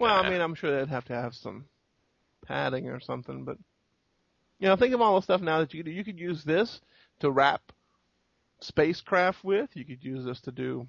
Well, 0.00 0.12
I 0.12 0.28
mean, 0.28 0.40
I'm 0.40 0.56
sure 0.56 0.76
they'd 0.76 0.88
have 0.90 1.04
to 1.04 1.14
have 1.14 1.36
some 1.36 1.66
padding 2.44 2.88
or 2.88 2.98
something, 2.98 3.44
but 3.44 3.58
you 4.58 4.66
know, 4.66 4.74
think 4.74 4.92
of 4.92 5.00
all 5.00 5.14
the 5.14 5.22
stuff 5.22 5.40
now 5.40 5.60
that 5.60 5.72
you 5.72 5.84
could 5.84 5.90
do. 5.90 5.96
You 5.96 6.04
could 6.04 6.18
use 6.18 6.42
this 6.42 6.80
to 7.20 7.30
wrap 7.30 7.62
spacecraft 8.60 9.44
with. 9.44 9.70
You 9.74 9.84
could 9.84 10.02
use 10.02 10.24
this 10.24 10.40
to 10.42 10.50
do, 10.50 10.88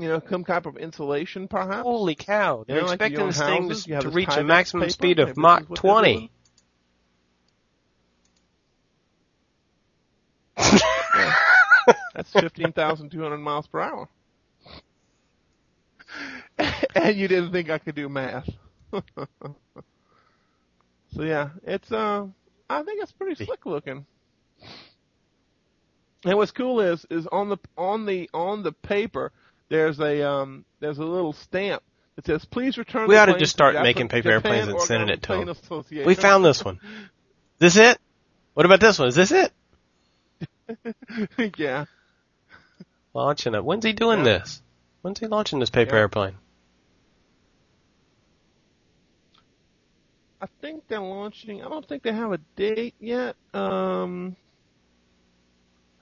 you 0.00 0.08
know, 0.08 0.22
some 0.28 0.44
type 0.44 0.66
of 0.66 0.76
insulation, 0.76 1.48
perhaps. 1.48 1.82
Holy 1.82 2.14
cow! 2.14 2.64
They're 2.66 2.76
You 2.76 2.82
know, 2.82 2.88
expecting 2.88 3.18
your 3.20 3.26
this 3.28 3.38
thing 3.38 3.68
houses, 3.68 3.84
to, 3.84 4.00
to 4.00 4.10
reach 4.10 4.36
a 4.36 4.42
maximum 4.44 4.82
paper, 4.82 4.92
speed 4.92 5.18
of 5.18 5.36
Mach 5.36 5.66
20. 5.74 6.12
doing. 6.14 6.30
That's 12.14 12.32
15,200 12.32 13.38
miles 13.38 13.66
per 13.66 13.80
hour. 13.80 14.08
and 16.94 17.16
you 17.16 17.28
didn't 17.28 17.52
think 17.52 17.70
I 17.70 17.78
could 17.78 17.94
do 17.94 18.08
math. 18.08 18.48
so 18.92 19.02
yeah, 21.22 21.50
it's 21.64 21.90
uh, 21.92 22.26
I 22.68 22.82
think 22.82 23.02
it's 23.02 23.12
pretty 23.12 23.44
slick 23.44 23.66
looking. 23.66 24.06
And 26.24 26.36
what's 26.36 26.50
cool 26.50 26.80
is 26.80 27.06
is 27.10 27.26
on 27.28 27.48
the 27.48 27.58
on 27.78 28.06
the 28.06 28.28
on 28.34 28.62
the 28.62 28.72
paper 28.72 29.32
there's 29.70 29.98
a 30.00 30.28
um 30.28 30.64
there's 30.80 30.98
a 30.98 31.04
little 31.04 31.32
stamp 31.32 31.82
that 32.16 32.26
says 32.26 32.44
please 32.44 32.76
return. 32.76 33.08
We 33.08 33.16
ought 33.16 33.26
to 33.26 33.38
just 33.38 33.52
start 33.52 33.74
making 33.82 34.08
paper 34.08 34.30
airplanes 34.30 34.68
and 34.68 34.78
sending 34.82 35.08
it 35.08 35.22
to 35.22 35.54
them. 35.78 36.04
We 36.04 36.14
found 36.14 36.44
this 36.44 36.62
one. 36.62 36.78
Is 37.60 37.74
this 37.74 37.76
it? 37.76 37.98
What 38.54 38.66
about 38.66 38.80
this 38.80 38.98
one? 38.98 39.08
Is 39.08 39.14
this 39.14 39.32
it? 39.32 39.52
yeah. 41.56 41.86
Launching 43.14 43.54
it. 43.54 43.64
When's 43.64 43.84
he 43.84 43.92
doing 43.92 44.18
Yeah. 44.18 44.24
this? 44.38 44.60
When's 45.02 45.18
he 45.18 45.26
launching 45.26 45.60
this 45.60 45.70
paper 45.70 45.94
Yeah. 45.94 46.00
airplane? 46.02 46.34
I 50.42 50.46
think 50.60 50.86
they're 50.88 51.00
launching. 51.00 51.62
I 51.62 51.68
don't 51.68 51.86
think 51.86 52.02
they 52.02 52.12
have 52.12 52.32
a 52.32 52.38
date 52.56 52.94
yet. 52.98 53.36
Um, 53.52 54.36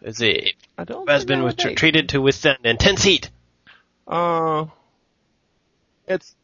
Is 0.00 0.20
it 0.20 0.54
I 0.76 0.84
don't. 0.84 1.08
has 1.08 1.24
been 1.24 1.38
have 1.38 1.44
a 1.44 1.46
with- 1.46 1.56
date. 1.56 1.76
treated 1.76 2.10
to 2.10 2.20
withstand 2.20 2.58
intense 2.64 3.02
heat? 3.02 3.30
Uh, 4.08 4.66
it's 6.06 6.34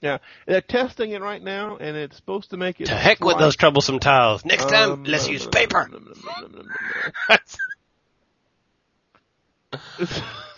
yeah. 0.00 0.18
They're 0.46 0.60
testing 0.60 1.10
it 1.10 1.22
right 1.22 1.42
now, 1.42 1.76
and 1.78 1.96
it's 1.96 2.16
supposed 2.16 2.50
to 2.50 2.56
make 2.56 2.80
it. 2.80 2.86
To 2.86 2.94
heck 2.94 3.20
with 3.24 3.38
those 3.38 3.56
troublesome 3.56 3.98
tiles. 3.98 4.44
Next 4.44 4.68
time, 4.68 4.92
Um, 4.92 5.04
let's 5.04 5.28
use 5.28 5.46
paper. 5.46 5.88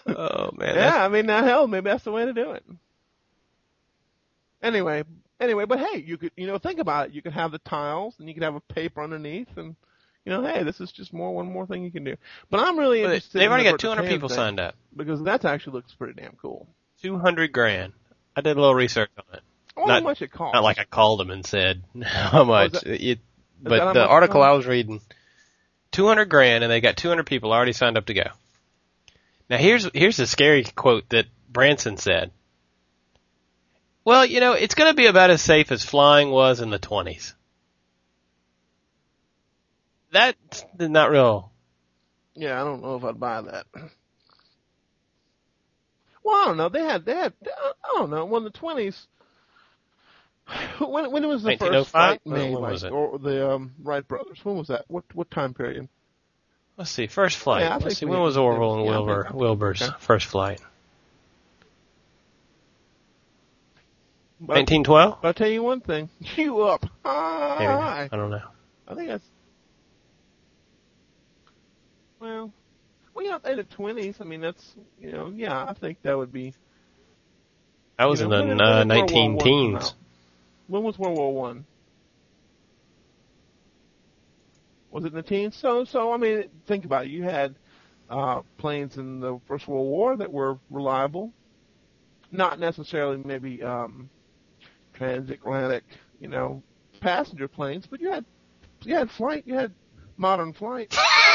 oh 0.06 0.50
man. 0.56 0.74
yeah, 0.74 1.04
I 1.04 1.08
mean, 1.08 1.26
now 1.26 1.42
hell, 1.44 1.66
maybe 1.66 1.88
that's 1.90 2.04
the 2.04 2.12
way 2.12 2.24
to 2.26 2.32
do 2.32 2.52
it. 2.52 2.64
Anyway, 4.62 5.04
anyway, 5.40 5.64
but 5.64 5.78
hey, 5.80 6.00
you 6.06 6.18
could, 6.18 6.32
you 6.36 6.46
know, 6.46 6.58
think 6.58 6.78
about 6.78 7.08
it. 7.08 7.14
You 7.14 7.22
could 7.22 7.32
have 7.32 7.50
the 7.52 7.58
tiles, 7.60 8.14
and 8.18 8.28
you 8.28 8.34
could 8.34 8.42
have 8.42 8.54
a 8.56 8.60
paper 8.60 9.02
underneath, 9.02 9.48
and 9.56 9.74
you 10.24 10.32
know, 10.32 10.42
hey, 10.44 10.62
this 10.62 10.80
is 10.80 10.92
just 10.92 11.12
more 11.12 11.34
one 11.34 11.50
more 11.50 11.66
thing 11.66 11.82
you 11.84 11.90
can 11.90 12.04
do. 12.04 12.16
But 12.50 12.60
I'm 12.60 12.78
really 12.78 13.00
But 13.02 13.06
interested. 13.14 13.38
They've 13.40 13.48
already 13.48 13.64
the 13.64 13.70
got 13.72 13.80
200 13.80 14.08
people 14.08 14.28
thing, 14.28 14.36
signed 14.36 14.60
up. 14.60 14.74
because 14.96 15.22
that 15.24 15.44
actually 15.44 15.74
looks 15.74 15.92
pretty 15.94 16.20
damn 16.20 16.36
cool. 16.40 16.68
200 17.02 17.52
grand. 17.52 17.92
I 18.36 18.42
did 18.42 18.56
a 18.56 18.60
little 18.60 18.74
research 18.74 19.10
on 19.16 19.24
it. 19.34 19.40
I 19.76 19.80
wonder 19.80 19.92
Not- 19.94 20.02
how 20.02 20.08
much 20.08 20.22
it 20.22 20.30
costs. 20.32 20.54
Not 20.54 20.62
like 20.62 20.78
I 20.78 20.84
called 20.84 21.20
them 21.20 21.30
and 21.30 21.44
said 21.46 21.82
how 22.02 22.44
much. 22.44 22.72
that- 22.72 22.86
it, 22.86 23.18
but 23.62 23.92
the 23.94 24.06
article? 24.06 24.42
I 24.42 24.52
was 24.52 24.66
reading, 24.66 25.00
200 25.92 26.26
grand, 26.26 26.64
and 26.64 26.70
they 26.72 26.80
got 26.80 26.96
200 26.96 27.26
people 27.26 27.52
already 27.52 27.72
signed 27.72 27.96
up 27.98 28.06
to 28.06 28.14
go. 28.14 28.24
Now 29.48 29.56
here's 29.56 29.88
here's 29.94 30.18
a 30.20 30.26
scary 30.26 30.64
quote 30.64 31.08
that 31.10 31.26
Branson 31.48 31.96
said. 31.96 32.30
Well, 34.04 34.24
you 34.24 34.40
know, 34.40 34.52
it's 34.52 34.74
going 34.74 34.90
to 34.90 34.94
be 34.96 35.06
about 35.06 35.30
as 35.30 35.42
safe 35.42 35.70
as 35.72 35.84
flying 35.84 36.30
was 36.30 36.60
in 36.60 36.70
the 36.70 36.78
20s. 36.78 37.34
That's 40.12 40.64
not 40.78 41.10
real. 41.10 41.52
Yeah, 42.34 42.60
I 42.60 42.64
don't 42.64 42.82
know 42.82 42.96
if 42.96 43.04
I'd 43.04 43.20
buy 43.20 43.42
that. 43.42 43.66
Well, 46.22 46.36
I 46.36 46.44
don't 46.46 46.56
know. 46.58 46.68
They 46.68 46.82
had, 46.82 47.04
they 47.04 47.14
had, 47.14 47.32
I 47.44 47.98
don't 47.98 48.10
know, 48.10 48.24
when 48.26 48.44
the 48.44 48.50
twenties. 48.50 49.06
When 50.80 51.10
when 51.12 51.26
was 51.28 51.42
the 51.42 51.56
first 51.56 51.62
1905? 51.62 51.90
flight 51.90 52.20
When- 52.24 52.50
made? 52.50 52.54
like, 52.56 52.72
was 52.72 52.82
it? 52.84 52.92
Or 52.92 53.18
the 53.18 53.50
um, 53.52 53.72
Wright 53.82 54.06
brothers. 54.06 54.38
When 54.42 54.56
was 54.56 54.68
that? 54.68 54.84
What 54.88 55.04
what 55.14 55.30
time 55.30 55.54
period? 55.54 55.88
Let's 56.76 56.90
see, 56.90 57.06
first 57.06 57.36
flight. 57.36 57.62
Yeah, 57.62 57.76
Let's 57.76 57.98
see, 57.98 58.06
when 58.06 58.20
was 58.20 58.36
Orville 58.36 58.76
and 58.76 58.84
yeah, 58.86 58.90
Wilbur 58.92 59.30
Wilbur's 59.34 59.82
okay. 59.82 59.92
first 60.00 60.26
flight? 60.26 60.60
1912? 64.40 65.18
I'll 65.22 65.34
tell 65.34 65.48
you 65.48 65.62
one 65.62 65.80
thing. 65.80 66.08
You 66.36 66.62
up 66.62 66.82
Maybe. 66.82 66.90
high. 67.04 68.08
I 68.10 68.16
don't 68.16 68.30
know. 68.30 68.40
I 68.88 68.94
think 68.94 69.08
that's. 69.08 69.24
Well, 72.20 72.52
well, 73.14 73.24
yeah, 73.24 73.38
in 73.50 73.56
the 73.56 73.64
twenties. 73.64 74.16
I 74.20 74.24
mean, 74.24 74.40
that's 74.40 74.74
you 75.00 75.10
know, 75.12 75.32
yeah. 75.34 75.64
I 75.64 75.74
think 75.74 76.02
that 76.02 76.16
would 76.16 76.32
be. 76.32 76.54
I 77.98 78.06
was 78.06 78.20
you 78.20 78.26
in 78.26 78.30
the 78.30 78.38
when 78.38 78.48
did- 78.48 78.60
uh, 78.60 78.84
when 78.84 78.88
did 78.88 78.96
World 79.10 79.10
War 79.10 79.46
19 79.46 79.78
teens. 79.78 79.94
When 80.68 80.82
was 80.82 80.98
World 80.98 81.16
War 81.16 81.34
One? 81.34 81.64
Was 84.90 85.04
it 85.04 85.08
in 85.08 85.14
the 85.14 85.22
teens? 85.22 85.56
So, 85.56 85.84
so 85.84 86.12
I 86.12 86.16
mean, 86.16 86.44
think 86.66 86.84
about 86.84 87.04
it. 87.06 87.10
You 87.10 87.22
had 87.22 87.54
uh, 88.08 88.42
planes 88.58 88.96
in 88.96 89.20
the 89.20 89.38
First 89.46 89.68
World 89.68 89.86
War 89.86 90.16
that 90.16 90.32
were 90.32 90.58
reliable, 90.68 91.32
not 92.32 92.58
necessarily 92.58 93.18
maybe 93.24 93.62
um, 93.62 94.10
transatlantic, 94.94 95.84
you 96.20 96.28
know, 96.28 96.62
passenger 97.00 97.48
planes, 97.48 97.86
but 97.86 98.00
you 98.00 98.10
had 98.10 98.24
you 98.82 98.94
had 98.94 99.10
flight, 99.10 99.44
you 99.46 99.54
had 99.54 99.72
modern 100.16 100.52
flight. 100.52 100.94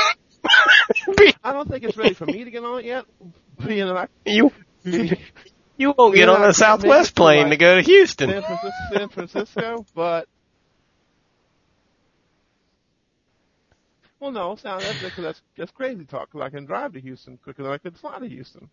I 1.44 1.54
don't 1.54 1.70
think 1.70 1.84
it's 1.84 1.98
ready 1.98 2.14
for 2.14 2.26
me 2.26 2.44
to 2.44 2.52
get 2.52 2.64
on 2.64 2.80
it 2.80 2.86
yet. 2.86 3.06
You 3.68 4.52
I 4.86 5.18
you 5.78 5.94
won't 5.98 6.16
get 6.16 6.30
on 6.30 6.44
a 6.44 6.54
Southwest 6.54 7.16
plane 7.16 7.50
like, 7.50 7.52
to 7.52 7.58
go 7.58 7.76
to 7.76 7.82
Houston. 7.82 8.30
San 8.30 8.44
Francisco, 8.44 8.84
San 8.94 9.10
Francisco, 9.10 9.86
but 9.94 10.28
well, 14.20 14.32
no, 14.32 14.56
sound 14.56 14.82
that's 14.82 15.16
that's 15.16 15.42
that's 15.58 15.72
crazy 15.72 16.06
talk. 16.06 16.30
I 16.40 16.50
can 16.50 16.66
drive 16.66 16.94
to 16.94 17.02
Houston 17.02 17.38
quicker 17.38 17.64
than 17.64 17.72
I 17.72 17.78
could 17.78 17.98
fly 17.98 18.20
to 18.20 18.28
Houston. 18.28 18.70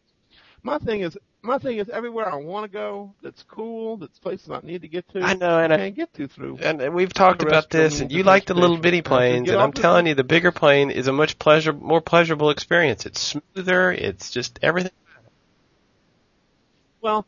My 0.65 0.79
thing 0.79 1.01
is, 1.01 1.19
my 1.43 1.59
thing 1.59 1.79
is, 1.79 1.89
everywhere 1.89 2.33
I 2.33 2.37
want 2.37 2.71
to 2.71 2.73
go, 2.73 3.15
that's 3.21 3.43
cool, 3.43 3.97
that's 3.97 4.19
places 4.21 4.49
I 4.49 4.61
need 4.63 4.83
to 4.83 4.89
get 4.89 5.09
to. 5.11 5.21
I 5.21 5.35
know, 5.35 5.59
and 5.59 5.73
I 5.73 5.77
can't 5.77 5.97
get 5.97 6.15
to 6.15 6.29
through. 6.29 6.59
and 6.59 6.95
we've 6.95 7.13
talked 7.13 7.43
about 7.43 7.69
this, 7.69 8.01
and 8.01 8.13
you 8.13 8.23
like 8.23 8.47
the 8.47 8.55
little 8.55 8.79
bitty 8.79 9.03
planes, 9.03 9.51
and 9.51 9.61
I'm 9.61 9.73
telling 9.73 10.07
you, 10.07 10.15
the 10.15 10.25
bigger 10.25 10.53
plane 10.53 10.91
is 10.91 11.09
a 11.09 11.13
much 11.13 11.39
pleasure, 11.39 11.73
more 11.73 12.01
pleasurable 12.01 12.51
experience. 12.51 13.07
It's 13.07 13.21
smoother. 13.21 13.91
It's 13.91 14.31
just 14.31 14.61
everything. 14.63 14.93
Well, 17.01 17.27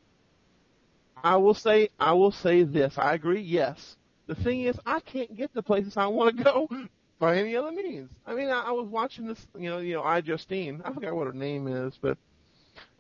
I 1.24 1.36
will 1.36 1.54
say, 1.54 1.88
I 1.98 2.12
will 2.12 2.30
say 2.30 2.62
this. 2.62 2.96
I 2.96 3.14
agree. 3.14 3.40
Yes. 3.40 3.96
The 4.26 4.36
thing 4.36 4.62
is, 4.62 4.78
I 4.86 5.00
can't 5.00 5.34
get 5.36 5.52
to 5.54 5.62
places 5.62 5.96
I 5.96 6.06
want 6.06 6.36
to 6.36 6.44
go 6.44 6.68
by 7.18 7.38
any 7.38 7.56
other 7.56 7.72
means. 7.72 8.10
I 8.26 8.34
mean, 8.34 8.48
I, 8.48 8.62
I 8.68 8.70
was 8.70 8.86
watching 8.86 9.26
this, 9.26 9.44
you 9.58 9.70
know, 9.70 9.78
you 9.78 9.94
know, 9.94 10.02
I 10.04 10.20
Justine. 10.20 10.82
I 10.84 10.92
forgot 10.92 11.16
what 11.16 11.26
her 11.26 11.32
name 11.32 11.66
is, 11.66 11.98
but 12.00 12.16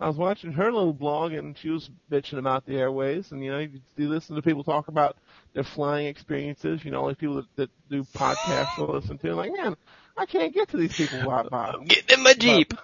I 0.00 0.08
was 0.08 0.16
watching 0.16 0.52
her 0.52 0.72
little 0.72 0.92
blog, 0.92 1.32
and 1.32 1.56
she 1.56 1.70
was 1.70 1.90
bitching 2.10 2.38
about 2.38 2.66
the 2.66 2.76
airways. 2.76 3.32
And 3.32 3.42
you 3.44 3.50
know, 3.50 3.58
you, 3.58 3.80
you 3.96 4.08
listen 4.08 4.36
to 4.36 4.42
people 4.42 4.64
talk 4.64 4.88
about 4.88 5.16
their 5.52 5.64
flying 5.64 6.06
experiences. 6.06 6.84
You 6.84 6.90
know, 6.90 7.04
like 7.04 7.18
people 7.18 7.36
that, 7.36 7.56
that 7.56 7.70
do 7.90 8.04
podcasts 8.14 8.74
to 8.76 8.84
listen 8.84 9.18
to. 9.18 9.34
Like, 9.34 9.52
man, 9.56 9.76
I 10.16 10.26
can't 10.26 10.54
get 10.54 10.68
to 10.70 10.76
these 10.76 10.92
people 10.92 11.24
by 11.24 11.44
by, 11.44 11.70
I'm 11.72 11.84
getting 11.84 12.18
in 12.18 12.22
my 12.22 12.34
Jeep. 12.34 12.74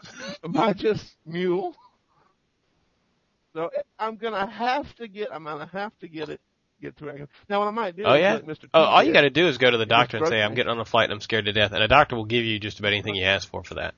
by 0.48 0.72
just 0.72 1.16
mule. 1.26 1.76
So 3.54 3.70
I'm 3.98 4.16
gonna 4.16 4.48
have 4.48 4.94
to 4.96 5.08
get. 5.08 5.32
I'm 5.32 5.44
gonna 5.44 5.68
have 5.72 5.96
to 6.00 6.08
get 6.08 6.28
it. 6.28 6.40
Get 6.80 6.96
to 6.98 7.08
it. 7.08 7.28
Now, 7.48 7.60
what 7.60 7.68
I 7.68 7.72
might 7.72 7.96
do 7.96 8.04
Oh 8.06 8.14
is 8.14 8.20
yeah. 8.20 8.34
like 8.34 8.46
Mr. 8.46 8.62
T 8.62 8.68
Oh, 8.72 8.80
all 8.80 9.02
you 9.02 9.12
got 9.12 9.22
to 9.22 9.30
do 9.30 9.48
is 9.48 9.58
go 9.58 9.70
to 9.70 9.76
the 9.76 9.84
doctor 9.84 10.16
and 10.16 10.26
say, 10.28 10.40
"I'm 10.40 10.54
getting 10.54 10.70
on 10.70 10.80
a 10.80 10.84
flight 10.84 11.04
and 11.04 11.12
I'm 11.12 11.20
scared 11.20 11.44
to 11.46 11.52
death," 11.52 11.72
and 11.72 11.82
a 11.82 11.88
doctor 11.88 12.16
will 12.16 12.24
give 12.24 12.44
you 12.44 12.58
just 12.58 12.78
about 12.78 12.92
anything 12.92 13.16
you 13.16 13.24
ask 13.24 13.48
for 13.48 13.62
for 13.62 13.74
that. 13.74 13.94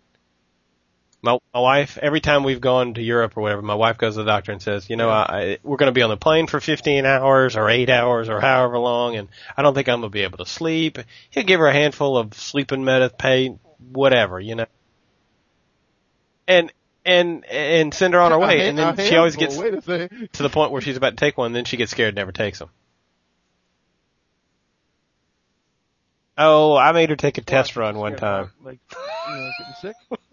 My, 1.24 1.38
my 1.54 1.60
wife, 1.60 1.98
every 2.02 2.20
time 2.20 2.42
we've 2.42 2.60
gone 2.60 2.94
to 2.94 3.02
Europe 3.02 3.36
or 3.36 3.42
whatever, 3.42 3.62
my 3.62 3.76
wife 3.76 3.96
goes 3.96 4.14
to 4.14 4.24
the 4.24 4.26
doctor 4.26 4.50
and 4.50 4.60
says, 4.60 4.90
"You 4.90 4.96
know, 4.96 5.08
I, 5.08 5.58
we're 5.62 5.76
going 5.76 5.86
to 5.88 5.92
be 5.92 6.02
on 6.02 6.10
the 6.10 6.16
plane 6.16 6.48
for 6.48 6.58
15 6.58 7.06
hours 7.06 7.56
or 7.56 7.70
eight 7.70 7.90
hours 7.90 8.28
or 8.28 8.40
however 8.40 8.76
long, 8.78 9.14
and 9.14 9.28
I 9.56 9.62
don't 9.62 9.72
think 9.72 9.88
I'm 9.88 10.00
going 10.00 10.10
to 10.10 10.12
be 10.12 10.22
able 10.24 10.38
to 10.38 10.46
sleep." 10.46 10.98
He'll 11.30 11.44
give 11.44 11.60
her 11.60 11.68
a 11.68 11.72
handful 11.72 12.18
of 12.18 12.34
sleeping 12.34 12.84
medicine, 12.84 13.16
pain, 13.18 13.60
whatever, 13.92 14.40
you 14.40 14.56
know, 14.56 14.66
and 16.48 16.72
and 17.04 17.44
and 17.44 17.94
send 17.94 18.14
her 18.14 18.20
on 18.20 18.32
her 18.32 18.38
way, 18.38 18.58
hand- 18.58 18.80
and 18.80 18.98
then 18.98 19.08
she 19.08 19.16
always 19.16 19.36
gets 19.36 19.56
Wait 19.56 19.74
a 19.74 19.80
second. 19.82 20.32
to 20.32 20.42
the 20.42 20.50
point 20.50 20.72
where 20.72 20.80
she's 20.80 20.96
about 20.96 21.10
to 21.10 21.16
take 21.16 21.38
one, 21.38 21.46
and 21.46 21.54
then 21.54 21.64
she 21.66 21.76
gets 21.76 21.92
scared 21.92 22.08
and 22.08 22.16
never 22.16 22.32
takes 22.32 22.58
them. 22.58 22.70
Oh, 26.36 26.74
I 26.76 26.90
made 26.90 27.10
her 27.10 27.16
take 27.16 27.38
a 27.38 27.42
test 27.42 27.76
run 27.76 27.96
one 27.96 28.16
time. 28.16 28.50
Like, 28.64 28.80
you 29.28 29.34
know, 29.36 29.50
getting 29.58 29.74
sick. 29.80 29.96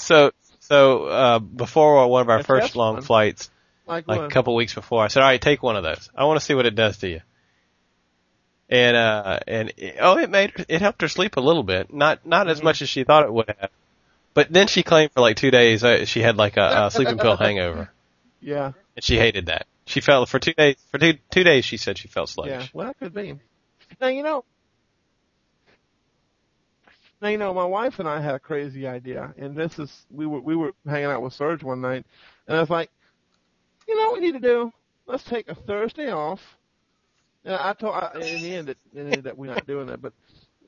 So, 0.00 0.32
so 0.60 1.04
uh, 1.06 1.38
before 1.38 2.06
one 2.08 2.22
of 2.22 2.28
our 2.28 2.38
A 2.40 2.44
first 2.44 2.76
long 2.76 2.94
run? 2.96 3.02
flights, 3.04 3.50
Like, 3.86 4.06
like 4.08 4.20
a 4.22 4.28
couple 4.28 4.54
weeks 4.54 4.74
before, 4.74 5.02
I 5.04 5.08
said, 5.08 5.22
"All 5.22 5.28
right, 5.28 5.40
take 5.40 5.62
one 5.62 5.76
of 5.76 5.82
those. 5.82 6.10
I 6.14 6.24
want 6.24 6.38
to 6.40 6.44
see 6.44 6.54
what 6.54 6.66
it 6.66 6.74
does 6.74 6.98
to 6.98 7.08
you." 7.08 7.20
and 8.70 8.96
uh, 8.96 9.40
and 9.46 9.72
it, 9.76 9.96
oh, 10.00 10.18
it 10.18 10.28
made 10.30 10.52
it 10.68 10.80
helped 10.82 11.00
her 11.00 11.08
sleep 11.08 11.36
a 11.36 11.40
little 11.40 11.62
bit, 11.62 11.92
not 11.92 12.26
not 12.26 12.48
as 12.48 12.62
much 12.62 12.82
as 12.82 12.88
she 12.88 13.04
thought 13.04 13.24
it 13.24 13.32
would 13.32 13.48
have. 13.58 13.70
But 14.34 14.52
then 14.52 14.66
she 14.68 14.82
claimed 14.82 15.12
for 15.12 15.20
like 15.20 15.36
two 15.36 15.50
days 15.50 15.82
uh, 15.82 16.04
she 16.04 16.20
had 16.20 16.36
like 16.36 16.56
a, 16.58 16.86
a 16.86 16.90
sleeping 16.92 17.18
pill 17.18 17.36
hangover, 17.36 17.90
Yeah. 18.40 18.72
and 18.94 19.02
she 19.04 19.16
hated 19.16 19.46
that. 19.46 19.66
She 19.86 20.00
felt 20.02 20.28
for 20.28 20.38
two 20.38 20.52
days. 20.52 20.76
For 20.90 20.98
two 20.98 21.14
two 21.30 21.44
days, 21.44 21.64
she 21.64 21.78
said 21.78 21.96
she 21.96 22.08
felt 22.08 22.28
sluggish. 22.28 22.64
Yeah, 22.64 22.66
well, 22.74 22.86
that 22.88 22.98
could 22.98 23.14
be. 23.14 23.34
Now 24.00 24.08
you 24.08 24.22
know. 24.22 24.44
Now 27.20 27.28
you 27.28 27.38
know, 27.38 27.52
my 27.52 27.64
wife 27.64 27.98
and 27.98 28.08
I 28.08 28.20
had 28.20 28.34
a 28.36 28.38
crazy 28.38 28.86
idea, 28.86 29.34
and 29.36 29.56
this 29.56 29.78
is 29.78 30.06
we 30.10 30.26
were 30.26 30.40
we 30.40 30.54
were 30.54 30.72
hanging 30.86 31.06
out 31.06 31.22
with 31.22 31.32
Serge 31.32 31.64
one 31.64 31.80
night, 31.80 32.06
and 32.46 32.56
I 32.56 32.60
was 32.60 32.70
like, 32.70 32.90
you 33.88 33.96
know 33.96 34.10
what 34.10 34.20
we 34.20 34.26
need 34.26 34.40
to 34.40 34.46
do? 34.46 34.72
Let's 35.06 35.24
take 35.24 35.48
a 35.48 35.54
Thursday 35.54 36.12
off. 36.12 36.40
And 37.44 37.54
I 37.54 37.72
told 37.72 37.94
I, 37.94 38.12
in 38.14 38.42
the 38.42 38.54
end 38.54 38.68
that 38.68 38.76
in 38.94 39.10
the 39.10 39.16
end 39.16 39.24
that 39.24 39.36
we're 39.36 39.52
not 39.52 39.66
doing 39.66 39.86
that, 39.86 40.00
but 40.00 40.12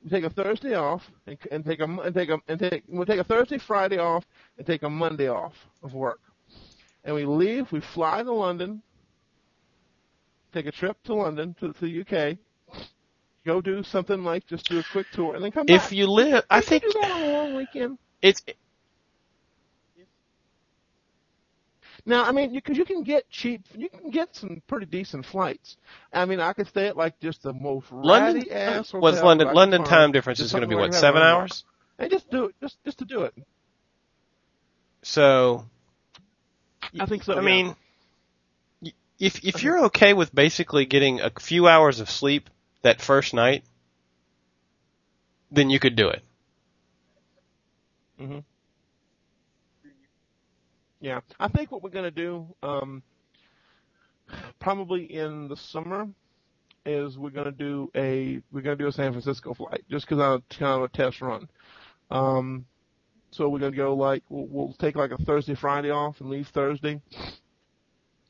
we 0.03 0.09
take 0.09 0.25
a 0.25 0.29
Thursday 0.29 0.73
off 0.73 1.09
and, 1.25 1.37
and 1.51 1.63
take 1.63 1.79
a 1.79 1.85
and 1.85 2.13
take 2.13 2.29
a 2.29 2.37
and 2.49 2.59
take 2.59 2.83
we'll 2.89 3.05
take 3.05 3.19
a 3.19 3.23
Thursday 3.23 3.57
Friday 3.57 3.97
off 3.97 4.25
and 4.57 4.67
take 4.67 4.83
a 4.83 4.89
Monday 4.89 5.29
off 5.29 5.53
of 5.83 5.93
work, 5.93 6.19
and 7.05 7.15
we 7.15 7.23
leave. 7.23 7.71
We 7.71 7.79
fly 7.79 8.23
to 8.23 8.31
London, 8.33 8.81
take 10.53 10.65
a 10.65 10.71
trip 10.71 11.01
to 11.03 11.13
London 11.13 11.55
to, 11.61 11.71
to 11.71 11.79
the 11.79 12.01
UK, 12.01 12.37
go 13.45 13.61
do 13.61 13.83
something 13.83 14.23
like 14.23 14.45
just 14.47 14.67
do 14.69 14.79
a 14.79 14.83
quick 14.91 15.07
tour 15.11 15.35
and 15.35 15.43
then 15.43 15.51
come 15.51 15.65
If 15.67 15.81
back. 15.81 15.85
If 15.85 15.97
you 15.97 16.07
live, 16.07 16.43
I 16.49 16.59
We 16.59 16.65
think 16.65 16.83
do 16.83 16.93
that 17.01 17.11
on 17.11 17.21
a 17.21 17.31
long 17.31 17.55
weekend. 17.55 17.97
it's 18.21 18.43
Now, 22.05 22.23
I 22.23 22.31
mean, 22.31 22.53
because 22.53 22.77
you, 22.77 22.85
can 22.85 23.03
get 23.03 23.29
cheap, 23.29 23.63
you 23.75 23.87
can 23.89 24.09
get 24.09 24.35
some 24.35 24.61
pretty 24.67 24.87
decent 24.87 25.25
flights. 25.25 25.77
I 26.11 26.25
mean, 26.25 26.39
I 26.39 26.53
could 26.53 26.67
stay 26.67 26.87
at 26.87 26.97
like 26.97 27.19
just 27.19 27.43
the 27.43 27.53
most 27.53 27.91
London. 27.91 28.51
ass 28.51 28.91
Was 28.93 29.21
London 29.21 29.53
London 29.53 29.83
time 29.83 30.11
difference 30.11 30.39
is 30.39 30.51
going 30.51 30.61
to 30.63 30.67
be 30.67 30.75
what 30.75 30.93
seven 30.93 31.21
hours? 31.21 31.63
And 31.99 32.09
just 32.09 32.29
do 32.31 32.45
it, 32.45 32.55
just 32.59 32.83
just 32.83 32.97
to 32.99 33.05
do 33.05 33.23
it. 33.23 33.35
So 35.03 35.65
I 36.99 37.05
think 37.05 37.23
so. 37.23 37.33
I 37.33 37.35
yeah. 37.37 37.41
mean, 37.41 37.75
if 39.19 39.45
if 39.45 39.61
you're 39.61 39.85
okay 39.85 40.13
with 40.13 40.33
basically 40.33 40.85
getting 40.85 41.21
a 41.21 41.29
few 41.39 41.67
hours 41.67 41.99
of 41.99 42.09
sleep 42.09 42.49
that 42.83 43.01
first 43.01 43.33
night, 43.33 43.63
then 45.51 45.69
you 45.69 45.79
could 45.79 45.95
do 45.95 46.09
it. 46.09 46.23
hmm 48.17 48.39
Yeah, 50.99 51.21
I 51.39 51.47
think 51.47 51.71
what 51.71 51.83
we're 51.83 51.89
gonna 51.89 52.11
do, 52.11 52.47
um, 52.63 53.01
probably 54.59 55.03
in 55.13 55.47
the 55.47 55.57
summer, 55.57 56.07
is 56.85 57.17
we're 57.17 57.29
gonna 57.29 57.51
do 57.51 57.91
a 57.95 58.41
we're 58.51 58.61
gonna 58.61 58.75
do 58.75 58.87
a 58.87 58.91
San 58.91 59.11
Francisco 59.11 59.53
flight 59.53 59.83
just 59.89 60.07
because 60.07 60.19
I'm 60.21 60.43
kind 60.49 60.77
of 60.77 60.83
a 60.83 60.87
test 60.89 61.21
run. 61.21 61.47
Um, 62.09 62.65
so 63.31 63.49
we're 63.49 63.59
gonna 63.59 63.75
go 63.75 63.95
like 63.95 64.23
we'll, 64.29 64.47
we'll 64.47 64.73
take 64.73 64.95
like 64.95 65.11
a 65.11 65.17
Thursday 65.17 65.55
Friday 65.55 65.89
off 65.91 66.21
and 66.21 66.29
leave 66.29 66.47
Thursday. 66.47 67.01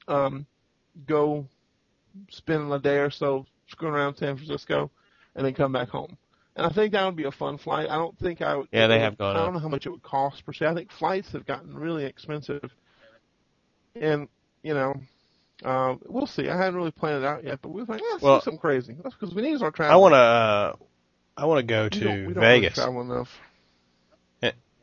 Um, 0.07 0.45
go 1.05 1.47
spend 2.29 2.71
a 2.71 2.79
day 2.79 2.97
or 2.97 3.09
so 3.09 3.45
screwing 3.71 3.95
around 3.95 4.15
San 4.15 4.35
Francisco, 4.37 4.91
and 5.35 5.45
then 5.45 5.53
come 5.53 5.71
back 5.71 5.89
home. 5.89 6.17
And 6.55 6.65
I 6.65 6.69
think 6.69 6.91
that 6.91 7.05
would 7.05 7.15
be 7.15 7.23
a 7.23 7.31
fun 7.31 7.57
flight. 7.57 7.89
I 7.89 7.95
don't 7.95 8.17
think 8.19 8.41
I 8.41 8.55
would. 8.55 8.67
Yeah, 8.71 8.87
they 8.87 8.99
have 8.99 9.17
gone 9.17 9.35
I 9.35 9.39
don't 9.39 9.47
up. 9.49 9.53
know 9.53 9.59
how 9.59 9.69
much 9.69 9.85
it 9.85 9.89
would 9.89 10.03
cost 10.03 10.45
per 10.45 10.51
se. 10.53 10.65
I 10.67 10.73
think 10.73 10.91
flights 10.91 11.31
have 11.31 11.45
gotten 11.45 11.73
really 11.77 12.03
expensive, 12.05 12.69
and 13.95 14.27
you 14.63 14.73
know, 14.73 14.95
uh, 15.63 15.95
we'll 16.07 16.27
see. 16.27 16.49
I 16.49 16.57
haven't 16.57 16.75
really 16.75 16.91
planned 16.91 17.23
it 17.23 17.27
out 17.27 17.43
yet, 17.43 17.59
but 17.61 17.69
we 17.69 17.81
was 17.81 17.89
like, 17.89 18.01
let's 18.11 18.21
Well- 18.21 18.39
do 18.39 18.43
something 18.43 18.59
crazy. 18.59 18.95
That's 19.01 19.15
because 19.15 19.33
we 19.33 19.41
need 19.41 19.51
to 19.53 19.57
start 19.59 19.75
traveling. 19.75 19.93
I 19.93 19.97
want 19.97 20.13
to. 20.13 20.17
Uh, 20.17 20.73
I 21.37 21.45
want 21.45 21.59
to 21.59 21.63
go 21.63 21.83
We 21.85 21.89
to 21.91 21.99
don't- 22.01 22.27
we 22.27 22.33
don't 22.33 22.43
really 22.43 22.69
travel 22.69 23.01
enough. 23.01 23.39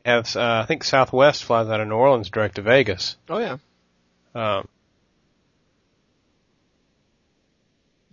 Have, 0.05 0.33
uh, 0.35 0.61
I 0.63 0.65
think 0.65 0.85
Southwest 0.85 1.43
flies 1.43 1.67
out 1.67 1.81
of 1.81 1.87
New 1.87 1.93
Orleans 1.93 2.29
direct 2.29 2.55
to 2.55 2.61
Vegas. 2.61 3.17
Oh 3.27 3.37
yeah. 3.37 3.57
Um, 4.33 4.67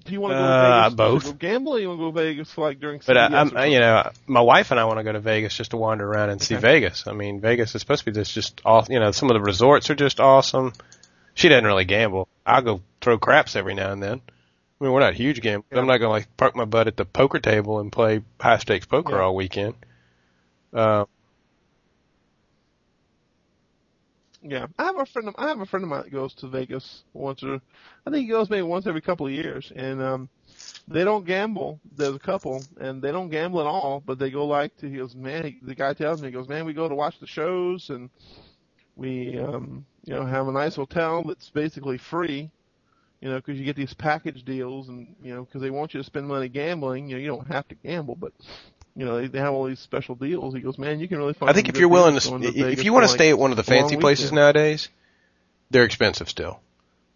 Do 0.06 0.12
you 0.12 0.20
want 0.20 0.32
to 0.32 0.38
go 0.38 0.42
Uh, 0.44 0.84
to 0.84 0.90
Vegas? 0.90 0.94
both. 0.96 1.24
To 1.24 1.30
go 1.32 1.36
gamble, 1.36 1.78
you 1.78 1.88
want 1.88 1.98
to 2.00 2.04
go 2.04 2.10
to 2.12 2.24
Vegas 2.28 2.56
like 2.58 2.80
during? 2.80 3.00
but 3.06 3.16
uh, 3.16 3.28
CBS 3.28 3.34
I'm, 3.34 3.56
or 3.56 3.66
you 3.66 3.78
know, 3.80 4.10
my 4.26 4.40
wife 4.40 4.70
and 4.70 4.80
I 4.80 4.84
want 4.84 4.98
to 4.98 5.04
go 5.04 5.12
to 5.12 5.20
Vegas 5.20 5.54
just 5.56 5.72
to 5.72 5.76
wander 5.76 6.06
around 6.10 6.30
and 6.30 6.40
see 6.40 6.54
Vegas. 6.56 7.06
I 7.06 7.12
mean, 7.12 7.40
Vegas 7.40 7.74
is 7.74 7.80
supposed 7.82 8.04
to 8.04 8.10
be 8.10 8.12
this 8.12 8.30
just 8.32 8.60
all. 8.64 8.86
You 8.88 9.00
know, 9.00 9.10
some 9.12 9.30
of 9.30 9.34
the 9.34 9.40
resorts 9.40 9.90
are 9.90 9.94
just 9.94 10.20
awesome. 10.20 10.72
She 11.34 11.48
doesn't 11.48 11.66
really 11.66 11.84
gamble. 11.84 12.28
I'll 12.46 12.62
go 12.62 12.80
throw 13.02 13.18
craps 13.18 13.56
every 13.56 13.74
now 13.74 13.92
and 13.92 14.02
then. 14.02 14.20
I 14.80 14.84
mean, 14.84 14.92
we're 14.92 15.00
not 15.00 15.14
huge 15.14 15.40
gamblers. 15.40 15.64
Yeah. 15.72 15.78
I'm 15.80 15.86
not 15.86 15.98
going 15.98 16.08
to 16.08 16.12
like 16.12 16.36
park 16.36 16.54
my 16.56 16.64
butt 16.66 16.86
at 16.86 16.96
the 16.96 17.04
poker 17.04 17.38
table 17.38 17.78
and 17.80 17.90
play 17.92 18.22
high 18.40 18.58
stakes 18.58 18.86
poker 18.86 19.14
Yeah. 19.16 19.22
all 19.22 19.34
weekend. 19.34 19.74
Uh, 20.72 21.04
Yeah, 24.48 24.66
I 24.78 24.84
have 24.84 24.98
a 24.98 25.06
friend. 25.06 25.28
Of, 25.28 25.34
I 25.38 25.48
have 25.48 25.60
a 25.60 25.66
friend 25.66 25.82
of 25.82 25.90
mine 25.90 26.04
that 26.04 26.12
goes 26.12 26.32
to 26.34 26.48
Vegas 26.48 27.04
once 27.12 27.42
or 27.42 27.60
I 28.06 28.10
think 28.10 28.26
he 28.26 28.30
goes 28.30 28.48
maybe 28.48 28.62
once 28.62 28.86
every 28.86 29.00
couple 29.00 29.26
of 29.26 29.32
years, 29.32 29.72
and 29.74 30.00
um, 30.00 30.28
they 30.88 31.04
don't 31.04 31.26
gamble. 31.26 31.80
There's 31.96 32.14
a 32.14 32.20
couple, 32.20 32.64
and 32.80 33.02
they 33.02 33.12
don't 33.12 33.30
gamble 33.30 33.60
at 33.60 33.66
all, 33.66 34.02
but 34.06 34.18
they 34.18 34.30
go 34.30 34.46
like 34.46 34.76
to. 34.78 34.88
He 34.88 34.98
goes, 34.98 35.16
man. 35.16 35.44
He, 35.44 35.58
the 35.62 35.74
guy 35.74 35.94
tells 35.94 36.20
me, 36.20 36.28
he 36.28 36.32
goes, 36.32 36.48
man, 36.48 36.64
we 36.64 36.74
go 36.74 36.88
to 36.88 36.94
watch 36.94 37.18
the 37.20 37.26
shows, 37.26 37.90
and 37.90 38.10
we, 38.96 39.38
um, 39.38 39.86
you 40.04 40.14
know, 40.14 40.24
have 40.24 40.48
a 40.48 40.52
nice 40.52 40.76
hotel 40.76 41.24
that's 41.24 41.50
basically 41.50 41.98
free. 41.98 42.50
You 43.20 43.30
know, 43.30 43.36
because 43.36 43.58
you 43.58 43.64
get 43.64 43.76
these 43.76 43.94
package 43.94 44.44
deals, 44.44 44.88
and 44.88 45.16
you 45.22 45.34
know, 45.34 45.44
because 45.44 45.62
they 45.62 45.70
want 45.70 45.94
you 45.94 46.00
to 46.00 46.04
spend 46.06 46.28
money 46.28 46.48
gambling. 46.48 47.08
You 47.08 47.16
know, 47.16 47.22
you 47.22 47.28
don't 47.28 47.48
have 47.48 47.68
to 47.68 47.74
gamble, 47.76 48.16
but 48.16 48.32
you 48.96 49.04
know, 49.04 49.20
they, 49.20 49.26
they 49.28 49.38
have 49.38 49.52
all 49.52 49.66
these 49.66 49.78
special 49.78 50.14
deals. 50.14 50.54
He 50.54 50.60
goes, 50.60 50.78
man, 50.78 50.98
you 50.98 51.06
can 51.06 51.18
really 51.18 51.34
find. 51.34 51.50
I 51.50 51.52
think 51.52 51.68
if 51.68 51.78
you're 51.78 51.88
willing 51.88 52.18
to, 52.18 52.28
going 52.30 52.42
if 52.44 52.82
you 52.82 52.92
want 52.94 53.04
to 53.04 53.08
like, 53.08 53.18
stay 53.18 53.28
at 53.28 53.38
one 53.38 53.50
of 53.50 53.58
the 53.58 53.62
fancy 53.62 53.96
places 53.96 54.30
weekend. 54.30 54.36
nowadays, 54.36 54.88
they're 55.70 55.84
expensive 55.84 56.30
still. 56.30 56.60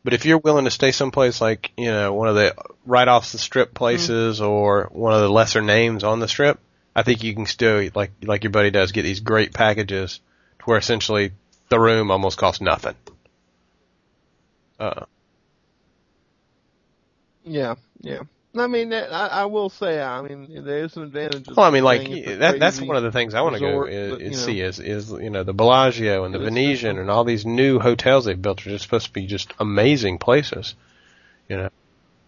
But 0.05 0.13
if 0.13 0.25
you're 0.25 0.39
willing 0.39 0.65
to 0.65 0.71
stay 0.71 0.93
someplace 0.93 1.41
like 1.41 1.73
you 1.77 1.91
know 1.91 2.13
one 2.13 2.29
of 2.29 2.35
the 2.35 2.55
right 2.85 3.09
off 3.09 3.33
the 3.33 3.39
strip 3.39 3.75
places 3.75 4.41
or 4.41 4.89
one 4.93 5.15
of 5.15 5.21
the 5.21 5.31
lesser 5.31 5.63
names 5.63 6.05
on 6.05 6.21
the 6.21 6.29
strip, 6.29 6.59
I 6.95 7.03
think 7.03 7.23
you 7.23 7.35
can 7.35 7.47
still 7.47 7.89
like 7.95 8.13
like 8.23 8.45
your 8.45 8.51
buddy 8.51 8.71
does 8.71 8.93
get 8.93 9.03
these 9.03 9.21
great 9.21 9.53
packages 9.53 10.21
to 10.59 10.65
where 10.65 10.79
essentially 10.79 11.33
the 11.69 11.81
room 11.81 12.11
almost 12.11 12.39
costs 12.39 12.61
nothing. 12.61 12.95
Uh, 14.79 15.05
Yeah, 17.45 17.75
yeah. 18.01 18.23
I 18.57 18.67
mean, 18.67 18.93
I, 18.93 19.07
I 19.07 19.45
will 19.45 19.71
say, 19.71 20.03
I 20.03 20.23
mean, 20.23 20.65
there 20.65 20.85
is 20.85 20.97
an 20.97 21.05
advantage. 21.05 21.47
well, 21.49 21.67
I 21.67 21.71
mean, 21.71 21.85
like 21.85 22.01
staying 22.01 22.19
at 22.19 22.25
the 22.25 22.35
that, 22.37 22.59
that's 22.59 22.81
one 22.81 22.97
of 22.97 23.05
the 23.05 23.13
things 23.13 23.35
I 23.35 23.43
want 23.43 23.55
to 23.55 23.61
go 23.61 23.85
is, 23.85 24.13
but, 24.13 24.21
is 24.21 24.33
know. 24.33 24.37
see 24.39 24.61
is 24.61 24.81
is 24.81 25.11
you 25.13 25.31
know 25.31 25.45
the 25.45 25.53
Bellagio 25.53 26.25
and 26.25 26.35
the 26.35 26.41
Venetian 26.41 26.99
and 26.99 27.11
all 27.11 27.23
these 27.23 27.47
new 27.47 27.79
hotels 27.79 28.25
they've 28.25 28.41
built 28.41 28.67
are 28.67 28.71
just 28.71 28.83
supposed 28.85 29.07
to 29.07 29.13
be 29.13 29.27
just 29.27 29.53
amazing 29.61 30.19
places, 30.19 30.75
you 31.49 31.59
know. 31.59 31.71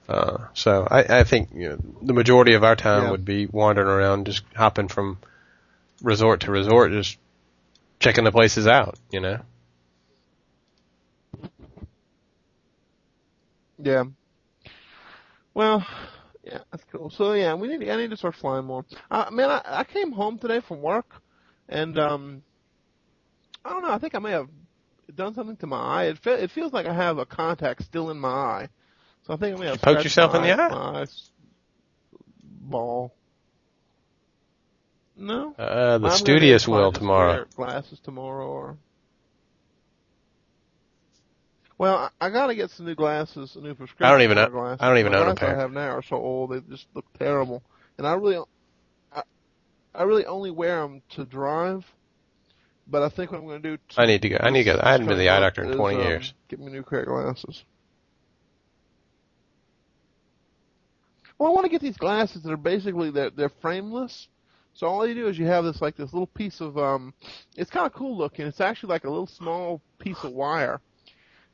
Uh, 0.08 0.46
so 0.54 0.86
I, 0.88 1.20
I 1.20 1.24
think 1.24 1.50
you 1.54 1.70
know, 1.70 1.78
the 2.02 2.12
majority 2.12 2.54
of 2.54 2.62
our 2.62 2.76
time 2.76 3.04
Yeah. 3.04 3.10
would 3.10 3.24
be 3.24 3.46
wandering 3.46 3.88
around, 3.88 4.26
just 4.26 4.44
hopping 4.54 4.88
from 4.88 5.18
resort 6.02 6.40
to 6.42 6.52
resort, 6.52 6.92
just 6.92 7.18
checking 7.98 8.24
the 8.24 8.32
places 8.32 8.68
out, 8.68 8.96
you 9.10 9.20
know. 9.20 9.40
Yeah. 13.78 14.04
Well, 15.55 15.86
yeah, 16.44 16.59
that's 16.70 16.84
cool. 16.90 17.11
So 17.11 17.32
yeah, 17.34 17.55
we 17.55 17.68
need. 17.68 17.80
To, 17.80 17.92
I 17.92 17.96
need 17.96 18.11
to 18.11 18.16
start 18.16 18.34
flying 18.34 18.64
more. 18.64 18.84
Uh, 19.11 19.30
man, 19.30 19.50
I, 19.50 19.62
I 19.64 19.84
came 19.84 20.12
home 20.12 20.38
today 20.38 20.61
from 20.61 20.82
work, 20.82 21.22
and 21.68 21.98
um, 21.98 22.42
I 23.64 23.70
don't 23.70 23.82
know. 23.82 23.92
I 23.92 23.98
think 23.98 24.14
I 24.14 24.18
may 24.18 24.32
have 24.32 24.48
done 25.14 25.34
something 25.34 25.57
to 25.59 25.66
my 25.66 25.78
eye. 25.78 26.05
It 26.05 26.18
fe- 26.18 26.42
it 26.42 26.50
feels 26.50 26.72
like 26.72 26.86
I 26.86 26.94
have 26.94 27.18
a 27.18 27.26
contact 27.26 27.84
still 27.84 28.11
in 28.11 28.18
my 28.18 28.28
eye. 28.28 28.68
So 29.26 29.34
I 29.34 29.36
think 29.36 29.57
I 29.57 29.61
may 29.61 29.66
have 29.66 29.80
poked 29.80 30.05
yourself 30.05 30.32
my 30.32 30.38
in 30.38 30.57
the 30.57 30.62
eye? 30.62 30.68
My 30.68 31.00
eye's 31.03 31.30
ball. 32.42 33.14
No. 35.16 35.55
Uh, 35.59 35.98
the 35.98 36.11
I'm 36.11 36.16
studious 36.16 36.66
will 36.66 36.90
tomorrow. 36.90 37.44
Glasses 37.55 38.00
tomorrow, 38.00 38.46
or 38.46 38.78
well, 41.82 42.12
I, 42.20 42.26
I 42.26 42.30
gotta 42.30 42.54
get 42.54 42.70
some 42.70 42.86
new 42.86 42.94
glasses, 42.94 43.56
a 43.56 43.60
new 43.60 43.74
prescription. 43.74 44.06
I 44.06 44.12
don't 44.12 44.22
even 44.22 44.36
know- 44.36 44.48
Glasses. 44.48 44.78
I 44.80 44.88
don't 44.88 44.98
even 44.98 45.10
The 45.10 45.18
own 45.18 45.28
a 45.30 45.34
pair. 45.34 45.56
I 45.56 45.60
have 45.60 45.72
now 45.72 45.88
are 45.96 46.02
so 46.02 46.14
old; 46.14 46.52
they 46.52 46.60
just 46.70 46.86
look 46.94 47.04
terrible. 47.18 47.60
And 47.98 48.06
I 48.06 48.12
really, 48.12 48.40
I, 49.12 49.22
I 49.92 50.04
really 50.04 50.24
only 50.24 50.52
wear 50.52 50.80
them 50.82 51.02
to 51.16 51.24
drive. 51.24 51.84
But 52.86 53.02
I 53.02 53.08
think 53.08 53.32
what 53.32 53.38
I'm 53.38 53.46
going 53.48 53.62
to 53.62 53.76
do. 53.76 53.82
I 53.96 54.06
need 54.06 54.22
to 54.22 54.28
go. 54.28 54.36
I 54.38 54.50
need 54.50 54.62
to 54.62 54.74
go. 54.74 54.80
I 54.80 54.92
hadn't 54.92 55.08
been 55.08 55.16
to 55.16 55.22
the 55.24 55.30
eye 55.30 55.40
doctor 55.40 55.64
in 55.64 55.70
is, 55.70 55.76
20 55.76 55.96
um, 55.96 56.02
years. 56.02 56.34
Get 56.48 56.60
me 56.60 56.70
new 56.70 56.84
pair 56.84 57.00
of 57.00 57.06
glasses. 57.06 57.64
Well, 61.38 61.50
I 61.50 61.52
want 61.52 61.64
to 61.64 61.70
get 61.70 61.80
these 61.80 61.96
glasses 61.96 62.44
that 62.44 62.52
are 62.52 62.56
basically 62.56 63.10
they're 63.10 63.30
they're 63.30 63.52
frameless. 63.60 64.28
So 64.74 64.86
all 64.86 65.04
you 65.04 65.14
do 65.14 65.26
is 65.26 65.36
you 65.36 65.46
have 65.46 65.64
this 65.64 65.82
like 65.82 65.96
this 65.96 66.12
little 66.12 66.28
piece 66.28 66.60
of 66.60 66.78
um, 66.78 67.12
it's 67.56 67.72
kind 67.72 67.86
of 67.86 67.92
cool 67.92 68.16
looking. 68.16 68.46
It's 68.46 68.60
actually 68.60 68.90
like 68.90 69.02
a 69.02 69.10
little 69.10 69.26
small 69.26 69.80
piece 69.98 70.22
of 70.22 70.32
wire 70.32 70.80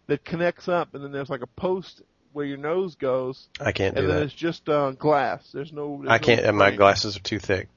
that 0.09 0.25
connects 0.25 0.69
up, 0.69 0.95
and 0.95 1.05
then 1.05 1.13
there's 1.13 1.31
like 1.31 1.43
a 1.43 1.47
post 1.47 2.03
where 2.33 2.45
your 2.45 2.59
nose 2.59 2.97
goes, 2.97 3.49
I 3.61 3.73
can't 3.73 3.95
do 3.95 4.03
and 4.03 4.11
then 4.11 4.17
that. 4.17 4.23
it's 4.25 4.35
just 4.35 4.69
uh, 4.69 4.91
glass. 4.93 5.51
There's 5.53 5.73
no. 5.73 5.99
There's 5.99 6.11
I 6.11 6.19
can't. 6.19 6.43
No 6.43 6.49
and 6.49 6.59
my 6.59 6.73
glasses 6.73 7.17
are 7.17 7.21
too 7.21 7.39
thick. 7.39 7.69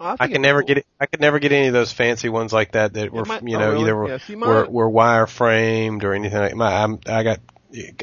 I, 0.00 0.16
I 0.18 0.28
can 0.28 0.42
never 0.42 0.60
cool. 0.62 0.68
get 0.68 0.78
it. 0.78 0.86
I 0.98 1.06
could 1.06 1.20
never 1.20 1.38
get 1.38 1.52
any 1.52 1.68
of 1.68 1.72
those 1.72 1.92
fancy 1.92 2.28
ones 2.28 2.52
like 2.52 2.72
that 2.72 2.94
that 2.94 3.12
were, 3.12 3.24
my- 3.24 3.40
you 3.42 3.56
oh, 3.56 3.60
know, 3.60 3.70
really? 3.72 3.82
either 3.82 3.96
were, 3.96 4.08
Yeah, 4.08 4.18
see, 4.18 4.34
were 4.34 4.66
were 4.68 4.88
wire 4.88 5.26
framed 5.26 6.02
or 6.02 6.12
anything 6.12 6.38
like. 6.38 6.56
My, 6.56 6.82
I'm, 6.82 6.98
I 7.06 7.22
got, 7.22 7.38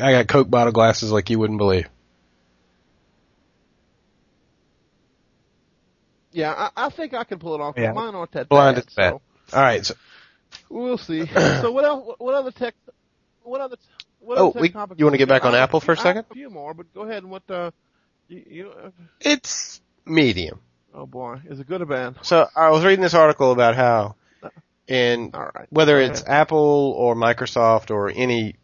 I 0.01 0.11
got 0.11 0.27
Coke 0.27 0.49
bottle 0.49 0.71
glasses 0.71 1.11
like 1.11 1.29
you 1.29 1.39
wouldn't 1.39 1.57
believe. 1.59 1.89
Yeah, 6.31 6.53
I, 6.75 6.85
I 6.85 6.89
think 6.89 7.13
I 7.13 7.23
can 7.23 7.39
pull 7.39 7.55
it 7.55 7.61
off. 7.61 7.75
Yeah. 7.77 7.91
Mine 7.91 8.15
aren't 8.15 8.31
that 8.33 8.49
Blind 8.49 8.75
bad. 8.75 8.87
is 8.87 8.93
bad. 8.93 9.19
So 9.47 9.57
All 9.57 9.63
right. 9.63 9.85
So, 9.85 9.95
we'll 10.69 10.97
see. 10.97 11.25
so 11.33 11.71
what 11.71 11.85
else? 11.85 12.15
What 12.19 12.35
other 12.35 12.51
tech? 12.51 12.75
What 13.43 13.61
other? 13.61 13.77
What 14.19 14.37
Oh, 14.37 14.49
other 14.51 14.59
we- 14.61 14.73
you 14.97 15.05
wanna 15.05 15.17
get 15.17 15.29
back 15.29 15.45
on 15.45 15.55
Apple 15.55 15.79
for 15.79 15.93
a 15.93 15.95
few- 15.95 16.03
I 16.03 16.07
have 16.07 16.15
second? 16.17 16.31
A 16.31 16.33
few 16.33 16.49
more, 16.49 16.73
but 16.73 16.93
go 16.93 17.01
ahead 17.03 17.23
and 17.23 17.31
what? 17.31 17.43
Uh, 17.49 17.71
you, 18.27 18.43
you 18.49 18.69
uh, 18.71 18.89
it's 19.21 19.81
medium. 20.05 20.59
oh 20.93 21.05
boy, 21.05 21.39
is 21.49 21.59
it 21.59 21.67
good 21.67 21.81
or 21.81 21.85
bad? 21.85 22.15
So 22.21 22.47
I 22.55 22.69
was 22.69 22.83
reading 22.83 23.01
this 23.01 23.13
article 23.13 23.51
about 23.51 23.75
how, 23.75 24.15
in 24.87 25.31
All 25.33 25.49
right. 25.55 25.67
whether 25.69 25.99
it's. 25.99 26.23
Apple 26.27 26.93
or 26.97 27.15
Microsoft 27.15 27.91
or 27.91 28.09
any 28.09 28.55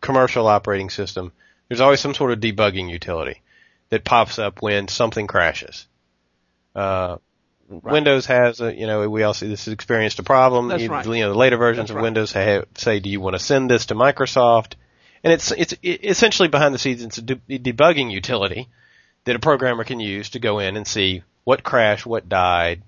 commercial 0.00 0.46
operating 0.46 0.90
system, 0.90 1.32
there's 1.68 1.80
always 1.80 2.00
some 2.00 2.14
sort 2.14 2.32
of 2.32 2.40
debugging 2.40 2.88
utility 2.90 3.40
that 3.90 4.04
pops 4.04 4.38
up 4.38 4.60
when 4.62 4.88
something 4.88 5.26
crashes. 5.26 5.86
Uh, 6.74 7.16
Windows 7.80 8.26
has, 8.26 8.60
a, 8.60 8.74
you 8.74 8.86
know, 8.86 9.08
we 9.08 9.22
all 9.22 9.34
see 9.34 9.48
this 9.48 9.64
has 9.64 9.72
experienced 9.72 10.18
a 10.18 10.22
problem. 10.22 10.68
That's 10.68 10.82
you, 10.82 10.90
right. 10.90 11.06
you 11.06 11.20
know, 11.20 11.32
the 11.32 11.38
later 11.38 11.56
versions 11.56 11.84
That's 11.84 11.90
of 11.90 11.96
right. 11.96 12.02
Windows 12.02 12.32
have, 12.32 12.66
say, 12.76 13.00
do 13.00 13.08
you 13.08 13.20
want 13.20 13.34
to 13.34 13.38
send 13.38 13.70
this 13.70 13.86
to 13.86 13.94
Microsoft? 13.94 14.74
And 15.24 15.32
it's 15.32 15.52
it's 15.52 15.72
it, 15.82 16.04
essentially 16.04 16.48
behind 16.48 16.74
the 16.74 16.78
scenes. 16.78 17.02
It's 17.02 17.18
a 17.18 17.22
de- 17.22 17.58
debugging 17.58 18.10
utility 18.10 18.68
that 19.24 19.36
a 19.36 19.38
programmer 19.38 19.84
can 19.84 20.00
use 20.00 20.30
to 20.30 20.38
go 20.38 20.58
in 20.58 20.76
and 20.76 20.86
see 20.86 21.22
what 21.44 21.62
crashed, 21.62 22.06
what 22.06 22.28
died, 22.28 22.82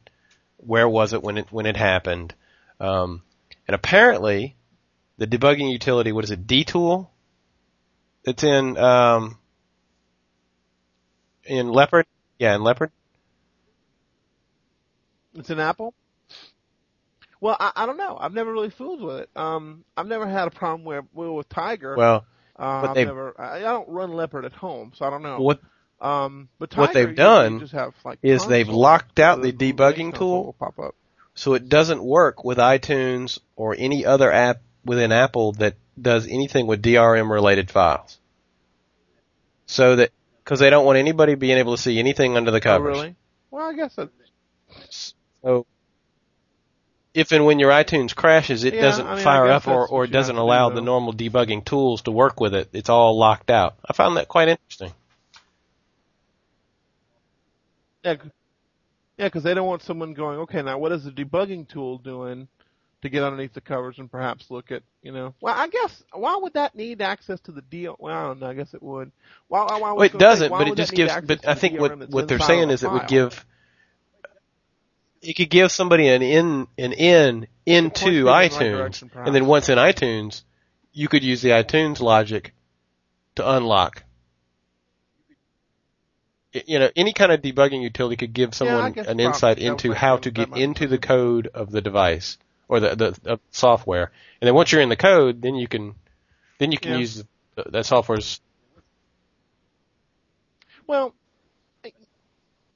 where 0.57 0.89
was 0.89 1.13
it 1.13 1.23
when 1.23 1.39
it 1.39 1.53
when 1.53 1.67
it 1.67 1.77
happened, 1.77 2.35
um, 2.81 3.23
and 3.67 3.75
apparently, 3.75 4.57
the 5.17 5.27
debugging 5.27 5.71
utility, 5.71 6.13
what 6.13 6.25
is 6.25 6.31
it, 6.31 6.47
DTool? 6.47 7.09
It's 8.25 8.43
in 8.43 8.77
um, 8.77 9.39
in 11.45 11.69
Leopard. 11.69 12.07
Yeah, 12.39 12.55
in 12.55 12.63
Leopard. 12.63 12.91
It's 15.35 15.51
an 15.51 15.61
Apple. 15.61 15.95
Well, 17.41 17.57
I, 17.61 17.73
I 17.77 17.87
don't 17.87 17.99
know. 17.99 18.17
I've 18.19 18.33
never 18.33 18.53
really 18.53 18.71
fooled 18.71 19.03
with 19.03 19.21
it. 19.21 19.31
Um, 19.37 19.85
I've 19.97 20.07
never 20.07 20.27
had 20.27 20.49
a 20.49 20.51
problem 20.51 20.85
where, 20.85 21.03
well, 21.13 21.35
with 21.35 21.49
Tiger. 21.49 21.95
Well, 21.97 22.25
uh, 22.57 22.81
but 22.83 22.91
I've 22.91 23.07
never. 23.07 23.39
I, 23.39 23.57
I 23.57 23.61
don't 23.61 23.89
run 23.89 24.13
Leopard 24.13 24.45
at 24.45 24.53
home, 24.53 24.93
so 24.95 25.05
I 25.05 25.11
don't 25.11 25.23
know. 25.23 25.41
what 25.41 25.61
Um, 26.01 26.49
but 26.59 26.75
what 26.77 26.93
they've 26.93 27.15
done 27.15 27.61
just 27.61 27.73
have, 27.73 27.95
like, 28.05 28.19
is 28.23 28.47
they've 28.47 28.69
locked 28.69 29.19
out 29.19 29.43
the 29.43 29.51
the 29.51 29.73
debugging 29.73 30.17
tool. 30.17 30.55
pop 30.59 30.79
up. 30.79 30.95
so 31.35 31.55
it 31.55 31.69
doesn't 31.69 32.03
work 32.03 32.45
with 32.45 32.59
iTunes 32.59 33.39
or 33.57 33.75
any 33.77 34.07
other 34.07 34.31
app 34.33 34.61
within 34.85 35.13
Apple 35.13 35.53
that 35.53 35.75
does 36.01 36.27
anything 36.27 36.67
with 36.67 36.83
DRM 36.83 37.31
related 37.31 37.71
files. 37.71 38.19
So 39.67 39.97
that 39.97 40.11
because 40.43 40.61
they 40.61 40.71
don't 40.71 40.85
want 40.85 40.99
anybody 40.99 41.35
being 41.35 41.59
able 41.59 41.77
to 41.77 41.83
see 41.83 41.99
anything 41.99 42.37
under 42.37 42.51
the 42.51 42.61
covers. 42.61 42.97
Oh, 42.97 43.01
really? 43.01 43.17
Well, 43.51 43.69
I 43.69 43.75
guess 43.75 43.95
that. 43.97 44.11
So 45.45 45.67
if 47.13 47.31
and 47.31 47.45
when 47.45 47.59
your 47.59 47.71
iTunes 47.71 48.15
crashes, 48.15 48.65
it 48.65 48.75
Yeah, 48.75 48.83
doesn't 48.83 49.07
I 49.07 49.15
mean, 49.17 49.25
fire 49.25 49.47
up 49.47 49.69
or, 49.69 49.87
or 49.87 50.05
it 50.05 50.11
doesn't 50.11 50.35
to 50.35 50.41
do, 50.41 50.43
allow 50.43 50.71
the 50.71 50.81
normal 50.81 51.13
debugging 51.13 51.65
tools 51.65 52.03
to 52.03 52.11
work 52.11 52.41
with 52.41 52.55
it. 52.55 52.71
It's 52.73 52.89
all 52.89 53.17
locked 53.17 53.51
out. 53.51 53.77
I 53.89 53.93
found 53.93 54.17
that 54.17 54.27
quite 54.27 54.49
interesting. 54.49 54.93
Yeah, 58.05 58.17
yeah, 59.17 59.27
because 59.27 59.45
they 59.45 59.55
don't 59.55 59.67
want 59.67 59.83
someone 59.83 60.15
going. 60.15 60.41
Okay, 60.41 60.63
now 60.63 60.79
what 60.79 60.93
is 60.93 61.05
the 61.05 61.11
debugging 61.11 61.69
tool 61.69 61.99
doing 61.99 62.49
to 63.03 63.09
get 63.09 63.23
underneath 63.23 63.53
the 63.53 63.61
covers 63.61 63.99
and 63.99 64.11
perhaps 64.11 64.51
look 64.51 64.73
at, 64.73 64.83
you 65.03 65.13
know? 65.13 65.35
Well, 65.41 65.55
I 65.57 65.69
guess 65.69 66.03
why 66.13 66.39
would 66.41 66.55
that 66.55 66.75
need 66.75 67.01
access 67.01 67.39
to 67.41 67.53
the 67.53 67.63
deal? 67.63 67.97
Well, 67.99 68.15
I 68.15 68.27
don't 68.27 68.41
know. 68.41 68.47
I 68.47 68.55
guess 68.55 68.75
it 68.75 68.83
would. 68.83 69.13
Why? 69.49 69.65
why, 69.65 69.79
why 69.79 69.93
Well, 69.93 70.03
it 70.07 70.19
doesn't, 70.19 70.51
but 70.51 70.69
it 70.69 70.77
just 70.77 70.95
gives. 70.95 71.15
But 71.25 71.47
I 71.47 71.55
think 71.55 71.79
what 71.79 72.11
what 72.11 72.29
they're 72.29 72.41
saying 72.41 72.71
is 72.71 72.83
it 72.83 72.91
would 72.91 73.07
give. 73.07 73.45
It 75.25 75.35
could 75.35 75.49
give 75.49 75.73
somebody 75.73 76.09
an 76.09 76.23
in 76.23 76.69
an 76.77 76.93
in 76.93 77.47
into 77.65 78.25
the 78.25 78.25
right 78.25 78.51
iTunes, 78.51 79.03
and 79.15 79.35
then 79.35 79.47
once 79.47 79.69
in 79.71 79.79
iTunes, 79.79 80.43
you 80.93 81.09
could 81.09 81.25
use 81.25 81.41
the 81.41 81.51
iTunes 81.51 82.01
logic 82.01 82.53
to 83.37 83.51
unlock. 83.51 84.05
You 86.53 86.79
know, 86.79 86.91
any 86.95 87.13
kind 87.15 87.33
of 87.33 87.41
debugging 87.41 87.83
utility 87.83 88.17
could 88.17 88.33
give 88.33 88.55
someone 88.55 88.93
guess 88.93 89.09
an 89.09 89.19
insight 89.19 89.59
into 89.59 89.93
how 89.93 90.19
to 90.19 90.31
get 90.31 90.57
into 90.57 90.87
the 90.87 90.99
code 90.99 91.49
of 91.49 91.71
the 91.71 91.81
device 91.81 92.39
or 92.69 92.81
the 92.81 92.95
the, 92.95 93.19
the 93.23 93.41
software, 93.51 94.13
and 94.41 94.47
then 94.47 94.55
once 94.55 94.71
you're 94.73 94.83
in 94.83 94.91
the 94.91 94.97
code, 94.97 95.41
then 95.41 95.55
you 95.55 95.67
can 95.67 95.95
then 96.59 96.71
you 96.71 96.79
can 96.79 96.93
Yeah. 96.93 96.99
use 96.99 97.25
the, 97.55 97.65
that 97.71 97.87
software's. 97.87 98.41
Well, 100.87 101.15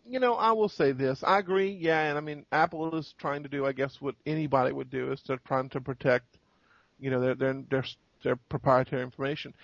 you 0.09 0.21
know, 0.21 0.35
I 0.35 0.53
will 0.53 0.69
say 0.69 0.93
this. 0.93 1.23
I 1.23 1.39
agree. 1.39 1.71
Yeah, 1.71 2.01
and 2.09 2.17
I 2.19 2.21
mean, 2.21 2.45
Apple 2.53 2.95
is 2.97 3.15
trying 3.19 3.43
to 3.43 3.49
do, 3.49 3.67
I 3.67 3.73
guess, 3.73 3.97
what 4.01 4.15
anybody 4.27 4.73
would 4.73 4.91
do 4.91 5.13
is 5.13 5.21
to 5.23 5.39
trying 5.47 5.69
to 5.71 5.81
protect, 5.81 6.39
you 6.99 7.11
know, 7.11 7.21
their 7.21 7.35
their 7.35 7.63
their 7.71 7.85
their 8.25 8.37
proprietary 8.37 9.03
information. 9.03 9.55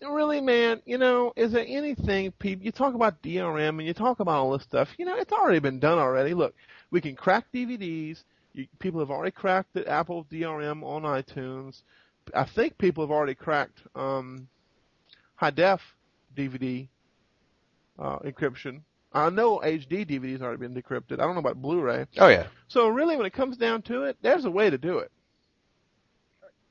Really, 0.00 0.40
man, 0.40 0.82
you 0.84 0.98
know, 0.98 1.32
is 1.36 1.52
there 1.52 1.64
anything 1.66 2.30
people? 2.32 2.64
You 2.64 2.72
talk 2.72 2.94
about 2.94 3.22
DRM 3.22 3.78
and 3.78 3.86
you 3.86 3.94
talk 3.94 4.20
about 4.20 4.36
all 4.40 4.52
this 4.52 4.62
stuff. 4.62 4.88
You 4.98 5.06
know, 5.06 5.16
it's 5.16 5.32
already 5.32 5.60
been 5.60 5.80
done 5.80 5.98
already. 5.98 6.34
Look, 6.34 6.54
we 6.90 7.00
can 7.00 7.16
crack 7.16 7.46
DVDs. 7.54 8.22
You, 8.52 8.66
people 8.78 9.00
have 9.00 9.10
already 9.10 9.32
cracked 9.32 9.72
the 9.72 9.88
Apple 9.88 10.26
DRM 10.30 10.82
on 10.84 11.02
iTunes. 11.02 11.80
I 12.34 12.44
think 12.44 12.76
people 12.78 13.02
have 13.04 13.10
already 13.10 13.34
cracked 13.34 13.80
um, 13.94 14.48
high 15.36 15.50
def 15.50 15.80
DVD 16.36 16.86
uh, 17.98 18.18
encryption. 18.20 18.80
I 19.14 19.30
know 19.30 19.60
HD 19.64 20.04
DVD's 20.04 20.42
already 20.42 20.58
been 20.58 20.74
decrypted. 20.74 21.14
I 21.14 21.24
don't 21.24 21.34
know 21.34 21.40
about 21.40 21.62
Blu-ray. 21.62 22.06
Oh 22.18 22.28
yeah, 22.28 22.48
So 22.66 22.88
really, 22.88 23.16
when 23.16 23.26
it 23.26 23.32
comes 23.32 23.56
down 23.56 23.82
to 23.82 24.02
it, 24.02 24.16
there's 24.22 24.44
a 24.44 24.50
way 24.50 24.68
to 24.68 24.76
do 24.76 24.98
it. 24.98 25.12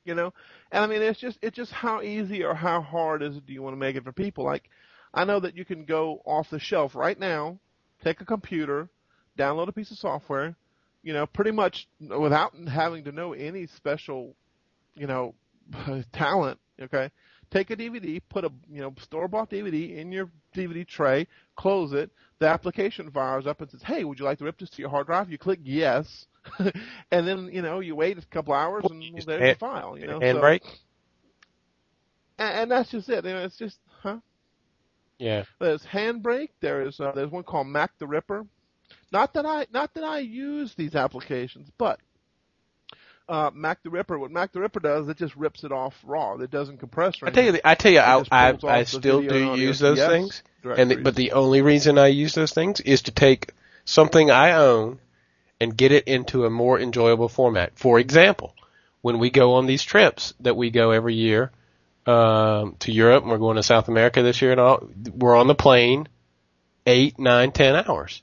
You 0.04 0.14
know, 0.14 0.34
and 0.70 0.84
I 0.84 0.86
mean, 0.86 1.00
it's 1.00 1.18
just 1.18 1.38
it's 1.40 1.56
just 1.56 1.72
how 1.72 2.02
easy 2.02 2.44
or 2.44 2.54
how 2.54 2.82
hard 2.82 3.22
is 3.22 3.38
it 3.38 3.46
do 3.46 3.54
you 3.54 3.62
want 3.62 3.72
to 3.72 3.78
make 3.78 3.96
it 3.96 4.04
for 4.04 4.12
people? 4.12 4.44
Like, 4.44 4.68
I 5.14 5.24
know 5.24 5.40
that 5.40 5.56
you 5.56 5.64
can 5.64 5.86
go 5.86 6.20
off 6.26 6.50
the 6.50 6.60
shelf 6.60 6.94
right 6.94 7.18
now, 7.18 7.58
take 8.02 8.20
a 8.20 8.26
computer, 8.26 8.90
download 9.38 9.68
a 9.68 9.72
piece 9.72 9.90
of 9.90 9.96
software, 9.96 10.54
you 11.02 11.14
know, 11.14 11.26
pretty 11.26 11.52
much 11.52 11.88
without 12.00 12.52
having 12.68 13.04
to 13.04 13.12
know 13.12 13.32
any 13.32 13.66
special, 13.66 14.34
you 14.94 15.06
know, 15.06 15.34
talent. 16.12 16.58
Okay, 16.82 17.10
take 17.50 17.70
a 17.70 17.76
DVD, 17.76 18.20
put 18.28 18.44
a 18.44 18.50
you 18.70 18.80
know 18.80 18.94
store 19.00 19.28
bought 19.28 19.50
DVD 19.50 19.96
in 19.96 20.12
your 20.12 20.30
DVD 20.54 20.86
tray, 20.86 21.26
close 21.56 21.92
it. 21.92 22.10
The 22.38 22.46
application 22.48 23.10
fires 23.10 23.46
up 23.46 23.60
and 23.60 23.70
says, 23.70 23.82
"Hey, 23.82 24.04
would 24.04 24.18
you 24.18 24.24
like 24.24 24.38
to 24.38 24.44
rip 24.44 24.58
this 24.58 24.70
to 24.70 24.82
your 24.82 24.90
hard 24.90 25.06
drive?" 25.06 25.30
You 25.30 25.38
click 25.38 25.60
yes, 25.62 26.26
and 26.58 27.26
then 27.26 27.50
you 27.52 27.62
know 27.62 27.80
you 27.80 27.94
wait 27.94 28.18
a 28.18 28.22
couple 28.26 28.54
hours 28.54 28.84
and 28.88 29.02
Just 29.14 29.26
there's 29.26 29.54
the 29.56 29.58
file. 29.58 29.98
You 29.98 30.06
know, 30.06 30.18
so- 30.20 30.24
handbrake. 30.24 30.62
and, 32.38 32.58
and 32.58 32.70
that's 32.70 32.90
just 32.90 33.08
it. 33.08 33.24
You 33.24 33.32
know, 33.32 33.44
it's 33.44 33.56
just 33.58 33.78
huh. 34.02 34.18
Yeah. 35.18 35.44
There's 35.60 35.82
Handbrake. 35.82 36.50
There 36.60 36.82
is 36.82 36.98
uh, 36.98 37.12
there's 37.14 37.30
one 37.30 37.44
called 37.44 37.68
Mac 37.68 37.92
the 37.98 38.06
Ripper. 38.06 38.44
Not 39.12 39.32
that 39.34 39.46
I 39.46 39.66
not 39.72 39.94
that 39.94 40.04
I 40.04 40.18
use 40.18 40.74
these 40.76 40.94
applications, 40.94 41.68
but 41.78 42.00
uh, 43.28 43.50
Mac 43.54 43.82
the 43.82 43.90
Ripper. 43.90 44.18
What 44.18 44.30
Mac 44.30 44.52
the 44.52 44.60
Ripper 44.60 44.80
does, 44.80 45.08
it 45.08 45.16
just 45.16 45.34
rips 45.36 45.64
it 45.64 45.72
off 45.72 45.94
raw. 46.04 46.34
It 46.34 46.50
doesn't 46.50 46.78
compress. 46.78 47.22
Or 47.22 47.28
I 47.28 47.30
tell 47.30 47.44
you, 47.44 47.60
I 47.64 47.74
tell 47.74 47.92
you, 47.92 48.00
I 48.00 48.22
I, 48.30 48.58
I 48.64 48.84
still 48.84 49.22
do 49.22 49.54
use 49.54 49.78
those 49.78 49.98
CS 49.98 50.10
things, 50.10 50.42
and 50.64 50.90
the, 50.90 50.96
but 50.96 51.14
the 51.14 51.32
only 51.32 51.62
reason 51.62 51.98
I 51.98 52.08
use 52.08 52.34
those 52.34 52.52
things 52.52 52.80
is 52.80 53.02
to 53.02 53.12
take 53.12 53.52
something 53.84 54.30
I 54.30 54.52
own 54.52 54.98
and 55.60 55.76
get 55.76 55.92
it 55.92 56.04
into 56.08 56.44
a 56.44 56.50
more 56.50 56.78
enjoyable 56.78 57.28
format. 57.28 57.78
For 57.78 57.98
example, 57.98 58.54
when 59.00 59.18
we 59.18 59.30
go 59.30 59.54
on 59.54 59.66
these 59.66 59.82
trips 59.82 60.34
that 60.40 60.56
we 60.56 60.70
go 60.70 60.90
every 60.90 61.14
year 61.14 61.50
um, 62.06 62.76
to 62.80 62.92
Europe, 62.92 63.22
and 63.22 63.30
we're 63.30 63.38
going 63.38 63.56
to 63.56 63.62
South 63.62 63.88
America 63.88 64.22
this 64.22 64.42
year, 64.42 64.52
and 64.52 64.60
all, 64.60 64.88
we're 65.14 65.36
on 65.36 65.46
the 65.46 65.54
plane 65.54 66.08
eight, 66.86 67.18
nine, 67.18 67.52
ten 67.52 67.74
hours. 67.74 68.22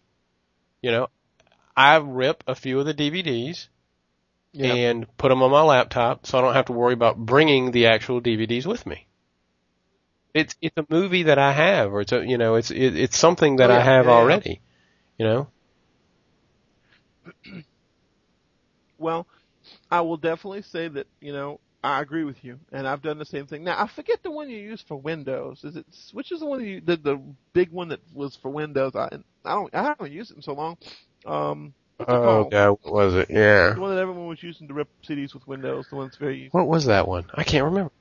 You 0.82 0.92
know, 0.92 1.08
I 1.76 1.98
rip 1.98 2.44
a 2.48 2.56
few 2.56 2.80
of 2.80 2.86
the 2.86 2.94
DVDs 2.94 3.68
yeah. 4.54 4.78
and 4.78 5.06
put 5.18 5.30
them 5.30 5.44
on 5.44 5.52
my 5.52 5.62
laptop 5.62 6.26
so 6.26 6.38
I 6.38 6.42
don't 6.42 6.54
have 6.54 6.66
to 6.66 6.74
worry 6.74 6.94
about 6.94 7.18
bringing 7.18 7.72
the 7.72 7.88
actual 7.88 8.22
DVDs 8.22 8.66
with 8.66 8.86
me. 8.86 9.08
It's 10.34 10.56
it's 10.62 10.78
a 10.78 10.86
movie 10.90 11.24
that 11.24 11.38
I 11.40 11.52
have, 11.54 11.94
or 11.94 12.02
it's 12.02 12.12
a 12.12 12.26
you 12.26 12.38
know 12.38 12.56
it's 12.56 12.70
it, 12.72 12.96
it's 12.98 13.18
something 13.18 13.58
that 13.58 13.70
Oh, 13.70 13.72
I 13.72 13.80
have 13.82 14.08
yeah, 14.08 14.22
yeah. 14.22 14.40
already. 14.40 14.62
You 15.18 15.26
know, 15.26 15.48
Well, 18.98 19.28
I 19.90 20.02
will 20.02 20.18
definitely 20.18 20.62
say 20.64 20.88
that 20.90 21.08
you 21.20 21.34
know 21.34 21.60
I 21.84 22.02
agree 22.02 22.24
with 22.24 22.44
you, 22.44 22.60
and 22.72 22.88
I've 22.88 23.02
done 23.02 23.18
the 23.18 23.26
same 23.26 23.48
thing. 23.48 23.64
Now 23.64 23.82
I 23.82 23.88
forget 23.88 24.22
the 24.24 24.32
one 24.32 24.50
you 24.50 24.58
use 24.58 24.82
for 24.82 24.96
Windows. 24.98 25.64
Is 25.64 25.76
it 25.76 25.86
which 26.14 26.32
is 26.32 26.40
the 26.40 26.46
one 26.46 26.64
you 26.66 26.82
did 26.82 27.04
the 27.04 27.22
big 27.54 27.72
one 27.72 27.90
that 27.90 28.02
was 28.14 28.36
for 28.36 28.50
Windows? 28.50 28.96
I 28.96 29.10
I 29.46 29.54
don't 29.54 29.74
I 29.76 29.84
haven't 29.84 30.12
used 30.12 30.32
it 30.32 30.38
in 30.38 30.42
so 30.44 30.54
long. 30.54 30.78
Um, 31.26 31.74
Oh? 32.08 32.46
God, 32.46 32.78
what 32.82 32.94
was 32.94 33.14
it? 33.16 33.30
Yeah. 33.30 33.74
The 33.74 33.82
one 33.82 33.96
that 33.96 34.02
everyone 34.02 34.28
was 34.28 34.42
using 34.44 34.68
to 34.68 34.74
rip 34.74 34.90
CDs 35.08 35.34
with 35.34 35.48
Windows. 35.48 35.88
The 35.90 35.96
one 35.96 36.08
that's 36.08 36.18
very. 36.18 36.50
What 36.52 36.68
was 36.68 36.86
that 36.86 37.08
one? 37.08 37.26
I 37.34 37.44
can't 37.44 37.66
remember. 37.66 37.92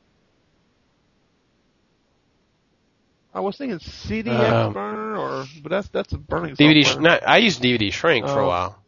I 3.33 3.41
was 3.41 3.57
thinking 3.57 3.79
CDX 3.79 4.51
Um, 4.51 4.73
burner, 4.73 5.17
or 5.17 5.45
but 5.63 5.69
that's 5.71 5.89
that's 5.89 6.13
a 6.13 6.19
burning 6.19 6.57
DVD. 6.57 6.85
Sh- 6.85 6.97
not, 6.97 7.27
I 7.29 7.39
used 7.39 7.63
DVD 7.63 7.93
shrink 7.93 8.27
for 8.27 8.41
a 8.41 8.45
Oh. 8.45 8.49
while. 8.49 8.83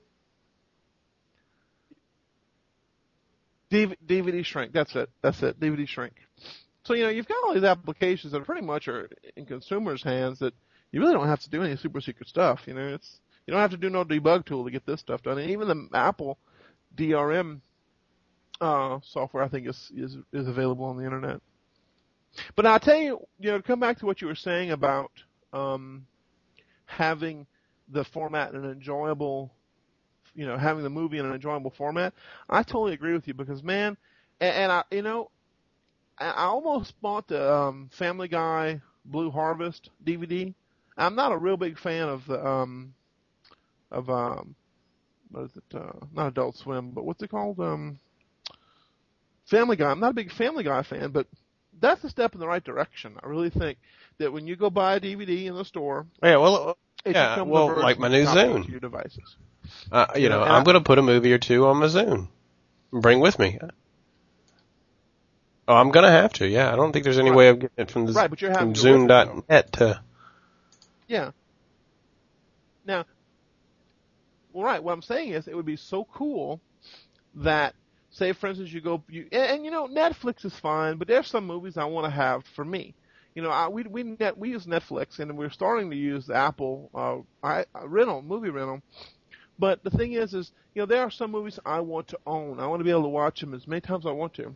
DV- 3.71 3.97
DVD 4.07 4.45
shrink. 4.45 4.73
That's 4.73 4.95
it. 4.97 5.09
That's 5.23 5.43
it. 5.43 5.59
DVD 5.61 5.87
shrink. 5.89 6.15
So 6.85 6.95
you 6.95 7.05
know 7.05 7.11
you've 7.11 7.29
got 7.29 7.43
all 7.45 7.55
these 7.55 7.63
applications 7.65 8.33
that 8.33 8.45
pretty 8.45 8.63
much 8.67 8.89
are 8.89 9.09
in 9.37 9.47
consumers' 9.47 10.03
hands 10.03 10.41
that 10.41 10.55
you 10.91 11.01
really 11.01 11.15
don't 11.15 11.29
have 11.29 11.41
to 11.43 11.51
do 11.51 11.63
any 11.63 11.77
super 11.77 12.01
secret 12.01 12.29
stuff. 12.29 12.63
You 12.67 12.75
know, 12.75 12.89
it's 12.89 13.21
you 13.47 13.53
don't 13.53 13.61
have 13.61 13.71
to 13.71 13.77
do 13.77 13.91
no 13.91 14.05
debug 14.05 14.45
tool 14.45 14.65
to 14.65 14.71
get 14.71 14.87
this 14.87 15.01
stuff 15.01 15.23
done. 15.23 15.39
And 15.39 15.51
even 15.51 15.69
the 15.69 15.89
Apple 15.97 16.39
DRM 16.97 17.61
uh, 18.61 19.01
software, 19.03 19.43
I 19.43 19.49
think, 19.49 19.69
is 19.69 19.91
is 19.97 20.17
is 20.33 20.49
available 20.49 20.85
on 20.85 20.97
the 20.97 21.05
internet. 21.05 21.41
But 22.57 22.67
I 22.67 22.79
tell 22.79 22.97
you, 22.97 23.27
you 23.39 23.51
know, 23.51 23.59
to 23.59 23.63
come 23.63 23.81
back 23.81 23.99
to 23.99 24.07
what 24.07 24.21
you 24.21 24.27
were 24.27 24.35
saying 24.35 24.71
about 24.71 25.11
um, 25.53 26.07
having 26.87 27.47
the 27.89 28.05
format 28.05 28.55
in 28.55 28.65
an 28.65 28.71
enjoyable, 28.71 29.53
you 30.35 30.47
know, 30.47 30.57
having 30.57 30.83
the 30.83 30.91
movie 30.91 31.19
in 31.19 31.27
an 31.27 31.35
enjoyable 31.35 31.73
format, 31.77 32.15
I 32.49 32.63
totally 32.63 32.95
agree 32.95 33.13
with 33.13 33.29
you 33.29 33.35
because 33.35 33.63
man, 33.63 33.97
and, 34.41 34.55
and 34.55 34.73
I, 34.73 34.85
you 34.91 35.03
know, 35.03 35.31
I, 36.19 36.45
almost 36.45 37.01
bought 37.03 37.29
the 37.29 37.53
um, 37.53 37.91
Family 37.99 38.29
Guy 38.29 38.81
Blue 39.05 39.31
Harvest 39.31 39.91
DVD. 40.05 40.55
I'm 40.97 41.15
not 41.15 41.33
a 41.33 41.37
real 41.37 41.57
big 41.57 41.79
fan 41.79 42.09
of 42.09 42.27
the 42.27 42.47
um, 42.47 42.95
of 43.93 44.11
um, 44.11 44.55
what 45.31 45.45
is 45.45 45.51
it? 45.57 45.77
Uh, 45.77 45.93
not 46.13 46.29
Adult 46.29 46.57
Swim, 46.57 46.91
but 46.91 47.05
what's 47.05 47.23
it 47.23 47.31
called? 47.31 47.61
Um, 47.61 47.99
Family 49.47 49.77
Guy. 49.77 49.91
I'm 49.91 50.01
not 50.01 50.11
a 50.13 50.15
big 50.15 50.33
Family 50.33 50.65
Guy 50.65 50.83
fan, 50.83 51.11
but 51.11 51.27
that's 51.81 52.03
a 52.05 52.09
step 52.11 52.35
in 52.35 52.41
the 52.41 52.47
right 52.47 52.63
direction. 52.65 53.17
I 53.23 53.27
really 53.29 53.51
think 53.51 53.79
that 54.19 54.33
when 54.33 54.47
you 54.47 54.57
go 54.57 54.71
buy 54.71 54.97
a 54.97 55.01
DVD 55.01 55.47
in 55.47 55.55
the 55.55 55.65
store, 55.65 56.07
Yeah, 56.23 56.37
well, 56.37 56.77
it 57.05 57.15
Yeah, 57.15 57.37
should 57.37 57.49
well, 57.49 57.75
like 57.81 57.99
my 57.99 58.09
new 58.09 58.25
Zune. 58.25 58.69
your 58.69 58.81
devices. 58.81 59.37
uh, 59.91 60.07
you 60.17 60.29
know, 60.29 60.43
and 60.43 60.53
I'm 60.53 60.65
going 60.65 60.75
to 60.77 60.81
put 60.83 60.99
a 60.99 61.03
movie 61.03 61.33
or 61.33 61.39
two 61.39 61.67
on 61.67 61.79
my 61.79 61.87
Zune. 61.87 62.29
Bring 62.93 63.21
with 63.21 63.39
me. 63.39 63.59
Oh, 65.69 65.75
I'm 65.75 65.91
going 65.91 66.05
to 66.05 66.11
have 66.11 66.33
to. 66.35 66.47
Yeah, 66.47 66.73
I 66.73 66.77
don't 66.77 66.93
think 66.93 67.05
there's 67.05 67.19
any 67.19 67.31
Right. 67.31 67.37
way 67.37 67.49
of 67.49 67.59
getting 67.61 67.75
it 67.79 67.91
from 67.91 68.07
the 68.07 68.13
Right, 68.13 68.29
but 68.29 68.41
you're 68.43 68.53
from 68.53 68.75
to 68.75 68.83
listen 68.83 69.09
to 69.09 69.15
them. 69.15 69.43
Zune.net 69.49 69.73
to. 69.75 70.03
Yeah. 71.09 71.31
Now, 72.85 73.05
well, 74.53 74.65
right. 74.65 74.83
What 74.83 74.93
I'm 74.93 75.03
saying 75.03 75.31
is, 75.31 75.49
it 75.49 75.57
would 75.57 75.67
be 75.67 75.77
so 75.77 76.05
cool 76.13 76.61
that, 77.37 77.75
say, 78.11 78.33
for 78.33 78.49
instance, 78.49 78.73
you 78.73 78.81
go, 78.81 79.03
you, 79.09 79.27
and, 79.33 79.43
and 79.43 79.65
you 79.65 79.71
know, 79.71 79.87
Netflix 79.87 80.45
is 80.45 80.55
fine, 80.61 80.97
but 80.97 81.09
there's 81.09 81.27
some 81.29 81.47
movies 81.47 81.77
I 81.77 81.85
want 81.85 82.07
to 82.07 82.11
have 82.11 82.45
for 82.55 82.65
me. 82.65 82.95
You 83.35 83.43
know, 83.43 83.51
I, 83.51 83.69
we 83.69 83.85
we 83.85 84.03
net, 84.03 84.37
we 84.37 84.51
use 84.51 84.67
Netflix, 84.67 85.19
and 85.19 85.39
we're 85.39 85.51
starting 85.51 85.91
to 85.91 85.97
use 85.97 86.27
the 86.27 86.35
Apple 86.35 86.91
uh, 86.95 87.47
I, 87.47 87.65
uh, 87.75 87.89
rental 87.89 88.21
movie 88.21 88.51
rental. 88.51 88.83
But 89.59 89.83
the 89.85 89.91
thing 89.91 90.13
is, 90.13 90.35
is 90.35 90.53
you 90.75 90.83
know, 90.83 90.87
there 90.87 91.03
are 91.03 91.11
some 91.11 91.31
movies 91.31 91.59
I 91.65 91.81
want 91.81 92.09
to 92.09 92.19
own. 92.27 92.61
I 92.61 92.67
want 92.67 92.81
to 92.81 92.85
be 92.85 92.91
able 92.91 93.03
to 93.03 93.09
watch 93.09 93.41
them 93.41 93.55
as 93.55 93.67
many 93.67 93.81
times 93.81 94.05
as 94.05 94.11
I 94.11 94.13
want 94.13 94.35
to. 94.35 94.55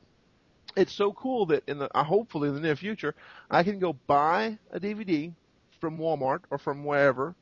It's 0.77 0.93
so 0.93 1.13
cool 1.13 1.47
that 1.47 1.63
in 1.67 1.79
the 1.79 1.89
uh, 1.97 2.05
hopefully 2.05 2.49
in 2.49 2.55
the 2.55 2.61
near 2.61 2.77
future, 2.77 3.15
I 3.51 3.63
can 3.63 3.79
go 3.79 3.95
buy 4.07 4.59
a 4.71 4.79
DVD 4.79 5.33
from 5.81 5.97
Walmart 5.97 6.41
or 6.51 6.59
from 6.59 6.85
wherever, 6.85 7.35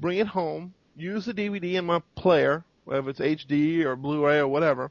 bring 0.00 0.18
it 0.18 0.26
home, 0.26 0.74
use 0.96 1.24
the 1.26 1.34
DVD 1.34 1.74
in 1.74 1.86
my 1.86 2.02
player, 2.14 2.64
whether 2.84 3.08
it's 3.10 3.20
HD 3.20 3.84
or 3.84 3.96
Blu-ray 3.96 4.38
or 4.38 4.48
whatever. 4.48 4.90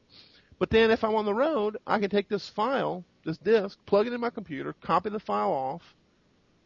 But 0.58 0.70
then 0.70 0.90
if 0.90 1.02
I'm 1.02 1.14
on 1.14 1.24
the 1.24 1.34
road, 1.34 1.76
I 1.86 1.98
can 1.98 2.10
take 2.10 2.28
this 2.28 2.48
file, 2.48 3.04
this 3.24 3.38
disc, 3.38 3.78
plug 3.86 4.06
it 4.06 4.12
in 4.12 4.20
my 4.20 4.30
computer, 4.30 4.74
copy 4.80 5.10
the 5.10 5.18
file 5.18 5.50
off, 5.50 5.82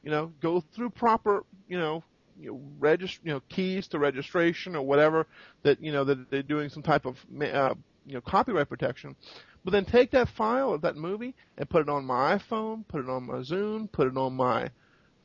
you 0.03 0.11
know, 0.11 0.33
go 0.41 0.63
through 0.75 0.91
proper, 0.91 1.45
you 1.69 1.79
know, 1.79 2.03
you 2.39 2.53
know, 2.53 2.61
regist- 2.79 3.21
you 3.25 3.33
know, 3.33 3.41
keys 3.49 3.89
to 3.89 3.99
registration 3.99 4.77
or 4.77 4.83
whatever 4.83 5.27
that, 5.63 5.83
you 5.83 5.93
know, 5.93 6.05
that 6.05 6.31
they're 6.31 6.43
doing 6.43 6.69
some 6.69 6.83
type 6.83 7.07
of, 7.07 7.17
uh, 7.41 7.75
you 8.07 8.15
know, 8.15 8.21
copyright 8.21 8.69
protection. 8.69 9.17
But 9.65 9.73
then 9.73 9.85
take 9.85 10.13
that 10.13 10.29
file 10.29 10.75
of 10.75 10.83
that 10.83 10.97
movie 10.97 11.35
and 11.59 11.69
put 11.69 11.83
it 11.83 11.89
on 11.89 12.05
my 12.05 12.37
iPhone, 12.39 12.87
put 12.87 13.03
it 13.03 13.11
on 13.11 13.27
my 13.27 13.39
Zune, 13.39 13.91
put 13.91 14.07
it 14.07 14.17
on 14.17 14.35
my. 14.35 14.71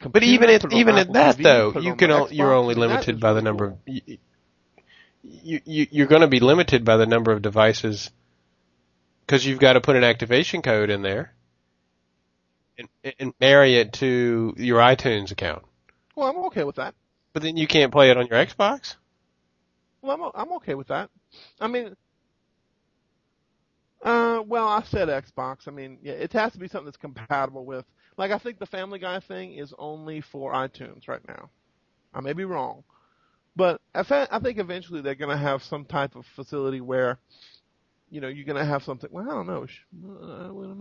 But 0.09 0.23
even 0.23 0.49
at 0.49 0.61
put 0.61 0.71
it 0.71 0.75
on 0.75 0.79
even 0.79 0.95
at 0.97 1.13
that 1.13 1.37
TV, 1.37 1.43
though, 1.43 1.79
you 1.79 1.95
can 1.95 2.11
o- 2.11 2.27
you're 2.29 2.53
only 2.53 2.75
limited 2.75 3.19
by 3.19 3.33
the 3.33 3.41
number. 3.41 3.67
cool. 3.71 3.79
Of, 3.87 3.93
you, 4.07 4.17
you 5.23 5.61
you- 5.65 5.87
you're 5.91 6.07
going 6.07 6.21
to 6.21 6.27
be 6.27 6.39
limited 6.39 6.83
by 6.83 6.97
the 6.97 7.05
number 7.05 7.31
of 7.31 7.41
devices 7.41 8.09
because 9.25 9.45
you've 9.45 9.59
got 9.59 9.73
to 9.73 9.81
put 9.81 9.95
an 9.95 10.03
activation 10.03 10.61
code 10.61 10.89
in 10.89 11.01
there 11.03 11.33
and, 12.77 12.87
and 13.19 13.33
marry 13.39 13.75
it 13.75 13.93
to 13.93 14.53
your 14.57 14.79
iTunes 14.79 15.31
account. 15.31 15.63
Well, 16.15 16.27
I'm 16.29 16.37
okay 16.45 16.63
with 16.63 16.75
that. 16.77 16.95
But 17.33 17.43
then 17.43 17.55
you 17.55 17.67
can't 17.67 17.91
play 17.91 18.09
it 18.09 18.17
on 18.17 18.27
your 18.27 18.43
Xbox. 18.43 18.95
Well, 20.01 20.15
I'm 20.15 20.31
I'm 20.49 20.53
okay 20.57 20.73
with 20.75 20.87
that. 20.87 21.09
I 21.59 21.67
mean, 21.67 21.95
uh, 24.03 24.41
well, 24.45 24.67
I 24.67 24.81
said 24.83 25.07
Xbox. 25.07 25.67
I 25.67 25.71
mean, 25.71 25.99
yeah, 26.01 26.13
it 26.13 26.33
has 26.33 26.53
to 26.53 26.59
be 26.59 26.67
something 26.67 26.85
that's 26.85 26.97
compatible 26.97 27.65
with. 27.65 27.85
Like, 28.17 28.31
I 28.31 28.37
think 28.37 28.59
the 28.59 28.65
Family 28.65 28.99
Guy 28.99 29.19
thing 29.19 29.53
is 29.53 29.73
only 29.77 30.21
for 30.21 30.53
iTunes 30.53 31.07
right 31.07 31.25
now. 31.27 31.49
I 32.13 32.21
may 32.21 32.33
be 32.33 32.43
wrong, 32.43 32.83
but 33.55 33.81
I, 33.95 34.03
fa- 34.03 34.27
I 34.29 34.39
think 34.39 34.57
eventually 34.59 35.01
they're 35.01 35.15
going 35.15 35.35
to 35.35 35.41
have 35.41 35.63
some 35.63 35.85
type 35.85 36.15
of 36.15 36.25
facility 36.35 36.81
where, 36.81 37.19
you 38.09 38.19
know, 38.19 38.27
you're 38.27 38.45
going 38.45 38.57
to 38.57 38.65
have 38.65 38.83
something. 38.83 39.09
Well, 39.11 39.25
I 39.29 39.33
don't 39.33 39.47
know. 39.47 39.67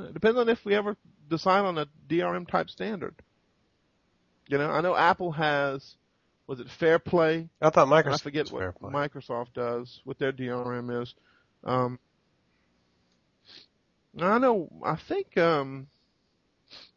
Uh. 0.08 0.12
Depends 0.12 0.38
on 0.38 0.48
if 0.48 0.64
we 0.64 0.74
ever 0.74 0.96
decide 1.28 1.60
on 1.60 1.78
a 1.78 1.86
DRM 2.08 2.48
type 2.48 2.68
standard. 2.68 3.14
You 4.48 4.58
know, 4.58 4.70
I 4.70 4.80
know 4.80 4.96
Apple 4.96 5.30
has. 5.32 5.94
Was 6.48 6.58
it 6.58 6.66
Fair 6.80 6.98
Play? 6.98 7.48
I 7.62 7.70
thought 7.70 7.86
Microsoft. 7.86 8.14
I 8.14 8.16
forget 8.18 8.50
what. 8.50 8.82
Microsoft 8.82 9.52
does, 9.54 10.00
what 10.02 10.18
their 10.18 10.32
DRM 10.32 11.00
is. 11.00 11.14
Um, 11.62 12.00
I 14.18 14.38
know. 14.38 14.68
I 14.84 14.96
think. 14.96 15.38
Um, 15.38 15.86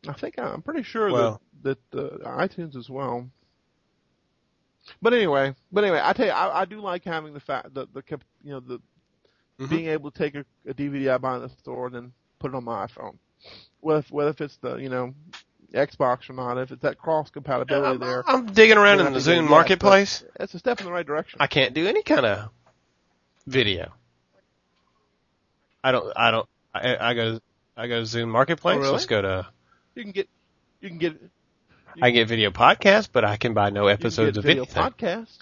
I 0.07 0.13
think 0.13 0.37
I'm 0.39 0.61
pretty 0.61 0.83
sure 0.83 1.11
Well- 1.11 1.41
that 1.63 1.77
that 1.91 2.21
uh, 2.23 2.37
iTunes 2.45 2.75
as 2.75 2.89
well. 2.89 3.29
But 5.01 5.13
anyway, 5.13 5.55
but 5.71 5.85
anyway, 5.85 6.01
I 6.03 6.11
tell 6.11 6.25
you, 6.25 6.33
I, 6.33 6.61
I 6.61 6.65
do 6.65 6.81
like 6.81 7.05
having 7.05 7.33
the 7.33 7.39
fact 7.39 7.73
that 7.75 7.93
the 7.93 8.01
cap- 8.01 8.23
you 8.43 8.51
know 8.51 8.59
the 8.59 8.79
Mhm. 9.59 9.69
being 9.69 9.87
able 9.87 10.09
to 10.11 10.17
take 10.17 10.35
a, 10.35 10.45
a 10.67 10.73
DVD 10.73 11.13
I 11.13 11.17
buy 11.19 11.35
in 11.35 11.43
the 11.43 11.49
store 11.49 11.85
and 11.85 11.95
then 11.95 12.13
put 12.39 12.51
it 12.51 12.55
on 12.55 12.63
my 12.63 12.87
iPhone. 12.87 13.15
Whether 13.81 13.99
if, 13.99 14.11
whether 14.11 14.29
if 14.31 14.41
it's 14.41 14.57
the 14.57 14.77
you 14.77 14.89
know 14.89 15.13
Xbox 15.73 16.29
or 16.29 16.33
not, 16.33 16.57
if 16.57 16.71
it's 16.71 16.81
that 16.81 16.97
cross 16.97 17.29
compatibility 17.29 17.93
I'm, 17.93 17.99
there, 17.99 18.23
I'm 18.27 18.45
digging 18.47 18.77
around 18.77 18.99
in 18.99 19.13
the 19.13 19.19
Zune 19.19 19.47
marketplace. 19.47 20.23
It's 20.39 20.53
a 20.53 20.59
step 20.59 20.79
in 20.79 20.85
the 20.85 20.91
right 20.91 21.05
direction. 21.05 21.37
I 21.39 21.47
can't 21.47 21.73
do 21.73 21.87
any 21.87 22.03
kind 22.03 22.25
of 22.25 22.49
video. 23.47 23.93
I 25.83 25.91
don't. 25.91 26.11
I 26.15 26.31
don't. 26.31 26.49
I, 26.73 26.97
I 27.09 27.13
go. 27.13 27.39
I 27.77 27.87
go 27.87 27.99
to 28.03 28.05
Zune 28.05 28.29
Marketplace. 28.29 28.75
Oh, 28.77 28.79
really? 28.79 28.91
Let's 28.93 29.05
go 29.05 29.21
to. 29.21 29.47
You 29.95 30.03
can 30.03 30.11
get, 30.11 30.29
you 30.81 30.89
can 30.89 30.97
get, 30.97 31.15
I 32.01 32.09
get 32.11 32.27
video 32.27 32.49
podcasts, 32.51 33.07
but 33.11 33.23
I 33.23 33.37
can 33.37 33.53
buy 33.53 33.69
no 33.69 33.87
you 33.87 33.95
can 33.95 34.05
episodes 34.05 34.37
of 34.37 34.43
video 34.43 34.63
anything. 34.63 34.83
podcasts 34.83 35.37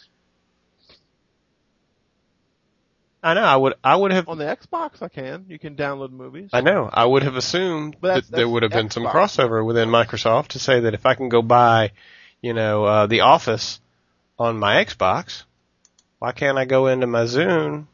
I 3.23 3.35
know. 3.35 3.43
I 3.43 3.55
would. 3.55 3.73
I 3.83 3.95
would 3.95 4.11
have. 4.11 4.27
on 4.27 4.39
the 4.39 4.45
Xbox. 4.45 5.01
I 5.03 5.07
can. 5.07 5.45
You 5.47 5.59
can 5.59 5.75
download 5.75 6.11
movies. 6.11 6.49
I 6.53 6.61
know. 6.61 6.89
I 6.91 7.05
would 7.05 7.21
have 7.23 7.35
assumed 7.35 7.97
But 8.01 8.07
that's- 8.07 8.29
that 8.29 8.35
there 8.35 8.49
would 8.49 8.63
have 8.63 8.71
been 8.71 8.89
some 8.89 9.03
crossover 9.03 9.63
within 9.63 9.89
Microsoft 9.89 10.49
to 10.49 10.59
say 10.59 10.79
that 10.81 10.93
if 10.95 11.05
I 11.05 11.13
can 11.13 11.29
go 11.29 11.43
buy, 11.43 11.91
you 12.41 12.53
know, 12.53 12.83
uh, 12.83 13.05
The 13.07 13.19
Office 13.21 13.79
on 14.39 14.57
my 14.57 14.83
Xbox, 14.83 15.43
why 16.17 16.31
can't 16.31 16.57
I 16.57 16.65
go 16.65 16.87
into 16.87 17.05
my 17.05 17.25
Zune? 17.25 17.85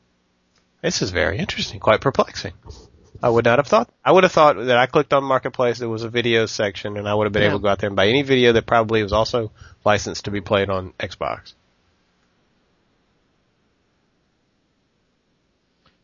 This 0.82 1.02
is 1.02 1.12
very 1.12 1.38
interesting. 1.40 1.82
Quite 1.82 2.00
perplexing. 2.00 2.54
I 3.22 3.30
would 3.30 3.46
not 3.46 3.60
have 3.60 3.68
thought. 3.68 3.90
I 4.06 4.12
would 4.12 4.24
have 4.24 4.32
thought 4.32 4.58
that 4.58 4.78
I 4.78 4.86
clicked 4.86 5.14
on 5.14 5.24
Marketplace. 5.24 5.80
There 5.80 5.90
was 5.90 6.04
a 6.04 6.10
video 6.10 6.46
section, 6.46 6.98
and 6.98 7.08
I 7.08 7.14
would 7.16 7.26
have 7.26 7.34
been 7.34 7.42
Yeah. 7.44 7.50
able 7.50 7.60
to 7.60 7.64
go 7.64 7.70
out 7.70 7.80
there 7.80 7.88
and 7.88 7.96
buy 7.96 8.08
any 8.08 8.22
video 8.22 8.54
that 8.54 8.66
probably 8.66 9.02
was 9.04 9.14
also 9.14 9.52
licensed 9.84 10.26
to 10.26 10.32
be 10.32 10.42
played 10.42 10.70
on 10.70 10.94
Xbox. 11.00 11.54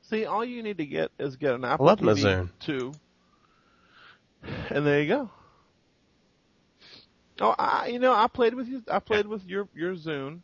See, 0.10 0.26
all 0.26 0.44
you 0.46 0.62
need 0.64 0.78
to 0.78 0.86
get 0.86 1.12
is 1.18 1.36
get 1.38 1.56
an 1.56 1.66
Apple 1.66 1.86
love 1.88 2.02
my 2.02 2.14
TV 2.14 2.24
Zune. 2.24 2.50
2, 2.60 2.94
and 4.70 4.86
there 4.86 5.02
you 5.02 5.08
go. 5.08 5.30
Oh, 7.42 7.56
I, 7.58 7.88
you 7.88 7.98
know, 8.00 8.14
I 8.14 8.28
played 8.28 8.54
with 8.54 8.68
you. 8.68 8.84
I 8.88 9.00
played 9.00 9.26
with 9.26 9.44
your 9.46 9.68
your 9.76 9.96
Zune, 9.96 10.40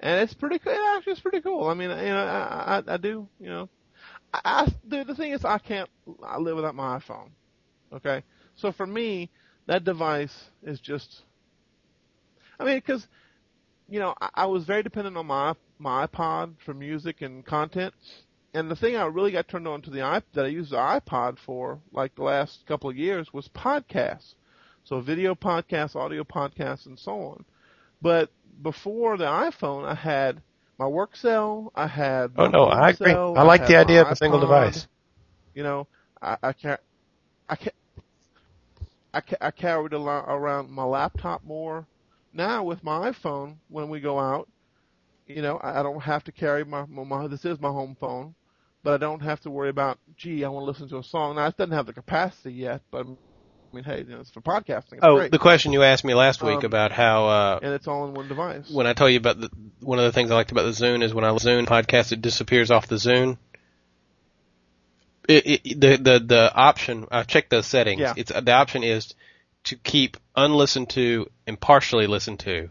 and 0.00 0.20
it's 0.22 0.32
pretty. 0.32 0.58
cool. 0.58 0.72
It 0.72 0.78
actually 0.96 1.12
is 1.14 1.20
pretty 1.20 1.40
cool. 1.42 1.68
I 1.68 1.74
mean, 1.74 1.90
you 1.90 1.96
know, 1.96 2.24
I, 2.24 2.78
I, 2.78 2.94
I 2.94 2.96
do. 2.96 3.28
You 3.38 3.46
know, 3.48 3.68
I, 4.44 4.72
dude, 4.88 5.06
the 5.06 5.14
thing 5.14 5.32
is, 5.32 5.44
I 5.44 5.58
can't. 5.58 5.88
I 6.22 6.38
live 6.38 6.56
without 6.56 6.74
my 6.74 6.98
iPhone. 6.98 7.30
Okay, 7.92 8.22
so 8.56 8.72
for 8.72 8.86
me, 8.86 9.30
that 9.66 9.84
device 9.84 10.34
is 10.62 10.80
just. 10.80 11.22
I 12.58 12.64
mean, 12.64 12.78
because 12.78 13.06
you 13.88 14.00
know, 14.00 14.14
I, 14.20 14.30
I 14.34 14.46
was 14.46 14.64
very 14.64 14.82
dependent 14.82 15.16
on 15.16 15.26
my 15.26 15.54
my 15.78 16.06
iPod 16.06 16.54
for 16.64 16.74
music 16.74 17.22
and 17.22 17.44
content, 17.44 17.94
and 18.54 18.70
the 18.70 18.76
thing 18.76 18.96
I 18.96 19.06
really 19.06 19.32
got 19.32 19.48
turned 19.48 19.68
on 19.68 19.82
to 19.82 19.90
the 19.90 20.16
iP 20.16 20.24
that 20.34 20.44
I 20.44 20.48
used 20.48 20.72
the 20.72 20.76
iPod 20.76 21.38
for, 21.38 21.80
like 21.92 22.14
the 22.14 22.22
last 22.22 22.66
couple 22.66 22.90
of 22.90 22.96
years, 22.96 23.32
was 23.32 23.48
podcasts. 23.48 24.34
So 24.84 25.00
video 25.00 25.34
podcasts, 25.34 25.96
audio 25.96 26.24
podcasts, 26.24 26.86
and 26.86 26.98
so 26.98 27.12
on. 27.12 27.44
But 28.02 28.30
before 28.62 29.16
the 29.16 29.24
iPhone, 29.24 29.84
I 29.84 29.94
had 29.94 30.42
my 30.78 30.86
work 30.86 31.16
cell. 31.16 31.72
I 31.74 31.86
had. 31.86 32.32
Oh 32.36 32.46
no, 32.46 32.64
I 32.64 32.90
agree. 32.90 33.18
I 33.34 33.42
like 33.42 33.66
the 33.66 33.76
idea 33.76 34.02
of 34.02 34.10
a 34.10 34.16
single 34.16 34.40
device. 34.40 34.86
You 35.54 35.62
know, 35.62 35.88
I, 36.22 36.36
I 36.42 36.52
can't. 36.52 36.80
I 37.48 37.56
can't. 37.56 37.74
I, 39.14 39.20
ca- 39.20 39.36
I 39.40 39.50
carried 39.50 39.92
around 39.94 40.70
my 40.70 40.84
laptop 40.84 41.42
more. 41.44 41.86
Now 42.32 42.64
with 42.64 42.82
my 42.84 43.10
iPhone, 43.10 43.58
when 43.68 43.88
we 43.88 44.00
go 44.00 44.18
out, 44.18 44.48
you 45.26 45.42
know, 45.42 45.58
I, 45.58 45.80
I 45.80 45.82
don't 45.82 46.02
have 46.02 46.24
to 46.24 46.32
carry 46.32 46.64
my, 46.64 46.84
my, 46.86 47.04
my 47.04 47.26
this 47.28 47.44
is 47.44 47.60
my 47.60 47.68
home 47.70 47.96
phone, 48.00 48.34
but 48.82 48.94
I 48.94 48.98
don't 48.98 49.22
have 49.22 49.40
to 49.42 49.50
worry 49.50 49.70
about, 49.70 49.98
gee, 50.16 50.44
I 50.44 50.48
want 50.48 50.64
to 50.64 50.66
listen 50.70 50.88
to 50.90 50.98
a 50.98 51.04
song. 51.04 51.36
Now 51.36 51.46
it 51.46 51.56
doesn't 51.56 51.72
have 51.74 51.86
the 51.86 51.92
capacity 51.94 52.54
yet, 52.54 52.82
but 52.90 53.06
I 53.06 53.10
mean, 53.74 53.84
hey, 53.84 53.98
you 53.98 54.04
know, 54.14 54.20
it's 54.20 54.30
for 54.30 54.40
podcasting. 54.40 54.94
It's 54.94 55.00
oh, 55.02 55.16
great. 55.16 55.30
the 55.30 55.38
question 55.38 55.72
you 55.72 55.82
asked 55.82 56.04
me 56.04 56.14
last 56.14 56.42
week 56.42 56.58
Um, 56.58 56.64
about 56.64 56.92
how 56.92 57.26
uh, 57.26 57.58
and 57.62 57.74
it's 57.74 57.86
all 57.86 58.06
in 58.06 58.14
one 58.14 58.28
device. 58.28 58.70
when 58.70 58.86
I 58.86 58.92
told 58.92 59.10
you 59.12 59.18
about 59.18 59.40
the 59.40 59.50
one 59.80 59.98
of 59.98 60.04
the 60.04 60.12
things 60.12 60.30
I 60.30 60.34
liked 60.34 60.52
about 60.52 60.64
the 60.64 60.70
Zune 60.70 61.02
is 61.02 61.12
when 61.12 61.24
I 61.24 61.30
Zune 61.32 61.66
podcast, 61.66 62.12
it 62.12 62.22
disappears 62.22 62.70
off 62.70 62.86
the 62.86 62.96
Zune. 62.96 63.36
It, 65.28 65.46
it, 65.46 65.80
the 65.80 65.96
the 65.96 66.18
the 66.24 66.54
option 66.54 67.06
I 67.10 67.22
checked 67.22 67.50
those 67.50 67.66
settings. 67.66 68.00
Yeah. 68.00 68.14
It's 68.16 68.30
the 68.30 68.52
option 68.52 68.82
is 68.84 69.14
to 69.64 69.76
keep 69.76 70.16
unlistened 70.36 70.90
to 70.90 71.30
and 71.46 71.58
partially 71.58 72.06
listened 72.06 72.40
to 72.40 72.70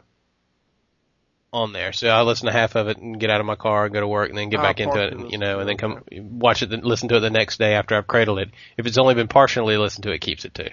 on 1.52 1.72
there. 1.74 1.94
So 1.94 2.10
I 2.10 2.22
listen 2.22 2.48
to 2.48 2.52
half 2.52 2.76
of 2.76 2.88
it 2.88 2.98
and 2.98 3.20
get 3.20 3.30
out 3.30 3.40
of 3.40 3.46
my 3.46 3.56
car 3.56 3.86
and 3.86 3.94
go 3.94 4.00
to 4.00 4.08
work 4.08 4.30
and 4.30 4.38
then 4.38 4.50
get 4.50 4.60
Ah, 4.60 4.64
back 4.64 4.80
into 4.80 5.04
it, 5.04 5.14
and, 5.14 5.32
you 5.32 5.38
know, 5.38 5.60
and 5.60 5.70
then 5.70 5.78
come 5.78 6.04
watch 6.12 6.64
it, 6.64 6.74
and 6.74 6.84
listen 6.84 7.10
to 7.10 7.18
it 7.18 7.20
the 7.20 7.30
next 7.30 7.58
day 7.60 7.74
after 7.76 7.96
I've 7.96 8.08
cradled 8.08 8.40
it. 8.40 8.50
If 8.78 8.86
it's 8.88 8.98
only 8.98 9.14
been 9.14 9.28
partially 9.28 9.78
listened 9.78 10.04
to, 10.04 10.12
it 10.12 10.20
keeps 10.20 10.46
it 10.46 10.54
too. 10.56 10.70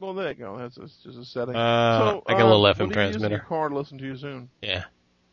Well, 0.00 0.14
there 0.14 0.28
you 0.28 0.34
go. 0.34 0.56
That's 0.58 0.76
that's 0.76 0.96
just 1.02 1.18
a 1.18 1.24
setting. 1.24 1.56
Uh, 1.56 1.98
so, 2.12 2.22
I 2.26 2.32
got 2.32 2.42
a 2.42 2.54
little 2.54 2.62
FM 2.62 2.66
what 2.66 2.76
do 2.78 2.84
you 2.84 2.92
transmitter. 2.92 3.34
your 3.36 3.44
car 3.44 3.68
to 3.68 3.76
listen 3.76 3.98
to 3.98 4.04
your 4.04 4.16
Zune? 4.16 4.48
Yeah, 4.62 4.84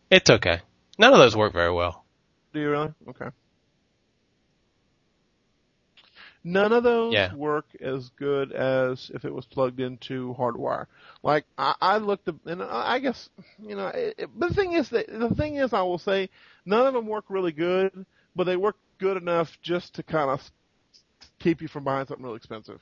it's 0.09 0.29
okay. 0.29 0.61
None 0.97 1.13
of 1.13 1.19
those 1.19 1.35
work 1.35 1.53
very 1.53 1.71
well. 1.73 2.05
Do 2.53 2.59
you 2.61 2.69
really? 2.69 2.93
Okay. 3.09 3.27
None 6.47 6.73
of 6.73 6.83
those 6.83 7.13
Yeah. 7.13 7.33
work 7.33 7.65
as 7.81 8.09
good 8.17 8.51
as 8.51 9.09
if 9.15 9.25
it 9.25 9.33
was 9.33 9.45
plugged 9.47 9.79
into 9.79 10.35
hardwire. 10.37 10.85
Like 11.23 11.45
I, 11.57 11.73
I 11.81 11.97
looked, 11.97 12.29
and 12.45 12.61
I 12.61 12.99
guess 12.99 13.29
you 13.59 13.75
know. 13.75 13.87
It, 13.87 14.15
it- 14.19 14.29
but 14.35 14.49
the 14.49 14.55
thing 14.55 14.73
is 14.73 14.89
that 14.89 15.07
the 15.07 15.33
thing 15.33 15.55
is, 15.55 15.73
I 15.73 15.81
will 15.81 15.97
say, 15.97 16.29
none 16.65 16.85
of 16.85 16.93
them 16.93 17.07
work 17.07 17.25
really 17.29 17.51
good, 17.51 18.05
but 18.35 18.43
they 18.43 18.57
work 18.57 18.77
good 18.99 19.17
enough 19.17 19.57
just 19.63 19.95
to 19.95 20.03
kind 20.03 20.29
of 20.29 20.39
keep 21.39 21.61
you 21.63 21.67
from 21.67 21.83
buying 21.83 22.05
something 22.05 22.23
really 22.23 22.37
expensive. 22.37 22.79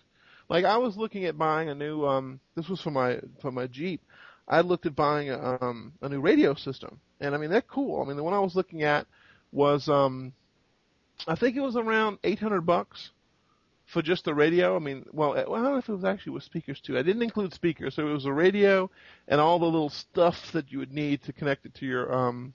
Like 0.50 0.66
I 0.66 0.78
was 0.78 0.98
looking 0.98 1.26
at 1.26 1.38
buying 1.38 1.70
a 1.70 1.76
new. 1.76 2.06
um 2.06 2.40
This 2.56 2.70
was 2.70 2.82
for 2.82 2.92
my 2.92 3.20
for 3.42 3.52
my 3.52 3.68
Jeep. 3.68 4.02
I 4.48 4.62
looked 4.62 4.86
at 4.86 4.96
buying 4.96 5.30
a, 5.30 5.58
um, 5.62 5.94
a 6.02 6.10
new 6.10 6.20
radio 6.20 6.54
system, 6.54 7.00
and 7.22 7.34
I 7.34 7.38
mean 7.38 7.50
they're 7.50 7.62
cool. 7.62 8.02
I 8.02 8.06
mean 8.06 8.18
the 8.18 8.24
one 8.24 8.34
I 8.34 8.40
was 8.40 8.56
looking 8.56 8.84
at 8.84 9.08
was 9.52 9.88
um 9.90 10.34
I 11.28 11.36
think 11.36 11.56
it 11.56 11.62
was 11.62 11.76
around 11.76 12.18
800 12.24 12.62
bucks 12.62 13.12
for 13.86 14.02
just 14.02 14.26
the 14.26 14.34
radio. 14.34 14.76
I 14.76 14.80
mean, 14.80 15.06
well, 15.12 15.34
I 15.34 15.44
don't 15.44 15.64
know 15.64 15.78
if 15.78 15.88
it 15.90 15.94
was 15.94 16.04
actually 16.06 16.34
with 16.34 16.44
speakers 16.44 16.82
too. 16.82 16.98
I 16.98 17.04
didn't 17.04 17.22
include 17.22 17.54
speakers, 17.54 17.96
so 17.96 18.08
it 18.08 18.14
was 18.14 18.26
a 18.26 18.34
radio 18.34 18.90
and 19.28 19.40
all 19.40 19.60
the 19.60 19.66
little 19.66 19.90
stuff 19.90 20.52
that 20.54 20.72
you 20.72 20.80
would 20.80 20.94
need 20.94 21.22
to 21.24 21.34
connect 21.34 21.66
it 21.66 21.74
to 21.76 21.86
your 21.86 22.14
um 22.14 22.54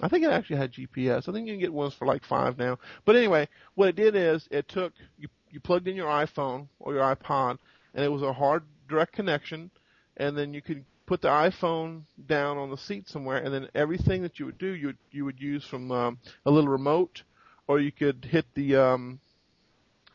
I 0.00 0.08
think 0.08 0.24
it 0.24 0.30
actually 0.30 0.56
had 0.56 0.72
GPS. 0.72 1.28
I 1.28 1.32
think 1.32 1.46
you 1.46 1.52
can 1.54 1.60
get 1.60 1.72
ones 1.72 1.94
for 1.94 2.06
like 2.06 2.24
5 2.24 2.58
now. 2.58 2.78
But 3.04 3.16
anyway, 3.16 3.48
what 3.74 3.88
it 3.88 3.96
did 3.96 4.16
is 4.16 4.48
it 4.50 4.68
took 4.68 4.92
you 5.18 5.28
you 5.54 5.60
plugged 5.60 5.88
in 5.88 5.96
your 5.96 6.08
iPhone 6.08 6.68
or 6.78 6.94
your 6.94 7.02
iPod 7.02 7.58
and 7.94 8.04
it 8.04 8.08
was 8.12 8.22
a 8.22 8.32
hard 8.32 8.64
direct 8.88 9.12
connection 9.12 9.70
and 10.16 10.36
then 10.36 10.52
you 10.52 10.60
could 10.60 10.84
put 11.06 11.20
the 11.20 11.28
iPhone 11.28 12.02
down 12.26 12.56
on 12.56 12.70
the 12.70 12.76
seat 12.76 13.08
somewhere, 13.08 13.38
and 13.38 13.52
then 13.52 13.68
everything 13.74 14.22
that 14.22 14.38
you 14.38 14.46
would 14.46 14.58
do, 14.58 14.68
you 14.68 14.88
would, 14.88 14.98
you 15.10 15.24
would 15.24 15.40
use 15.40 15.64
from 15.64 15.90
um, 15.90 16.18
a 16.46 16.50
little 16.50 16.68
remote, 16.68 17.22
or 17.66 17.80
you 17.80 17.92
could 17.92 18.26
hit 18.30 18.46
the 18.54 18.76
um, 18.76 19.20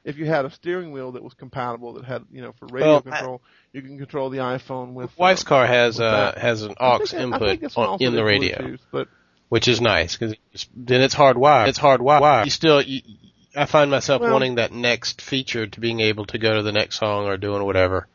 if 0.03 0.17
you 0.17 0.25
had 0.25 0.45
a 0.45 0.51
steering 0.51 0.91
wheel 0.91 1.11
that 1.11 1.23
was 1.23 1.33
compatible 1.33 1.93
that 1.93 2.05
had 2.05 2.25
you 2.31 2.41
know 2.41 2.53
for 2.53 2.67
radio 2.67 2.87
Well, 2.87 2.97
I- 2.97 3.01
control, 3.01 3.41
you 3.73 3.81
can 3.81 3.97
control 3.97 4.29
the 4.29 4.39
iPhone 4.39 4.93
with. 4.93 5.17
Wife's 5.17 5.43
um, 5.43 5.47
car 5.47 5.67
has 5.67 5.99
uh, 5.99 6.33
has 6.37 6.63
an 6.63 6.75
I 6.79 6.95
aux 6.95 6.97
think 6.99 7.13
I 7.13 7.23
input 7.23 7.75
on, 7.77 8.01
in 8.01 8.15
the 8.15 8.23
radio, 8.23 8.57
Bluetooth, 8.57 8.79
but 8.91 9.07
which 9.49 9.67
is 9.67 9.81
nice 9.81 10.15
because 10.15 10.35
then 10.75 11.01
it's 11.01 11.15
hardwired. 11.15 11.67
It's 11.67 11.79
hardwired. 11.79 12.45
You 12.45 12.51
still, 12.51 12.81
you, 12.81 13.01
I 13.55 13.65
find 13.65 13.89
myself 13.89 14.21
Well- 14.21 14.31
wanting 14.33 14.55
that 14.55 14.71
next 14.71 15.21
feature 15.21 15.65
to 15.67 15.79
being 15.79 15.99
able 15.99 16.25
to 16.27 16.37
go 16.37 16.55
to 16.55 16.61
the 16.63 16.71
next 16.71 16.97
song 16.97 17.25
or 17.25 17.37
doing 17.37 17.63
whatever 17.63 18.07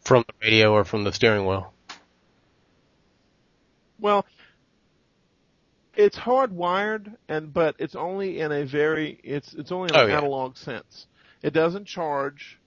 from 0.00 0.24
the 0.26 0.34
radio 0.46 0.72
or 0.72 0.84
from 0.84 1.04
the 1.04 1.12
steering 1.12 1.46
wheel. 1.46 1.72
Well, 4.00 4.26
it's 5.94 6.16
hardwired, 6.18 7.16
and 7.28 7.52
but 7.52 7.76
it's 7.78 7.94
only 7.94 8.40
in 8.40 8.50
a 8.50 8.64
very 8.64 9.20
it's 9.22 9.54
it's 9.54 9.70
only 9.70 9.90
in 9.90 9.96
Oh, 9.96 10.04
an 10.04 10.10
yeah. 10.10 10.18
analog 10.18 10.56
sense. 10.56 11.06
It 11.42 11.52
doesn't 11.52 11.86
charge. 11.86 12.58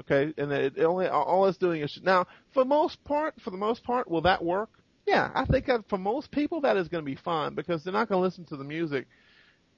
Okay, 0.00 0.32
and 0.36 0.50
it 0.50 0.76
it 0.78 0.84
only 0.84 1.06
all 1.06 1.46
it's 1.46 1.58
doing 1.58 1.82
is 1.82 2.00
now 2.02 2.26
for 2.52 2.64
most 2.64 3.04
part 3.04 3.40
for 3.40 3.50
the 3.50 3.56
most 3.56 3.84
part 3.84 4.10
will 4.10 4.22
that 4.22 4.42
work? 4.44 4.70
Yeah, 5.06 5.30
I 5.34 5.44
think 5.44 5.66
that 5.66 5.88
for 5.88 5.98
most 5.98 6.30
people 6.30 6.62
that 6.62 6.76
is 6.76 6.88
going 6.88 7.04
to 7.04 7.10
be 7.10 7.16
fine 7.16 7.54
because 7.54 7.84
they're 7.84 7.92
not 7.92 8.08
going 8.08 8.18
to 8.20 8.24
listen 8.24 8.44
to 8.46 8.56
the 8.56 8.64
music, 8.64 9.06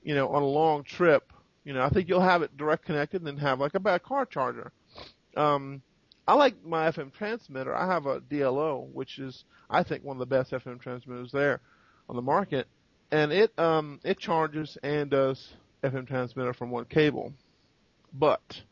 you 0.02 0.14
know, 0.14 0.28
on 0.28 0.42
a 0.42 0.46
long 0.46 0.84
trip. 0.84 1.32
You 1.64 1.72
know, 1.72 1.82
I 1.82 1.88
think 1.88 2.08
you'll 2.08 2.20
have 2.20 2.42
it 2.42 2.56
direct 2.56 2.84
connected 2.84 3.20
and 3.22 3.26
then 3.26 3.36
have 3.38 3.58
like 3.58 3.74
a 3.74 3.80
bad 3.80 4.02
car 4.02 4.26
charger. 4.26 4.70
Um, 5.36 5.82
I 6.28 6.34
like 6.34 6.62
my 6.64 6.90
FM 6.90 7.12
transmitter. 7.12 7.74
I 7.74 7.86
have 7.86 8.06
a 8.06 8.20
DLO, 8.20 8.88
which 8.92 9.18
is 9.18 9.44
I 9.68 9.82
think 9.82 10.04
one 10.04 10.16
of 10.16 10.20
the 10.20 10.26
best 10.26 10.52
FM 10.52 10.80
transmitters 10.80 11.32
there 11.32 11.60
on 12.08 12.16
the 12.16 12.22
market, 12.22 12.66
and 13.10 13.32
it 13.32 13.58
um 13.58 14.00
it 14.04 14.18
charges 14.18 14.76
and 14.82 15.10
does 15.10 15.52
FM 15.82 16.06
transmitter 16.06 16.52
from 16.52 16.70
one 16.70 16.84
cable. 16.86 17.32
But 18.12 18.62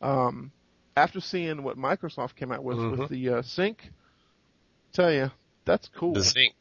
um 0.00 0.50
after 0.96 1.20
seeing 1.20 1.62
what 1.62 1.78
Microsoft 1.78 2.34
came 2.36 2.52
out 2.52 2.64
with 2.64 2.76
Mhm. 2.78 2.98
with 2.98 3.10
the 3.10 3.28
uh, 3.28 3.42
Sync, 3.42 3.90
tell 4.92 5.12
you 5.12 5.30
that's 5.64 5.88
cool. 5.88 6.14
The 6.14 6.24
Sync. 6.24 6.54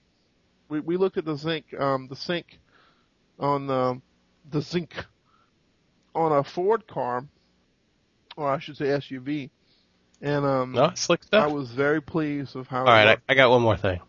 we 0.70 0.80
we 0.82 0.98
looked 0.98 1.18
at 1.18 1.26
the 1.26 1.38
Sync 1.38 1.74
um 1.80 2.08
the 2.08 2.16
Sync 2.16 2.60
on 3.40 3.68
the 3.68 4.02
the 4.50 4.62
Sync 4.62 4.94
on 6.16 6.32
a 6.32 6.44
Ford 6.44 6.88
car, 6.88 7.26
or 8.36 8.50
I 8.52 8.60
should 8.60 8.78
say 8.78 8.86
SUV, 8.86 9.50
and 10.22 10.46
um 10.46 10.72
No, 10.74 10.92
slick 10.96 11.22
I 11.32 11.48
was 11.48 11.72
very 11.72 12.02
pleased 12.02 12.56
with 12.56 12.68
how. 12.68 12.80
All 12.80 12.86
right, 12.86 13.08
it 13.08 13.20
I. 13.28 13.32
I 13.34 13.36
got 13.36 13.50
one 13.50 13.62
more 13.62 13.78
thing. 13.78 14.00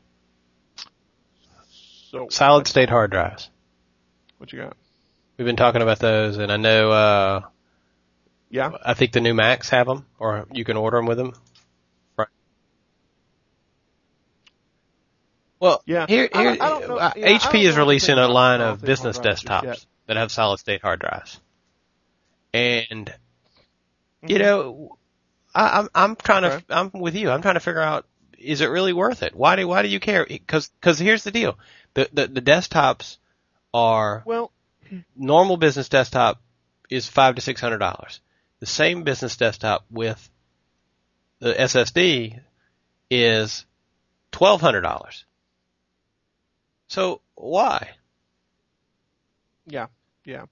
so 2.11 2.29
Solid 2.31 2.67
state 2.67 2.89
hard 2.91 3.11
drives. 3.11 3.51
what 4.39 4.53
you 4.53 4.59
got? 4.61 4.77
We've 5.37 5.47
been 5.47 5.57
talking 5.57 5.83
about 5.83 5.99
those, 5.99 6.37
and 6.37 6.53
I 6.53 6.57
know 6.57 6.91
uh, 6.93 7.41
Yeah, 8.51 8.73
I 8.85 8.95
think 8.95 9.13
the 9.13 9.21
new 9.21 9.35
Macs 9.35 9.71
have 9.71 9.87
them, 9.87 10.05
or 10.19 10.47
you 10.53 10.65
can 10.65 10.77
order 10.77 10.99
them 10.99 11.07
with 11.07 11.17
them. 11.19 11.33
Right. 12.17 12.29
Well, 15.59 15.83
Yeah. 15.87 16.07
here, 16.07 16.29
I 16.35 16.39
here 16.43 16.51
don't- 16.51 16.63
I 16.63 16.69
don't 16.69 16.89
know- 16.89 16.97
uh, 16.99 17.13
yeah, 17.17 17.27
I 17.29 17.31
HP 17.39 17.65
is 17.65 17.77
releasing 17.77 18.19
a 18.19 18.29
line 18.29 18.61
of 18.61 18.81
business 18.83 19.17
hard 19.17 19.23
drives 19.25 19.43
just 19.43 19.63
desktops 19.65 19.87
that 20.07 20.17
have 20.17 20.31
solid 20.31 20.59
state 20.59 20.83
hard 20.83 21.01
drives, 21.01 21.41
and 22.53 23.13
you 24.27 24.39
Mhm. 24.39 24.43
know, 24.43 24.99
I, 25.55 25.81
I'm 25.81 25.89
I'm 25.95 26.17
trying 26.17 26.43
to 26.43 26.65
I'm 26.69 26.91
with 26.93 27.15
you. 27.15 27.31
I'm 27.31 27.43
trying 27.43 27.55
to 27.55 27.61
figure 27.61 27.81
out 27.81 28.07
is 28.39 28.61
it 28.61 28.67
really 28.67 28.93
worth 28.93 29.23
it? 29.23 29.35
Why 29.35 29.57
do 29.57 29.67
why 29.69 29.83
do 29.83 29.89
you 29.89 30.01
care? 30.01 30.25
Because 30.27 30.69
because 30.69 30.99
here's 30.99 31.25
the 31.25 31.31
deal: 31.31 31.59
the, 31.95 32.09
the 32.13 32.27
the 32.29 32.43
desktops 32.43 33.19
are 33.75 34.23
Well, 34.25 34.53
normal 35.17 35.57
business 35.57 35.89
desktop 35.89 36.41
is 36.91 37.09
five 37.09 37.37
to 37.37 37.41
six 37.43 37.61
hundred 37.61 37.79
dollars. 37.79 38.21
The 38.61 38.67
same 38.67 39.03
business 39.05 39.37
desktop 39.37 39.85
with 39.91 40.29
the 41.41 41.59
SSD 41.61 42.41
is 43.11 43.67
twelve 44.31 44.61
hundred 44.61 44.83
dollars. 44.83 45.25
So 46.89 47.23
why? 47.35 47.97
yeah, 49.67 49.87
yeah. 50.25 50.47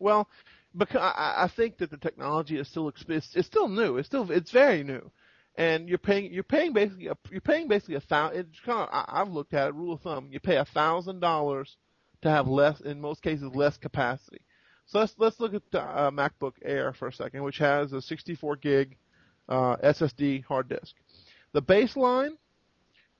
Well, 0.00 0.28
because 0.76 1.00
I, 1.00 1.48
think 1.54 1.78
that 1.78 1.90
the 1.90 1.96
technology 1.96 2.58
is 2.58 2.68
still 2.68 2.88
it's, 2.88 3.04
it's 3.34 3.46
still 3.46 3.68
new. 3.68 3.96
It's 3.98 4.08
still 4.08 4.28
it's 4.30 4.50
very 4.50 4.82
new, 4.82 5.10
and 5.56 5.88
you're 5.88 5.98
paying 5.98 6.32
you're 6.32 6.42
paying 6.42 6.72
basically 6.72 7.08
a, 7.08 7.16
you're 7.30 7.40
paying 7.40 7.68
basically 7.68 7.96
a 7.96 8.00
thousand. 8.00 8.38
It's 8.38 8.60
kind 8.60 8.80
of 8.80 8.88
I, 8.90 9.04
I've 9.06 9.28
looked 9.28 9.54
at 9.54 9.68
it. 9.68 9.74
Rule 9.74 9.94
of 9.94 10.00
thumb: 10.00 10.28
you 10.30 10.40
pay 10.40 10.56
a 10.56 10.64
thousand 10.64 11.20
dollars 11.20 11.76
to 12.22 12.30
have 12.30 12.48
less, 12.48 12.80
in 12.80 13.00
most 13.00 13.22
cases, 13.22 13.54
less 13.54 13.76
capacity. 13.76 14.40
So 14.86 14.98
let's 15.00 15.14
let's 15.18 15.38
look 15.38 15.54
at 15.54 15.62
the 15.70 15.82
uh, 15.82 16.10
MacBook 16.10 16.54
Air 16.64 16.92
for 16.92 17.08
a 17.08 17.12
second, 17.12 17.42
which 17.42 17.58
has 17.58 17.92
a 17.92 18.00
64 18.00 18.56
gig 18.56 18.96
uh, 19.48 19.76
SSD 19.76 20.44
hard 20.44 20.68
disk. 20.68 20.94
The 21.52 21.62
baseline 21.62 22.36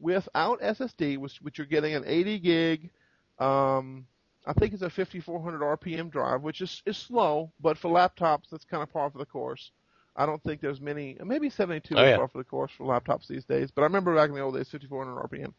without 0.00 0.60
SSD, 0.60 1.18
which, 1.18 1.38
which 1.42 1.58
you're 1.58 1.66
getting 1.66 1.94
an 1.94 2.04
80 2.06 2.38
gig, 2.38 2.90
um, 3.38 4.06
I 4.46 4.52
think 4.54 4.72
it's 4.72 4.82
a 4.82 4.90
5400 4.90 5.60
RPM 5.78 6.10
drive, 6.10 6.42
which 6.42 6.60
is 6.60 6.82
is 6.86 6.96
slow, 6.96 7.50
but 7.60 7.76
for 7.78 7.90
laptops 7.90 8.48
that's 8.50 8.64
kind 8.64 8.82
of 8.82 8.92
par 8.92 9.10
for 9.10 9.18
the 9.18 9.26
course. 9.26 9.70
I 10.16 10.26
don't 10.26 10.42
think 10.42 10.60
there's 10.60 10.80
many, 10.80 11.16
maybe 11.24 11.48
72 11.50 11.94
Oh, 11.96 12.02
is 12.02 12.08
yeah. 12.10 12.16
par 12.16 12.28
for 12.28 12.38
the 12.38 12.44
course 12.44 12.72
for 12.76 12.84
laptops 12.84 13.26
these 13.28 13.44
days, 13.44 13.70
but 13.70 13.82
I 13.82 13.84
remember 13.84 14.14
back 14.14 14.28
in 14.28 14.34
the 14.34 14.40
old 14.40 14.54
days 14.54 14.68
5400 14.70 15.30
RPM. 15.30 15.52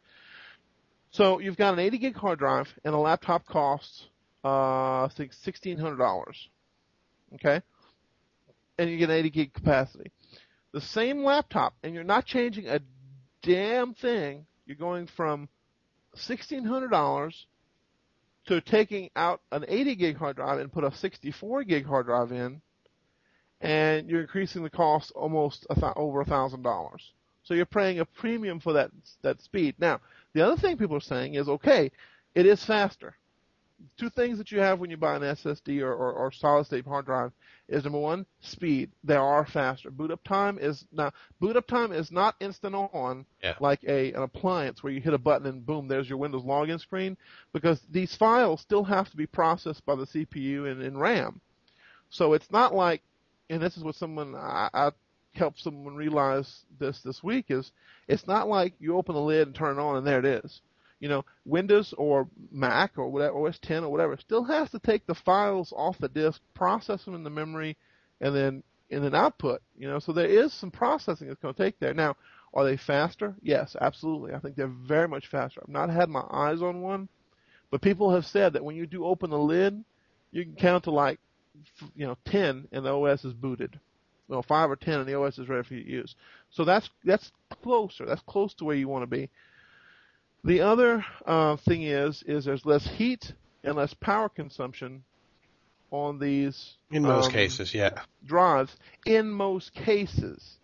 So 1.11 1.39
you've 1.39 1.57
got 1.57 1.73
an 1.73 1.79
80 1.79 1.97
gig 1.97 2.15
hard 2.15 2.39
drive, 2.39 2.67
and 2.84 2.93
a 2.93 2.97
laptop 2.97 3.45
costs 3.45 4.07
uh, 4.43 5.05
I 5.05 5.09
think 5.15 5.32
$1,600. 5.34 6.27
Okay, 7.36 7.61
and 8.77 8.89
you 8.89 8.97
get 8.97 9.09
80 9.09 9.29
gig 9.29 9.53
capacity. 9.53 10.11
The 10.73 10.82
same 10.82 11.23
laptop, 11.23 11.73
and 11.84 11.93
you're 11.93 12.03
not 12.03 12.25
changing 12.25 12.67
a 12.67 12.79
damn 13.43 13.93
thing. 13.93 14.45
You're 14.65 14.75
going 14.77 15.07
from 15.07 15.47
$1,600 16.17 17.32
to 18.47 18.61
taking 18.61 19.09
out 19.15 19.41
an 19.51 19.65
80 19.67 19.95
gig 19.95 20.17
hard 20.17 20.37
drive 20.37 20.59
and 20.59 20.71
put 20.71 20.83
a 20.83 20.91
64 20.91 21.63
gig 21.63 21.85
hard 21.85 22.07
drive 22.07 22.31
in, 22.31 22.61
and 23.61 24.09
you're 24.09 24.21
increasing 24.21 24.63
the 24.63 24.69
cost 24.69 25.11
almost 25.15 25.65
a 25.69 25.75
th- 25.75 25.93
over 25.95 26.21
a 26.21 26.25
thousand 26.25 26.63
dollars. 26.63 27.13
So 27.43 27.53
you're 27.53 27.65
paying 27.65 27.99
a 27.99 28.05
premium 28.05 28.59
for 28.59 28.73
that 28.73 28.91
that 29.21 29.41
speed. 29.41 29.75
Now, 29.79 29.99
the 30.33 30.45
other 30.45 30.57
thing 30.59 30.77
people 30.77 30.97
are 30.97 31.01
saying 31.01 31.35
is, 31.35 31.49
okay, 31.49 31.91
it 32.35 32.45
is 32.45 32.63
faster. 32.63 33.15
Two 33.97 34.09
things 34.09 34.38
that 34.38 34.51
you 34.51 34.59
have 34.59 34.79
when 34.79 34.89
you 34.89 34.97
buy 34.97 35.15
an 35.15 35.21
SSD 35.21 35.82
or, 35.82 35.93
or, 35.93 36.13
or 36.13 36.32
solid 36.32 36.65
state 36.65 36.86
hard 36.86 37.05
drive 37.05 37.32
is 37.67 37.84
number 37.84 37.99
one, 37.99 38.25
speed. 38.41 38.91
They 39.03 39.15
are 39.15 39.45
faster. 39.45 39.89
Boot 39.91 40.11
up 40.11 40.23
time 40.23 40.57
is 40.59 40.86
now 40.91 41.11
boot 41.39 41.55
up 41.55 41.67
time 41.67 41.91
is 41.91 42.11
not 42.11 42.36
instant 42.39 42.75
on 42.75 43.25
Yeah. 43.43 43.55
like 43.59 43.84
a 43.86 44.11
an 44.13 44.23
appliance 44.23 44.84
where 44.84 44.91
you 44.93 45.01
hit 45.01 45.13
a 45.13 45.17
button 45.17 45.47
and 45.47 45.65
boom, 45.65 45.88
there's 45.88 46.09
your 46.09 46.17
Windows 46.17 46.43
login 46.43 46.79
screen 46.79 47.17
because 47.53 47.79
these 47.89 48.15
files 48.15 48.61
still 48.61 48.84
have 48.84 49.09
to 49.11 49.17
be 49.17 49.25
processed 49.25 49.86
by 49.86 49.95
the 49.95 50.05
CPU 50.05 50.69
and, 50.71 50.82
and 50.82 50.99
RAM. 50.99 51.39
So 52.09 52.34
it's 52.34 52.51
not 52.51 52.75
like, 52.75 53.01
and 53.49 53.61
this 53.61 53.77
is 53.77 53.84
what 53.84 53.95
someone 53.95 54.36
I, 54.36 54.69
I 54.73 54.91
helped 55.34 55.59
someone 55.61 55.95
realize 55.95 56.65
this 56.77 57.01
this 57.03 57.23
week 57.23 57.45
is 57.49 57.71
it's 58.09 58.27
not 58.27 58.49
like 58.49 58.73
you 58.79 58.97
open 58.97 59.15
the 59.15 59.21
lid 59.21 59.47
and 59.47 59.55
turn 59.55 59.77
it 59.77 59.82
on 59.82 59.95
and 59.95 60.05
there 60.05 60.19
it 60.19 60.25
is. 60.25 60.61
You 61.02 61.10
know, 61.10 61.26
Windows 61.45 61.93
or 61.97 62.30
Mac 62.52 62.93
or 62.97 63.10
whatever 63.10 63.45
OS 63.45 63.60
10 63.62 63.84
or 63.84 63.91
whatever 63.91 64.16
still 64.18 64.45
has 64.45 64.70
to 64.70 64.80
take 64.80 65.06
the 65.06 65.16
files 65.16 65.74
off 65.76 65.97
the 65.99 66.08
disk, 66.08 66.39
process 66.54 67.04
them 67.04 67.16
in 67.16 67.24
the 67.24 67.30
memory, 67.30 67.76
and 68.22 68.34
then 68.34 68.64
in 68.89 69.04
an 69.04 69.16
output. 69.16 69.62
You 69.78 69.88
know, 69.89 69.99
so 69.99 70.14
there 70.14 70.28
is 70.28 70.54
some 70.54 70.72
processing 70.72 71.28
that's 71.28 71.41
going 71.41 71.54
to 71.54 71.64
take 71.64 71.80
there. 71.80 71.93
Now, 71.93 72.16
are 72.54 72.66
they 72.66 72.78
faster? 72.78 73.36
Yes, 73.41 73.76
absolutely. 73.80 74.34
I 74.34 74.39
think 74.39 74.56
they're 74.56 74.68
very 74.68 75.08
much 75.08 75.28
faster. 75.28 75.62
I've 75.64 75.74
not 75.74 75.89
had 75.89 76.10
my 76.10 76.24
eyes 76.30 76.62
on 76.62 76.82
one, 76.82 77.10
but 77.72 77.82
people 77.82 78.14
have 78.14 78.26
said 78.26 78.54
that 78.54 78.64
when 78.64 78.76
you 78.76 78.86
do 78.86 79.06
open 79.06 79.30
the 79.30 79.39
lid, 79.39 79.84
you 80.32 80.43
can 80.43 80.56
count 80.56 80.84
to 80.84 80.91
like, 80.91 81.20
you 81.95 82.06
know, 82.06 82.18
10 82.26 82.68
and 82.72 82.86
the 82.86 82.93
OS 82.93 83.26
is 83.26 83.34
booted. 83.34 83.80
Well, 84.28 84.43
5 84.43 84.72
or 84.72 84.76
10 84.76 84.99
and 84.99 85.08
the 85.10 85.20
OS 85.20 85.38
is 85.39 85.49
ready 85.49 85.68
for 85.68 85.74
you 85.74 85.84
to 85.84 85.89
use. 85.89 86.16
So 86.52 86.64
that's, 86.64 86.89
that's 87.04 87.32
closer. 87.64 88.06
That's 88.06 88.22
close 88.28 88.54
to 88.56 88.66
where 88.66 88.76
you 88.76 88.88
want 88.88 89.04
to 89.04 89.08
be. 89.08 89.30
The 90.43 90.61
other 90.61 91.05
uh, 91.25 91.57
thing 91.57 91.83
is, 91.83 92.23
is 92.25 92.45
there's 92.45 92.65
less 92.65 92.87
heat 92.87 93.33
and 93.63 93.75
less 93.75 93.93
power 93.93 94.27
consumption 94.29 95.03
on 95.91 96.19
these 96.19 96.77
In 96.89 97.03
most 97.03 97.27
um, 97.27 97.31
cases, 97.33 97.73
yeah. 97.73 98.01
drives 98.25 98.75
in 99.05 99.29
most 99.29 99.73
cases. 99.73 100.57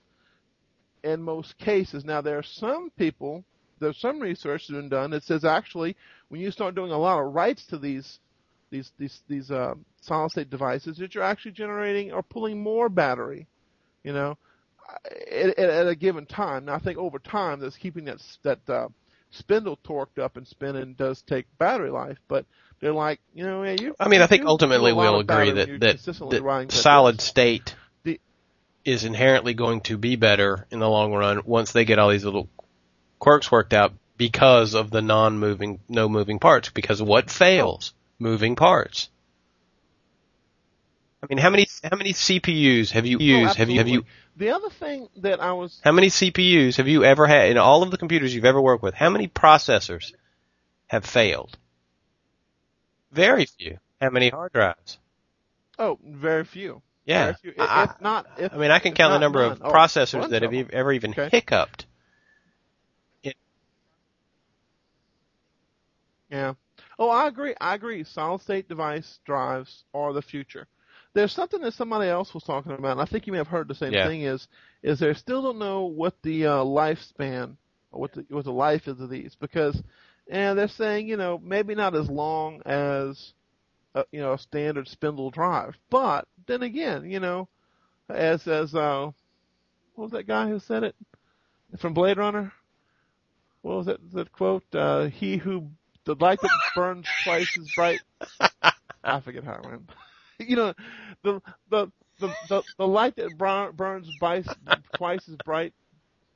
In 1.04 1.22
most 1.22 1.58
cases. 1.58 2.06
Now 2.06 2.22
there 2.22 2.38
are 2.38 2.44
some 2.44 2.90
people, 2.98 3.44
there's 3.80 4.00
some 4.00 4.20
research 4.20 4.68
that's 4.68 4.78
been 4.80 4.90
done 4.90 5.12
that 5.12 5.24
says 5.24 5.46
actually 5.46 5.96
when 6.30 6.42
you 6.42 6.50
start 6.50 6.76
doing 6.76 6.92
a 6.92 6.98
lot 6.98 7.20
of 7.20 7.34
writes 7.34 7.66
to 7.68 7.78
these 7.78 8.20
these 8.70 8.92
these 8.98 9.22
these 9.30 9.52
uh, 9.52 9.76
solid 10.02 10.32
state 10.32 10.50
devices, 10.50 10.98
that 10.98 11.14
you're 11.14 11.24
actually 11.24 11.52
generating 11.52 12.12
or 12.12 12.24
pulling 12.24 12.62
more 12.62 12.90
battery, 12.90 13.48
you 14.04 14.12
know, 14.12 14.38
at, 15.32 15.58
at, 15.58 15.70
at 15.70 15.88
a 15.88 15.96
given 15.96 16.26
time. 16.26 16.66
Now 16.66 16.76
I 16.76 16.80
think 16.80 16.98
over 16.98 17.20
time, 17.20 17.60
that's 17.60 17.78
keeping 17.78 18.06
that 18.06 18.20
that 18.44 18.70
uh, 18.70 18.88
spindle 19.32 19.78
torqued 19.84 20.20
up 20.20 20.38
and 20.38 20.48
spinning 20.48 20.94
does 20.94 21.22
take 21.22 21.46
battery 21.58 21.90
life, 21.90 22.18
but 22.28 22.46
they're 22.80 22.94
like, 22.94 23.20
you 23.34 23.44
know, 23.46 23.64
yeah, 23.64 23.76
you. 23.80 23.96
I 24.00 24.08
mean, 24.08 24.22
I 24.22 24.28
think 24.28 24.46
ultimately 24.46 24.92
pull 24.92 25.02
a 25.02 25.04
lot 25.04 25.12
we'll 25.12 25.20
agree 25.22 25.52
that 25.52 25.80
that, 25.80 26.32
that 26.32 26.72
solid 26.72 27.22
state 27.22 27.76
The- 28.04 28.20
is 28.86 29.04
inherently 29.04 29.54
going 29.54 29.82
to 29.82 29.98
be 29.98 30.16
better 30.16 30.68
in 30.72 30.80
the 30.80 30.90
long 30.90 31.14
run 31.14 31.42
once 31.46 31.72
they 31.72 31.86
get 31.86 32.00
all 32.00 32.10
these 32.10 32.26
little 32.26 32.50
quirks 33.20 33.52
worked 33.52 33.74
out 33.74 33.94
because 34.18 34.74
of 34.74 34.90
the 34.90 35.02
non-moving, 35.02 35.80
no 35.88 36.10
moving 36.10 36.40
parts. 36.40 36.70
Because 36.70 37.02
what 37.02 37.30
fails? 37.30 37.94
Moving 38.20 38.56
parts. 38.56 39.10
I 41.24 41.26
mean, 41.30 41.38
how 41.40 41.50
many 41.50 41.68
how 41.84 41.98
many 41.98 42.14
CPUs 42.14 42.92
have 42.92 43.06
you 43.06 43.18
Oh, 43.18 43.24
used? 43.24 43.56
have 43.58 43.70
you 43.70 43.78
have 43.80 43.88
you. 43.88 44.02
Oh, 44.02 44.08
the 44.36 44.50
other 44.52 44.70
thing 44.70 45.10
that 45.18 45.40
I 45.42 45.54
was 45.54 45.80
how 45.84 45.92
many 45.92 46.08
CPUs 46.08 46.76
have 46.78 46.88
you 46.88 47.04
ever 47.04 47.26
had 47.26 47.50
in 47.50 47.58
all 47.58 47.82
of 47.84 47.90
the 47.92 47.98
computers 47.98 48.34
you've 48.36 48.46
ever 48.46 48.62
worked 48.62 48.84
with? 48.84 48.94
How 48.94 49.10
many 49.10 49.28
processors 49.28 50.14
have 50.88 51.06
failed? 51.06 51.58
Very 53.12 53.46
few. 53.46 53.80
How 54.00 54.10
many 54.12 54.30
hard 54.30 54.52
drives? 54.54 55.00
oh, 55.80 55.98
very 56.06 56.44
few. 56.44 56.82
Yeah. 57.06 57.24
Very 57.26 57.36
few. 57.42 57.52
If, 57.52 57.60
I- 57.60 57.84
if 57.86 58.02
not, 58.02 58.28
if, 58.38 58.54
I 58.54 58.58
mean, 58.58 58.72
I 58.72 58.80
can 58.80 58.94
count 58.94 59.14
the 59.14 59.20
number 59.20 59.40
none. 59.42 59.54
of 59.54 59.62
Oh, 59.64 59.72
processors 59.72 60.30
that 60.30 60.42
have 60.44 60.54
ev- 60.54 60.70
ever 60.72 60.92
even 60.92 61.12
Okay. 61.12 61.30
hiccuped. 61.32 61.86
Yeah. 66.30 66.54
Oh, 67.00 67.10
I 67.10 67.28
agree. 67.28 67.56
I 67.62 67.76
agree. 67.76 68.04
Solid 68.04 68.42
state 68.42 68.68
device 68.68 69.20
drives 69.26 69.86
are 69.94 70.12
the 70.14 70.22
future. 70.22 70.68
There's 71.14 71.34
something 71.34 71.62
that 71.62 71.74
somebody 71.74 72.10
else 72.10 72.34
was 72.34 72.44
talking 72.44 72.74
about, 72.74 72.92
and 72.94 73.02
I 73.02 73.06
think 73.06 73.26
you 73.26 73.32
may 73.34 73.40
have 73.40 73.48
heard 73.48 73.68
the 73.68 73.76
same 73.76 73.94
Yeah. 73.94 74.08
thing. 74.08 74.22
Is 74.24 74.48
is 74.84 75.00
they 75.00 75.14
still 75.14 75.42
don't 75.42 75.60
know 75.60 75.86
what 75.86 76.16
the 76.24 76.46
uh, 76.46 76.64
lifespan 76.64 77.58
or 77.92 78.02
what 78.02 78.14
the 78.14 78.26
what 78.30 78.46
the 78.46 78.52
life 78.52 78.88
is 78.88 79.00
of 79.00 79.10
these 79.10 79.36
because, 79.36 79.82
and 80.30 80.58
they're 80.58 80.68
saying 80.68 81.08
you 81.08 81.18
know 81.18 81.40
maybe 81.44 81.76
not 81.76 81.96
as 81.96 82.10
long 82.10 82.62
as, 82.66 83.34
a, 83.96 84.04
you 84.12 84.20
know, 84.20 84.34
a 84.34 84.38
standard 84.38 84.88
spindle 84.88 85.32
drive, 85.32 85.76
but 85.90 86.28
then 86.48 86.62
again, 86.64 87.10
you 87.10 87.20
know, 87.20 87.48
as 88.10 88.48
as 88.48 88.76
uh, 88.76 89.10
what 89.96 90.04
was 90.04 90.12
that 90.12 90.28
guy 90.28 90.48
who 90.48 90.60
said 90.60 90.84
it 90.84 90.96
from 91.80 91.94
Blade 91.94 92.18
Runner? 92.18 92.52
What 93.62 93.78
was 93.78 93.86
that 93.88 94.12
that 94.14 94.32
quote? 94.32 94.64
Uh, 94.74 95.08
he 95.08 95.38
who 95.38 95.70
the 96.06 96.16
light 96.16 96.42
that 96.42 96.52
burns 96.76 97.06
twice 97.24 97.58
as 97.58 97.68
bright. 97.76 98.02
I 99.04 99.20
forget 99.22 99.44
how 99.44 99.54
it 99.56 99.64
went. 99.66 99.90
You 100.48 100.56
know, 100.56 100.74
the 101.24 101.42
the 101.70 101.92
the 102.20 102.32
the, 102.50 102.64
the 102.78 102.88
light 102.88 103.16
that 103.16 103.38
burns 103.38 104.08
twice 104.20 104.48
twice 104.96 105.28
as 105.28 105.36
bright. 105.46 105.74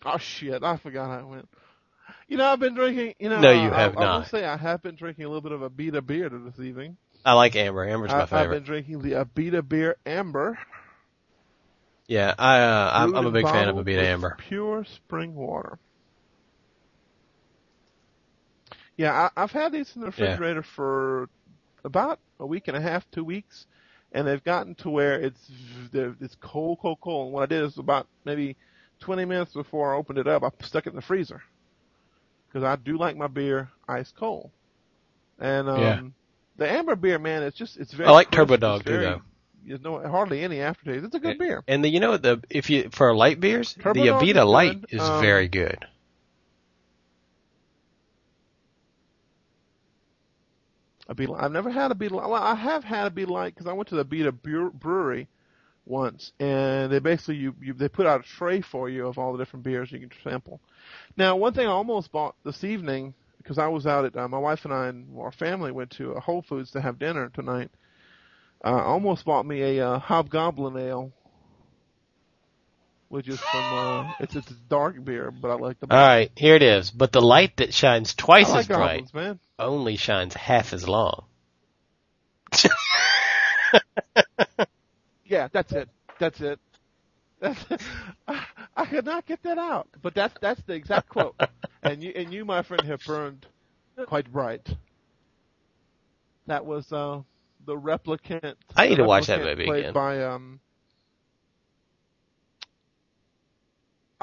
Oh 0.06 0.18
shit! 0.18 0.64
I 0.64 0.78
forgot 0.78 1.10
I 1.12 1.24
went. 1.24 1.47
You 2.28 2.38
know, 2.38 2.45
I've 2.45 2.60
been 2.60 2.74
drinking. 2.74 3.14
You 3.20 3.30
know, 3.30 3.39
No, 3.39 3.52
you 3.52 3.70
I, 3.70 3.82
have 3.82 3.97
I, 3.97 4.02
I 4.02 4.04
will 4.14 4.20
not. 4.20 4.28
say 4.30 4.43
I 4.43 4.58
have 4.58 4.82
been 4.82 4.95
drinking 4.95 5.26
a 5.26 5.28
little 5.28 5.41
bit 5.41 5.52
of 5.52 5.62
Abita 5.62 6.06
beer 6.06 6.30
this 6.30 6.60
evening. 6.60 6.97
I 7.24 7.34
like 7.34 7.56
Amber. 7.56 7.88
Amber's 7.88 8.12
I, 8.12 8.20
my 8.20 8.26
favorite. 8.26 8.43
I've 8.43 8.49
been 8.52 8.64
drinking 8.64 9.02
the 9.04 9.12
Abita 9.12 9.68
beer 9.68 9.97
Amber. 10.06 10.58
Yeah, 12.08 12.34
I 12.38 12.60
uh, 12.60 12.91
I'm, 12.93 13.16
I'm 13.16 13.26
a 13.28 13.32
big 13.32 13.45
fan 13.45 13.70
of 13.70 13.76
Abita 13.76 14.04
Amber. 14.04 14.36
Pure 14.47 14.86
spring 14.86 15.36
water. 15.36 15.78
Yeah, 18.97 19.30
I, 19.36 19.43
I've 19.43 19.52
had 19.52 19.72
these 19.72 19.91
in 19.95 20.02
the 20.02 20.08
refrigerator 20.08 20.64
for 20.64 21.30
about 21.84 22.20
a 22.39 22.45
week 22.45 22.68
and 22.68 22.78
a 22.78 22.82
half, 22.82 23.10
two 23.12 23.24
weeks, 23.24 23.66
and 24.12 24.28
they've 24.28 24.43
gotten 24.43 24.76
to 24.76 24.89
where 24.89 25.20
it's 25.20 25.49
it's 25.93 26.36
cold, 26.41 26.80
cold, 26.82 26.99
cold. 27.01 27.28
And 27.28 27.34
what 27.34 27.43
I 27.43 27.45
did 27.45 27.64
is 27.64 27.78
about 27.78 28.07
maybe 28.26 28.55
20 28.99 29.26
minutes 29.26 29.53
before 29.53 29.93
I 29.93 29.97
opened 29.97 30.20
it 30.20 30.28
up, 30.28 30.43
I 30.43 30.49
stuck 30.66 30.86
it 30.88 30.91
in 30.91 30.95
the 30.95 31.01
freezer 31.01 31.41
because 32.47 32.64
I 32.64 32.76
do 32.76 32.97
like 32.97 33.16
my 33.18 33.28
beer 33.28 33.70
ice 33.88 34.12
cold. 34.18 34.51
And 35.39 35.70
um, 35.70 35.80
Yeah. 35.82 36.01
the 36.57 36.70
amber 36.72 36.95
beer, 36.95 37.18
man, 37.20 37.43
it's 37.43 37.57
just 37.57 37.78
it's 37.78 37.93
very. 37.93 38.07
I 38.09 38.12
like 38.12 38.28
crisp, 38.28 38.38
Turbo 38.38 38.57
Dog 38.57 38.84
too, 38.84 38.89
very- 38.91 39.03
though. 39.05 39.22
There's 39.64 39.82
no 39.82 39.99
hardly 40.07 40.41
any 40.43 40.59
aftertaste. 40.59 41.05
It's 41.05 41.14
a 41.14 41.20
good 41.20 41.38
beer. 41.38 41.64
And 41.68 41.84
the 41.84 41.88
you 41.89 41.99
know 41.99 42.18
the 42.18 42.41
if 42.49 42.72
you 42.72 42.89
for 42.91 43.16
light 43.16 43.39
beers, 43.39 43.74
Turbo 43.80 44.01
the 44.01 44.07
Abita 44.09 44.43
Light 44.45 44.82
good. 44.82 44.93
is 44.95 45.01
Um, 45.01 45.22
very 45.22 45.47
good. 45.47 45.86
Abita. 51.10 51.41
I've 51.41 51.52
never 51.52 51.70
had 51.70 51.91
Abita. 51.91 52.12
Well, 52.12 52.34
I 52.34 52.56
have 52.56 52.84
had 52.84 53.14
Abita 53.14 53.28
Light 53.28 53.54
because 53.54 53.68
I 53.68 53.74
went 53.74 53.89
to 53.89 53.95
the 53.95 54.06
Abita 54.06 54.32
Brewery 54.74 55.28
once, 55.86 56.32
and 56.39 56.91
they 56.91 56.99
basically 56.99 57.36
you, 57.38 57.56
you 57.62 57.74
they 57.74 57.89
put 57.89 58.06
out 58.06 58.22
a 58.22 58.24
tray 58.24 58.62
for 58.62 58.89
you 58.89 59.08
of 59.08 59.18
all 59.18 59.34
the 59.34 59.39
different 59.39 59.66
beers 59.66 59.91
you 59.91 59.99
can 59.99 60.12
sample. 60.24 60.60
Now, 61.18 61.36
one 61.36 61.54
thing 61.54 61.68
I 61.68 61.72
almost 61.72 62.12
bought 62.12 62.36
this 62.43 62.64
evening 62.64 63.14
because 63.38 63.58
I 63.58 63.68
was 63.68 63.88
out 63.88 64.06
at 64.06 64.16
uh, 64.16 64.28
my 64.28 64.38
wife 64.38 64.66
and 64.66 64.74
I 64.74 64.88
and 64.88 65.18
our 65.20 65.32
family 65.32 65.72
went 65.72 65.91
to 65.91 66.12
a 66.12 66.20
Whole 66.20 66.43
Foods 66.43 66.72
to 66.72 66.82
have 66.82 66.99
dinner 66.99 67.30
tonight. 67.34 67.72
Uh, 68.64 68.84
almost 68.84 69.26
bought 69.26 69.45
me 69.45 69.62
a 69.78 69.88
uh, 69.89 69.99
Hobgoblin 69.99 70.78
ale, 70.78 71.12
which 73.12 73.28
is 73.28 73.39
from 73.39 73.74
uh, 73.74 74.12
it's 74.20 74.36
it's 74.36 74.49
dark 74.70 75.03
beer, 75.03 75.32
but 75.32 75.51
I 75.51 75.55
like 75.55 75.80
the. 75.80 75.88
All 75.91 75.97
right, 75.97 76.32
here 76.36 76.55
it 76.55 76.64
is. 76.64 76.89
But 76.91 77.12
the 77.12 77.22
light 77.22 77.57
that 77.57 77.74
shines 77.74 78.16
twice 78.16 78.49
like 78.49 78.62
as 78.62 78.68
bright 78.68 79.12
goblins, 79.12 79.39
only 79.59 79.97
shines 79.97 80.34
half 80.34 80.74
as 80.74 80.88
long. 80.88 81.26
Yeah, 85.32 85.47
that's 85.49 85.72
it. 85.72 85.88
That's 86.20 86.41
it. 86.41 86.59
That's 87.39 87.66
I, 88.28 88.45
I 88.76 88.86
could 88.86 89.05
not 89.05 89.26
get 89.26 89.41
that 89.43 89.57
out, 89.57 89.88
but 90.01 90.14
that's 90.14 90.34
that's 90.41 90.62
the 90.64 90.74
exact 90.74 91.07
quote. 91.07 91.39
and 91.84 92.03
you 92.03 92.12
and 92.14 92.34
you, 92.34 92.43
my 92.43 92.64
friend, 92.64 92.84
have 92.84 92.99
burned 93.07 93.45
quite 94.07 94.30
bright. 94.30 94.68
That 96.47 96.66
was 96.66 96.91
uh, 96.91 97.22
the 97.66 97.76
replicant. 97.76 98.55
I 98.76 98.89
need 98.89 98.97
to 98.97 99.05
watch 99.05 99.28
that 99.28 99.41
movie 99.41 99.66
played 99.66 99.80
again. 99.80 99.93
By 99.93 100.22
um. 100.24 100.59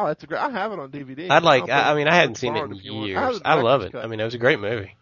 Oh, 0.00 0.06
that's 0.06 0.22
a 0.22 0.26
great. 0.28 0.38
I 0.40 0.48
have 0.50 0.70
it 0.72 0.78
on 0.78 0.90
DVD. 0.92 1.28
I'd 1.28 1.42
like. 1.42 1.68
I, 1.68 1.90
I 1.90 1.94
mean, 1.94 2.06
I 2.06 2.14
hadn't 2.14 2.36
seen 2.36 2.56
it 2.56 2.62
in 2.64 2.72
if 2.76 2.84
you 2.84 2.94
want. 2.94 3.08
years. 3.08 3.40
I 3.44 3.54
love 3.54 3.82
it. 3.82 3.90
cut. 3.92 4.04
I 4.04 4.06
mean, 4.06 4.20
it 4.20 4.24
was 4.24 4.34
a 4.34 4.38
great 4.38 4.60
movie. 4.60 4.94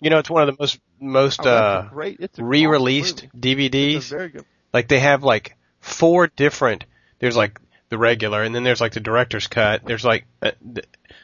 You 0.00 0.10
know, 0.10 0.18
it's 0.18 0.30
one 0.30 0.48
of 0.48 0.54
the 0.56 0.60
most 0.60 0.80
most 0.98 1.40
Oh, 1.44 1.50
uh, 1.50 1.88
great. 1.88 2.18
Re-released. 2.38 3.26
DVDs. 3.38 4.08
Very 4.10 4.28
good. 4.30 4.44
Like 4.72 4.88
they 4.88 4.98
have 4.98 5.22
like 5.22 5.56
four 5.80 6.26
different. 6.26 6.84
There's 7.18 7.36
like 7.36 7.60
the 7.90 7.98
regular, 7.98 8.42
and 8.42 8.54
then 8.54 8.64
there's 8.64 8.80
like 8.80 8.92
the 8.92 9.00
director's 9.00 9.46
cut. 9.46 9.84
There's 9.84 10.04
like 10.04 10.26
uh, 10.42 10.52
the, 10.62 10.82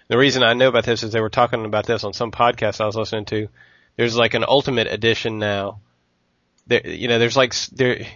the 0.08 0.18
reason 0.18 0.42
I 0.42 0.52
know 0.52 0.68
about 0.68 0.84
this 0.84 1.02
is 1.02 1.12
they 1.12 1.20
were 1.20 1.30
talking 1.30 1.64
about 1.64 1.86
this 1.86 2.04
on 2.04 2.12
some 2.12 2.30
podcast 2.30 2.80
I 2.80 2.86
was 2.86 2.96
listening 2.96 3.24
to. 3.26 3.48
There's 3.96 4.16
like 4.16 4.34
an 4.34 4.44
ultimate 4.46 4.88
edition 4.88 5.38
now. 5.38 5.80
There, 6.66 6.86
you 6.86 7.08
know, 7.08 7.18
there's 7.18 7.36
like 7.36 7.54
there. 7.72 8.06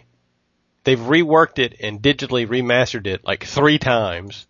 They've 0.85 0.99
reworked 0.99 1.59
it 1.59 1.77
and 1.81 2.01
digitally 2.01 2.47
remastered 2.47 3.07
it 3.07 3.25
like 3.25 3.45
three 3.45 3.79
times. 3.79 4.47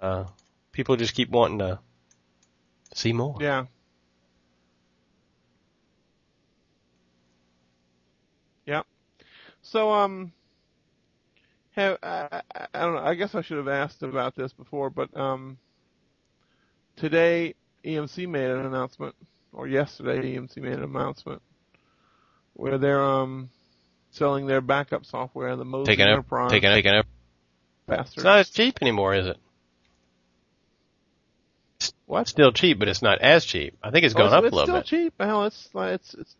Uh, 0.00 0.24
people 0.72 0.96
just 0.96 1.14
keep 1.14 1.30
wanting 1.30 1.58
to 1.60 1.78
see 2.94 3.12
more. 3.12 3.36
Yeah. 3.40 3.66
Yep. 8.66 8.86
So 9.62 9.92
um, 9.92 10.32
have 11.72 11.98
I, 12.02 12.40
I, 12.54 12.66
I 12.74 12.80
don't 12.80 12.94
know. 12.94 13.02
I 13.02 13.14
guess 13.14 13.34
I 13.34 13.42
should 13.42 13.58
have 13.58 13.68
asked 13.68 14.02
about 14.02 14.34
this 14.34 14.52
before, 14.52 14.90
but 14.90 15.16
um, 15.16 15.58
today 16.96 17.54
EMC 17.84 18.28
made 18.28 18.50
an 18.50 18.66
announcement, 18.66 19.14
or 19.52 19.68
yesterday 19.68 20.36
EMC 20.36 20.56
made 20.58 20.74
an 20.74 20.82
announcement 20.82 21.42
where 22.54 22.78
they're 22.78 23.02
um 23.02 23.48
selling 24.10 24.46
their 24.46 24.60
backup 24.60 25.04
software, 25.06 25.54
the 25.56 25.64
Mozy 25.64 25.86
Taking 25.92 26.06
up, 26.06 26.10
Enterprise 26.18 26.50
taking, 26.50 26.70
taking 26.70 26.92
up. 26.94 27.06
faster. 27.86 28.20
It's 28.20 28.24
not 28.24 28.38
as 28.40 28.50
cheap 28.50 28.78
anymore, 28.82 29.14
is 29.14 29.26
it? 29.26 29.36
what? 32.06 32.28
Still 32.28 32.52
cheap, 32.52 32.78
but 32.78 32.88
it's 32.88 33.02
not 33.02 33.20
as 33.20 33.44
cheap. 33.44 33.76
I 33.82 33.90
think 33.90 34.04
it's 34.04 34.14
gone 34.14 34.32
Oh, 34.32 34.36
up 34.38 34.44
a 34.44 34.46
it's 34.48 34.54
little 34.54 34.66
still 34.66 34.76
bit. 34.80 34.86
cheap. 34.86 35.14
Hell, 35.20 35.44
it's 35.46 35.68
it's 35.74 36.14
it's. 36.14 36.34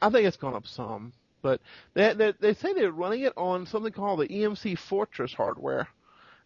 I 0.00 0.10
think 0.10 0.26
it's 0.26 0.36
gone 0.36 0.54
up 0.54 0.66
some, 0.66 1.12
but 1.42 1.60
they 1.94 2.12
they 2.14 2.32
they 2.40 2.54
say 2.54 2.72
they're 2.72 2.90
running 2.90 3.20
it 3.22 3.34
on 3.36 3.66
something 3.66 3.92
called 3.92 4.20
the 4.20 4.26
EMC 4.28 4.76
Fortress 4.78 5.32
hardware, 5.32 5.86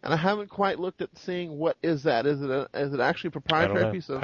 and 0.03 0.13
I 0.13 0.17
haven't 0.17 0.49
quite 0.49 0.77
looked 0.79 1.01
at 1.01 1.09
seeing 1.17 1.57
what 1.57 1.75
is 1.81 2.03
that. 2.03 2.25
Is 2.27 2.41
it 2.41 2.49
a 2.51 2.67
is 2.73 2.93
it 2.93 2.99
actually 2.99 3.29
a 3.29 3.31
proprietary 3.31 3.91
piece 3.93 4.09
of 4.09 4.21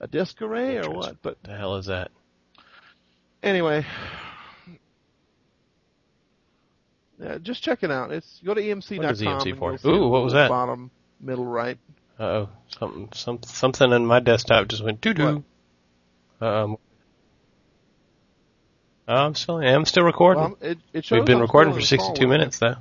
a 0.00 0.06
disk 0.08 0.40
array 0.42 0.78
or 0.78 0.90
what? 0.90 1.16
But 1.22 1.36
the 1.44 1.56
hell 1.56 1.76
is 1.76 1.86
that? 1.86 2.10
Anyway, 3.42 3.84
yeah, 7.18 7.38
just 7.38 7.62
check 7.62 7.82
it 7.82 7.90
out. 7.90 8.10
It's 8.10 8.40
go 8.44 8.54
to 8.54 8.60
emc.com. 8.60 8.98
What 8.98 9.12
is 9.12 9.22
EMC 9.22 9.58
for? 9.58 9.88
Ooh, 9.88 10.08
what 10.08 10.24
was 10.24 10.32
that? 10.32 10.48
Bottom 10.48 10.90
middle 11.20 11.46
right. 11.46 11.78
Uh 12.18 12.22
oh, 12.22 12.48
something, 12.78 13.08
some, 13.14 13.42
something 13.44 13.90
in 13.92 14.06
my 14.06 14.20
desktop 14.20 14.68
just 14.68 14.84
went 14.84 15.00
doo 15.00 15.14
doo. 15.14 15.44
Um, 16.40 16.76
I'm 19.08 19.34
still, 19.34 19.56
I'm 19.56 19.84
still 19.84 20.04
recording. 20.04 20.42
Well, 20.42 20.58
it, 20.60 20.78
it 20.92 21.10
We've 21.10 21.24
been 21.24 21.36
I'm 21.36 21.42
recording 21.42 21.74
for 21.74 21.80
62 21.80 22.26
minutes 22.26 22.58
though. 22.58 22.76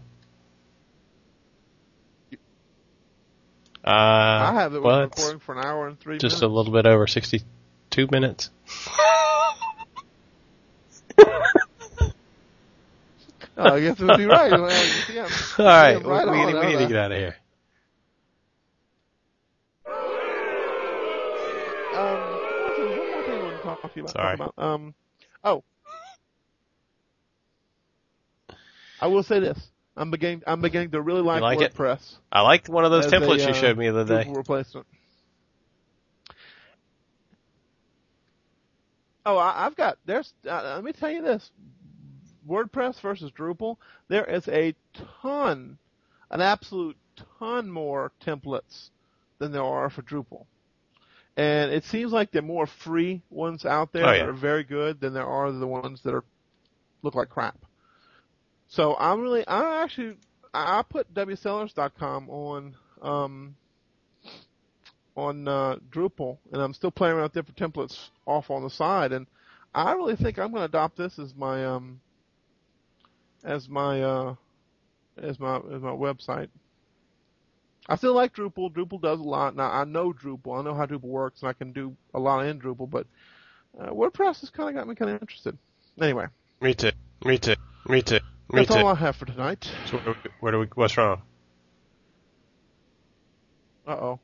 Uh, 3.84 3.88
I 3.88 4.54
have 4.54 4.76
it 4.76 4.84
well, 4.84 5.02
recording 5.02 5.40
for 5.40 5.58
an 5.58 5.66
hour 5.66 5.88
and 5.88 6.00
three 6.00 6.20
just 6.20 6.44
a 6.44 6.48
little 6.48 6.72
bit 6.72 6.86
over 6.86 7.08
62 7.08 8.08
minutes. 8.12 8.52
Oh, 13.58 13.76
I 13.76 13.82
guess 13.82 14.00
it 14.00 14.06
would 14.06 14.18
be 14.18 14.26
right. 14.26 14.52
Well, 14.52 14.70
yeah. 15.14 15.22
All 15.60 15.66
right, 15.66 15.92
Yeah, 15.92 16.08
right 16.08 16.26
we, 16.26 16.40
on, 16.40 16.54
need, 16.54 16.60
we 16.60 16.66
need 16.68 16.78
to 16.80 16.88
get 16.88 16.98
out 16.98 17.12
of 17.12 17.18
here. 17.18 17.36
Um, 21.96 22.40
listen, 22.70 22.90
one 22.98 23.12
more 23.12 23.24
thing 23.24 23.34
I 23.34 23.44
want 23.44 23.58
to 23.58 23.64
talk 23.64 23.82
to 23.82 23.90
you 23.96 24.02
about. 24.04 24.14
Sorry. 24.14 24.40
Um, 24.58 24.96
oh, 25.44 25.64
I 29.00 29.08
will 29.08 29.24
say 29.24 29.40
this: 29.40 29.60
I'm 29.98 30.10
beginning. 30.10 30.42
I'm 30.48 30.62
beginning 30.62 30.92
to 30.92 31.02
really 31.02 31.22
like, 31.22 31.42
like 31.42 31.62
it? 31.62 31.76
WordPress 31.76 32.16
I 32.32 32.42
liked 32.42 32.70
one 32.70 32.86
of 32.86 32.92
those 32.92 33.06
as 33.06 33.14
a, 33.14 33.16
templates 33.18 33.40
you 33.40 33.54
uh, 33.54 33.54
showed 33.54 33.78
me 33.78 33.90
the 33.90 34.00
other 34.00 34.24
day. 34.24 34.32
Replacement. 34.32 34.88
Oh, 39.26 39.38
I, 39.38 39.66
I've 39.66 39.76
got. 39.76 39.98
There's. 40.06 40.34
Uh, 40.48 40.74
let 40.76 40.84
me 40.84 40.94
tell 40.94 41.12
you 41.12 41.22
this: 41.22 41.52
WordPress 42.48 43.00
versus 43.02 43.32
Drupal. 43.32 43.78
There 44.08 44.26
is 44.26 44.48
a 44.48 44.76
ton, 45.22 45.78
an 46.30 46.42
absolute 46.42 46.98
ton 47.40 47.70
more 47.70 48.12
templates 48.26 48.90
than 49.40 49.52
there 49.52 49.64
are 49.64 49.90
for 49.90 50.02
Drupal. 50.02 50.46
And 51.38 51.72
it 51.72 51.86
seems 51.86 52.12
like 52.12 52.32
there 52.32 52.42
are 52.42 52.46
more 52.46 52.68
free 52.68 53.22
ones 53.30 53.66
out 53.66 53.94
there 53.94 54.06
Oh, 54.06 54.12
that 54.12 54.30
are 54.30 54.34
very 54.34 54.64
good 54.64 55.00
than 55.00 55.14
there 55.14 55.26
are 55.26 55.52
the 55.52 55.68
ones 55.68 56.02
that 56.04 56.14
are 56.14 56.26
look 57.04 57.16
like 57.16 57.30
crap. 57.30 57.58
So 58.68 58.96
I'm 58.98 59.22
really, 59.22 59.48
I 59.48 59.84
actually, 59.84 60.18
I 60.54 60.80
I 60.80 60.84
put 60.84 61.14
wsellers.com 61.14 62.30
on, 62.30 62.76
um, 63.02 63.56
on 65.16 65.48
uh, 65.48 65.76
Drupal, 65.92 66.38
and 66.52 66.62
I'm 66.62 66.74
still 66.74 66.92
playing 66.92 67.16
around 67.16 67.24
with 67.24 67.34
different 67.34 67.74
templates 67.74 68.10
off 68.26 68.50
on 68.50 68.64
the 68.64 68.70
side, 68.70 69.12
and 69.12 69.28
I 69.74 69.94
really 69.94 70.16
think 70.16 70.38
I'm 70.40 70.52
going 70.52 70.62
to 70.62 70.66
adopt 70.66 70.98
this 70.98 71.20
as 71.20 71.36
my, 71.36 71.66
um, 71.66 72.02
as 73.44 73.70
my, 73.70 74.02
uh, 74.02 74.36
as 75.18 75.40
my, 75.40 75.58
as 75.58 75.82
my 75.82 75.92
website. 75.92 76.50
I 77.88 77.96
still 77.96 78.14
like 78.14 78.36
Drupal. 78.36 78.72
Drupal 78.72 79.02
does 79.02 79.20
a 79.20 79.24
lot. 79.24 79.56
Now 79.56 79.72
I 79.72 79.84
know 79.86 80.14
Drupal. 80.14 80.60
I 80.60 80.64
know 80.64 80.74
how 80.74 80.86
Drupal 80.86 81.02
works, 81.02 81.42
and 81.42 81.50
I 81.50 81.54
can 81.54 81.72
do 81.72 81.96
a 82.14 82.20
lot 82.20 82.46
in 82.46 82.60
Drupal. 82.60 82.90
But 82.90 83.08
uh, 83.80 83.90
WordPress 83.90 84.42
has 84.42 84.50
kind 84.50 84.70
of 84.70 84.76
got 84.76 84.88
me 84.88 84.96
kind 84.96 85.12
of 85.12 85.22
interested. 85.22 85.58
Anyway, 86.00 86.28
Me 86.62 86.74
too. 86.74 86.92
Me 87.26 87.38
too. 87.38 87.56
Me 87.88 88.02
too. 88.02 88.20
Me 88.52 88.62
that's 88.62 88.68
too. 88.68 88.76
all 88.76 88.88
I 88.88 88.96
have 88.96 89.16
for 89.16 89.26
tonight. 89.26 89.70
So 89.88 89.98
where 89.98 90.14
do 90.14 90.20
we, 90.24 90.30
where 90.40 90.52
do 90.52 90.60
we, 90.60 90.66
what's 90.76 90.96
wrong? 90.98 91.22
Uh 93.88 93.92
oh. 93.92 94.20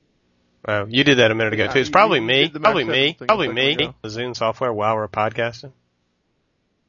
Oh, 0.69 0.85
you 0.89 1.03
did 1.05 1.19
that 1.19 1.31
a 1.31 1.35
minute 1.35 1.53
ago 1.53 1.63
Yeah, 1.65 1.71
too. 1.73 1.79
It's 1.79 1.89
probably 1.89 2.19
me. 2.19 2.49
Probably 2.49 2.83
me. 2.83 2.91
Seven 2.91 3.13
thing 3.13 3.17
a 3.21 3.25
Probably 3.27 3.47
me. 3.53 3.71
ago. 3.73 3.95
The 4.01 4.09
Zune 4.09 4.35
software 4.35 4.73
while 4.73 4.95
we're 4.95 5.07
podcasting. 5.07 5.71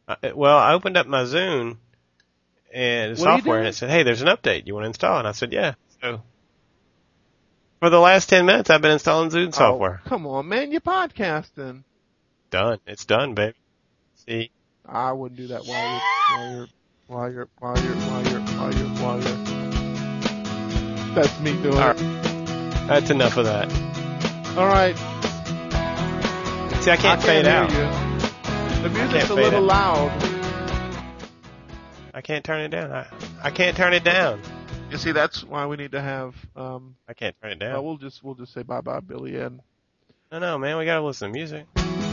Uh, 0.08 0.16
well, 0.34 0.56
I 0.58 0.72
opened 0.74 0.96
up 0.96 1.06
my 1.06 1.22
Zune 1.24 1.76
and 2.74 3.10
What 3.12 3.18
software 3.18 3.58
and 3.60 3.68
it 3.68 3.74
said, 3.74 3.90
"Hey, 3.90 4.02
there's 4.02 4.20
an 4.22 4.28
update. 4.28 4.66
You 4.66 4.74
want 4.74 4.84
to 4.84 4.88
install?" 4.88 5.18
And 5.18 5.28
I 5.28 5.32
said, 5.32 5.52
"Yeah." 5.52 5.74
So 6.02 6.22
for 7.80 7.90
the 7.90 8.00
last 8.00 8.28
ten 8.28 8.46
minutes, 8.46 8.68
I've 8.70 8.82
been 8.82 8.90
installing 8.92 9.30
Zune 9.30 9.54
software. 9.54 10.00
Oh, 10.04 10.08
come 10.08 10.26
on, 10.26 10.48
man, 10.48 10.72
you're 10.72 10.80
podcasting. 10.80 11.84
Done. 12.50 12.78
It's 12.86 13.04
done, 13.04 13.34
baby. 13.34 13.54
See, 14.26 14.50
I 14.86 15.12
wouldn't 15.12 15.38
do 15.38 15.48
that 15.48 15.64
while 15.66 15.92
you're 15.92 16.66
while 17.06 17.30
you're 17.32 17.48
while 17.58 17.78
you're 17.78 17.94
while 17.94 18.24
you're 18.24 18.40
while 18.40 18.74
you're 18.74 18.88
while 18.90 19.22
you're 19.22 19.22
while 19.22 19.22
you're. 19.22 21.14
That's 21.14 21.38
me 21.40 21.52
doing 21.62 21.78
All 21.78 21.90
it. 21.90 22.17
That's 22.88 23.10
enough 23.10 23.36
of 23.36 23.44
that. 23.44 23.70
All 24.56 24.66
right. 24.66 24.96
See, 26.82 26.90
I 26.90 26.96
can't, 26.96 27.22
fade 27.22 27.44
hear 27.44 27.54
out. 27.54 27.70
You. 27.70 28.82
The 28.82 28.88
music's 28.88 29.28
a 29.30 29.34
little 29.34 29.70
out. 29.70 30.10
loud. 30.10 30.38
I 32.14 32.22
can't 32.22 32.44
turn 32.44 32.62
it 32.62 32.68
down. 32.70 32.90
I, 32.90 33.06
I 33.42 33.50
can't 33.50 33.76
turn 33.76 33.92
it 33.92 34.04
down. 34.04 34.40
You 34.90 34.96
see, 34.96 35.12
that's 35.12 35.44
why 35.44 35.66
we 35.66 35.76
need 35.76 35.92
to 35.92 36.00
have. 36.00 36.34
Um, 36.56 36.96
I 37.06 37.12
can't 37.12 37.36
turn 37.42 37.52
it 37.52 37.58
down. 37.58 37.74
well, 37.74 37.84
we'll 37.84 37.96
just 37.98 38.24
we'll 38.24 38.34
just 38.34 38.54
say 38.54 38.62
bye 38.62 38.80
bye, 38.80 39.00
Billy, 39.00 39.36
and 39.36 39.60
no, 40.32 40.38
no, 40.38 40.58
man. 40.58 40.78
We 40.78 40.86
gotta 40.86 41.04
listen 41.04 41.30
to 41.30 41.38
music. 41.38 41.66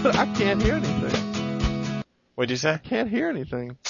but 0.04 0.16
I 0.16 0.32
can't 0.36 0.62
hear 0.62 0.76
anything. 0.76 2.04
What'd 2.36 2.52
you 2.52 2.58
say? 2.58 2.74
I 2.74 2.78
can't 2.78 3.10
hear 3.10 3.30
anything. 3.30 3.78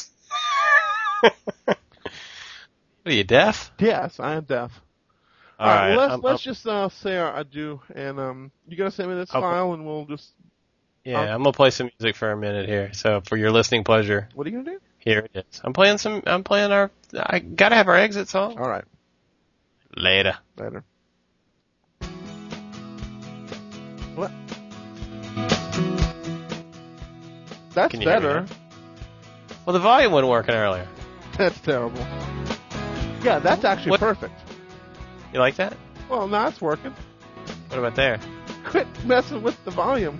What 3.06 3.12
are 3.12 3.18
you 3.18 3.24
deaf? 3.24 3.72
Yes, 3.78 4.20
I 4.20 4.34
am 4.34 4.46
deaf. 4.46 4.82
All 5.58 5.68
All 5.70 5.74
right, 5.76 5.90
right. 5.90 5.98
let's 5.98 6.12
I'm- 6.12 6.22
let's 6.22 6.44
just 6.44 6.68
uh, 6.68 6.90
say 6.90 7.16
our 7.18 7.38
adieu, 7.40 7.80
and 7.94 8.20
um, 8.20 8.52
you 8.68 8.76
gotta 8.76 8.92
send 8.92 9.10
me 9.10 9.16
this 9.16 9.30
Okay. 9.30 9.40
file, 9.40 9.74
and 9.74 9.86
we'll 9.86 10.06
just. 10.06 10.30
Yeah, 11.06 11.22
Um, 11.22 11.28
I'm 11.30 11.38
gonna 11.44 11.54
play 11.54 11.70
some 11.70 11.90
music 12.00 12.16
for 12.18 12.32
a 12.32 12.38
minute 12.38 12.68
here. 12.68 12.92
So 12.94 13.22
for 13.22 13.38
your 13.38 13.52
listening 13.52 13.84
pleasure, 13.84 14.28
What 14.34 14.48
are 14.48 14.50
you 14.50 14.58
gonna 14.64 14.72
do? 14.78 14.82
here 14.98 15.20
it 15.20 15.32
is. 15.34 15.62
I'm 15.64 15.72
playing 15.72 15.98
some. 16.00 16.24
I'm 16.26 16.44
playing 16.44 16.72
our. 16.72 16.92
I 17.16 17.40
gotta 17.40 17.76
have 17.76 17.88
our 17.88 17.96
exit 17.96 18.28
song. 18.28 18.58
All 18.60 18.68
right, 18.70 18.84
Later. 19.96 20.36
later. 20.58 20.84
What? 24.16 24.32
That's 27.74 27.96
better. 27.98 28.46
Well, 29.66 29.74
the 29.74 29.80
volume 29.80 30.12
wasn't 30.12 30.30
working 30.30 30.56
earlier. 30.56 30.88
That's 31.38 31.60
terrible. 31.60 32.00
Yeah, 33.24 33.40
that's 33.40 33.64
actually 33.66 33.92
What- 33.92 34.00
perfect. 34.00 34.34
You 35.36 35.42
like 35.42 35.58
that? 35.58 35.76
Well, 36.10 36.30
now 36.30 36.48
it's 36.48 36.62
working. 36.62 36.96
What 37.68 37.78
about 37.80 37.96
there? 37.98 38.22
Quit 38.64 38.88
messing 39.04 39.44
with 39.44 39.62
the 39.66 39.72
volume. 39.72 40.18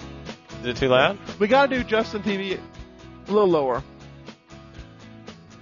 Is 0.60 0.66
it 0.68 0.76
too 0.76 0.90
loud? 0.90 1.18
We 1.40 1.48
gotta 1.48 1.74
do 1.74 1.86
Justin 1.86 2.22
TV 2.22 2.60
a 2.60 3.32
little 3.32 3.48
lower. 3.48 3.82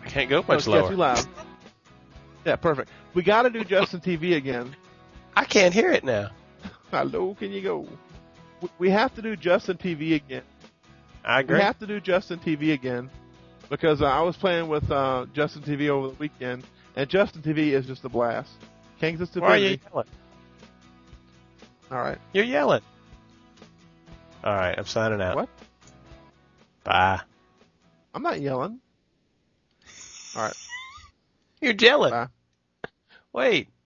I 0.04 0.10
can't 0.10 0.28
go 0.28 0.38
No, 0.42 0.46
much 0.48 0.58
it's 0.58 0.68
yeah, 0.68 0.74
lower. 0.74 0.90
too 0.90 0.96
loud. 0.96 1.28
Yeah, 2.46 2.56
perfect. 2.56 2.90
We 3.14 3.22
gotta 3.22 3.52
do 3.52 3.64
Justin 3.64 4.00
TV 4.00 4.36
again. 4.36 4.76
I 5.36 5.46
can't 5.46 5.72
hear 5.72 5.92
it 5.92 6.04
now. 6.04 6.32
How 6.90 7.04
low 7.04 7.36
can 7.36 7.52
you 7.52 7.62
go? 7.62 7.88
We- 8.60 8.70
We 8.80 8.90
have 8.90 9.14
to 9.14 9.22
do 9.22 9.36
Justin 9.36 9.78
TV 9.78 10.16
again. 10.16 10.42
I 11.24 11.42
agree. 11.42 11.58
We 11.58 11.62
have 11.62 11.78
to 11.78 11.86
do 11.86 12.00
Justin 12.00 12.40
TV 12.40 12.74
again 12.74 13.12
because 13.70 14.02
uh, 14.02 14.06
I 14.06 14.22
was 14.22 14.36
playing 14.36 14.68
with 14.68 14.90
uh, 14.90 15.28
Justin 15.32 15.62
TV 15.62 15.90
over 15.90 16.08
the 16.08 16.16
weekend, 16.16 16.64
and 16.96 17.08
Justin 17.08 17.44
TV 17.44 17.74
is 17.74 17.86
just 17.86 18.04
a 18.04 18.10
blast. 18.10 18.50
Kansas 19.00 19.34
Why 19.36 19.48
are 19.48 19.58
you 19.58 19.64
Divinity. 19.70 19.84
yelling? 19.92 20.08
All 21.92 21.98
right. 22.00 22.18
You're 22.34 22.46
yelling. 22.46 22.82
All 24.44 24.54
right, 24.56 24.78
I'm 24.78 24.86
signing 24.86 25.22
out. 25.22 25.36
What? 25.36 25.50
Bye. 26.84 27.22
I'm 28.14 28.24
not 28.24 28.42
yelling. 28.42 28.80
All 30.36 30.44
right. 30.44 30.56
You're 31.62 31.74
yelling. 31.74 32.12
Bye. 32.12 32.28
Wait. 33.32 33.70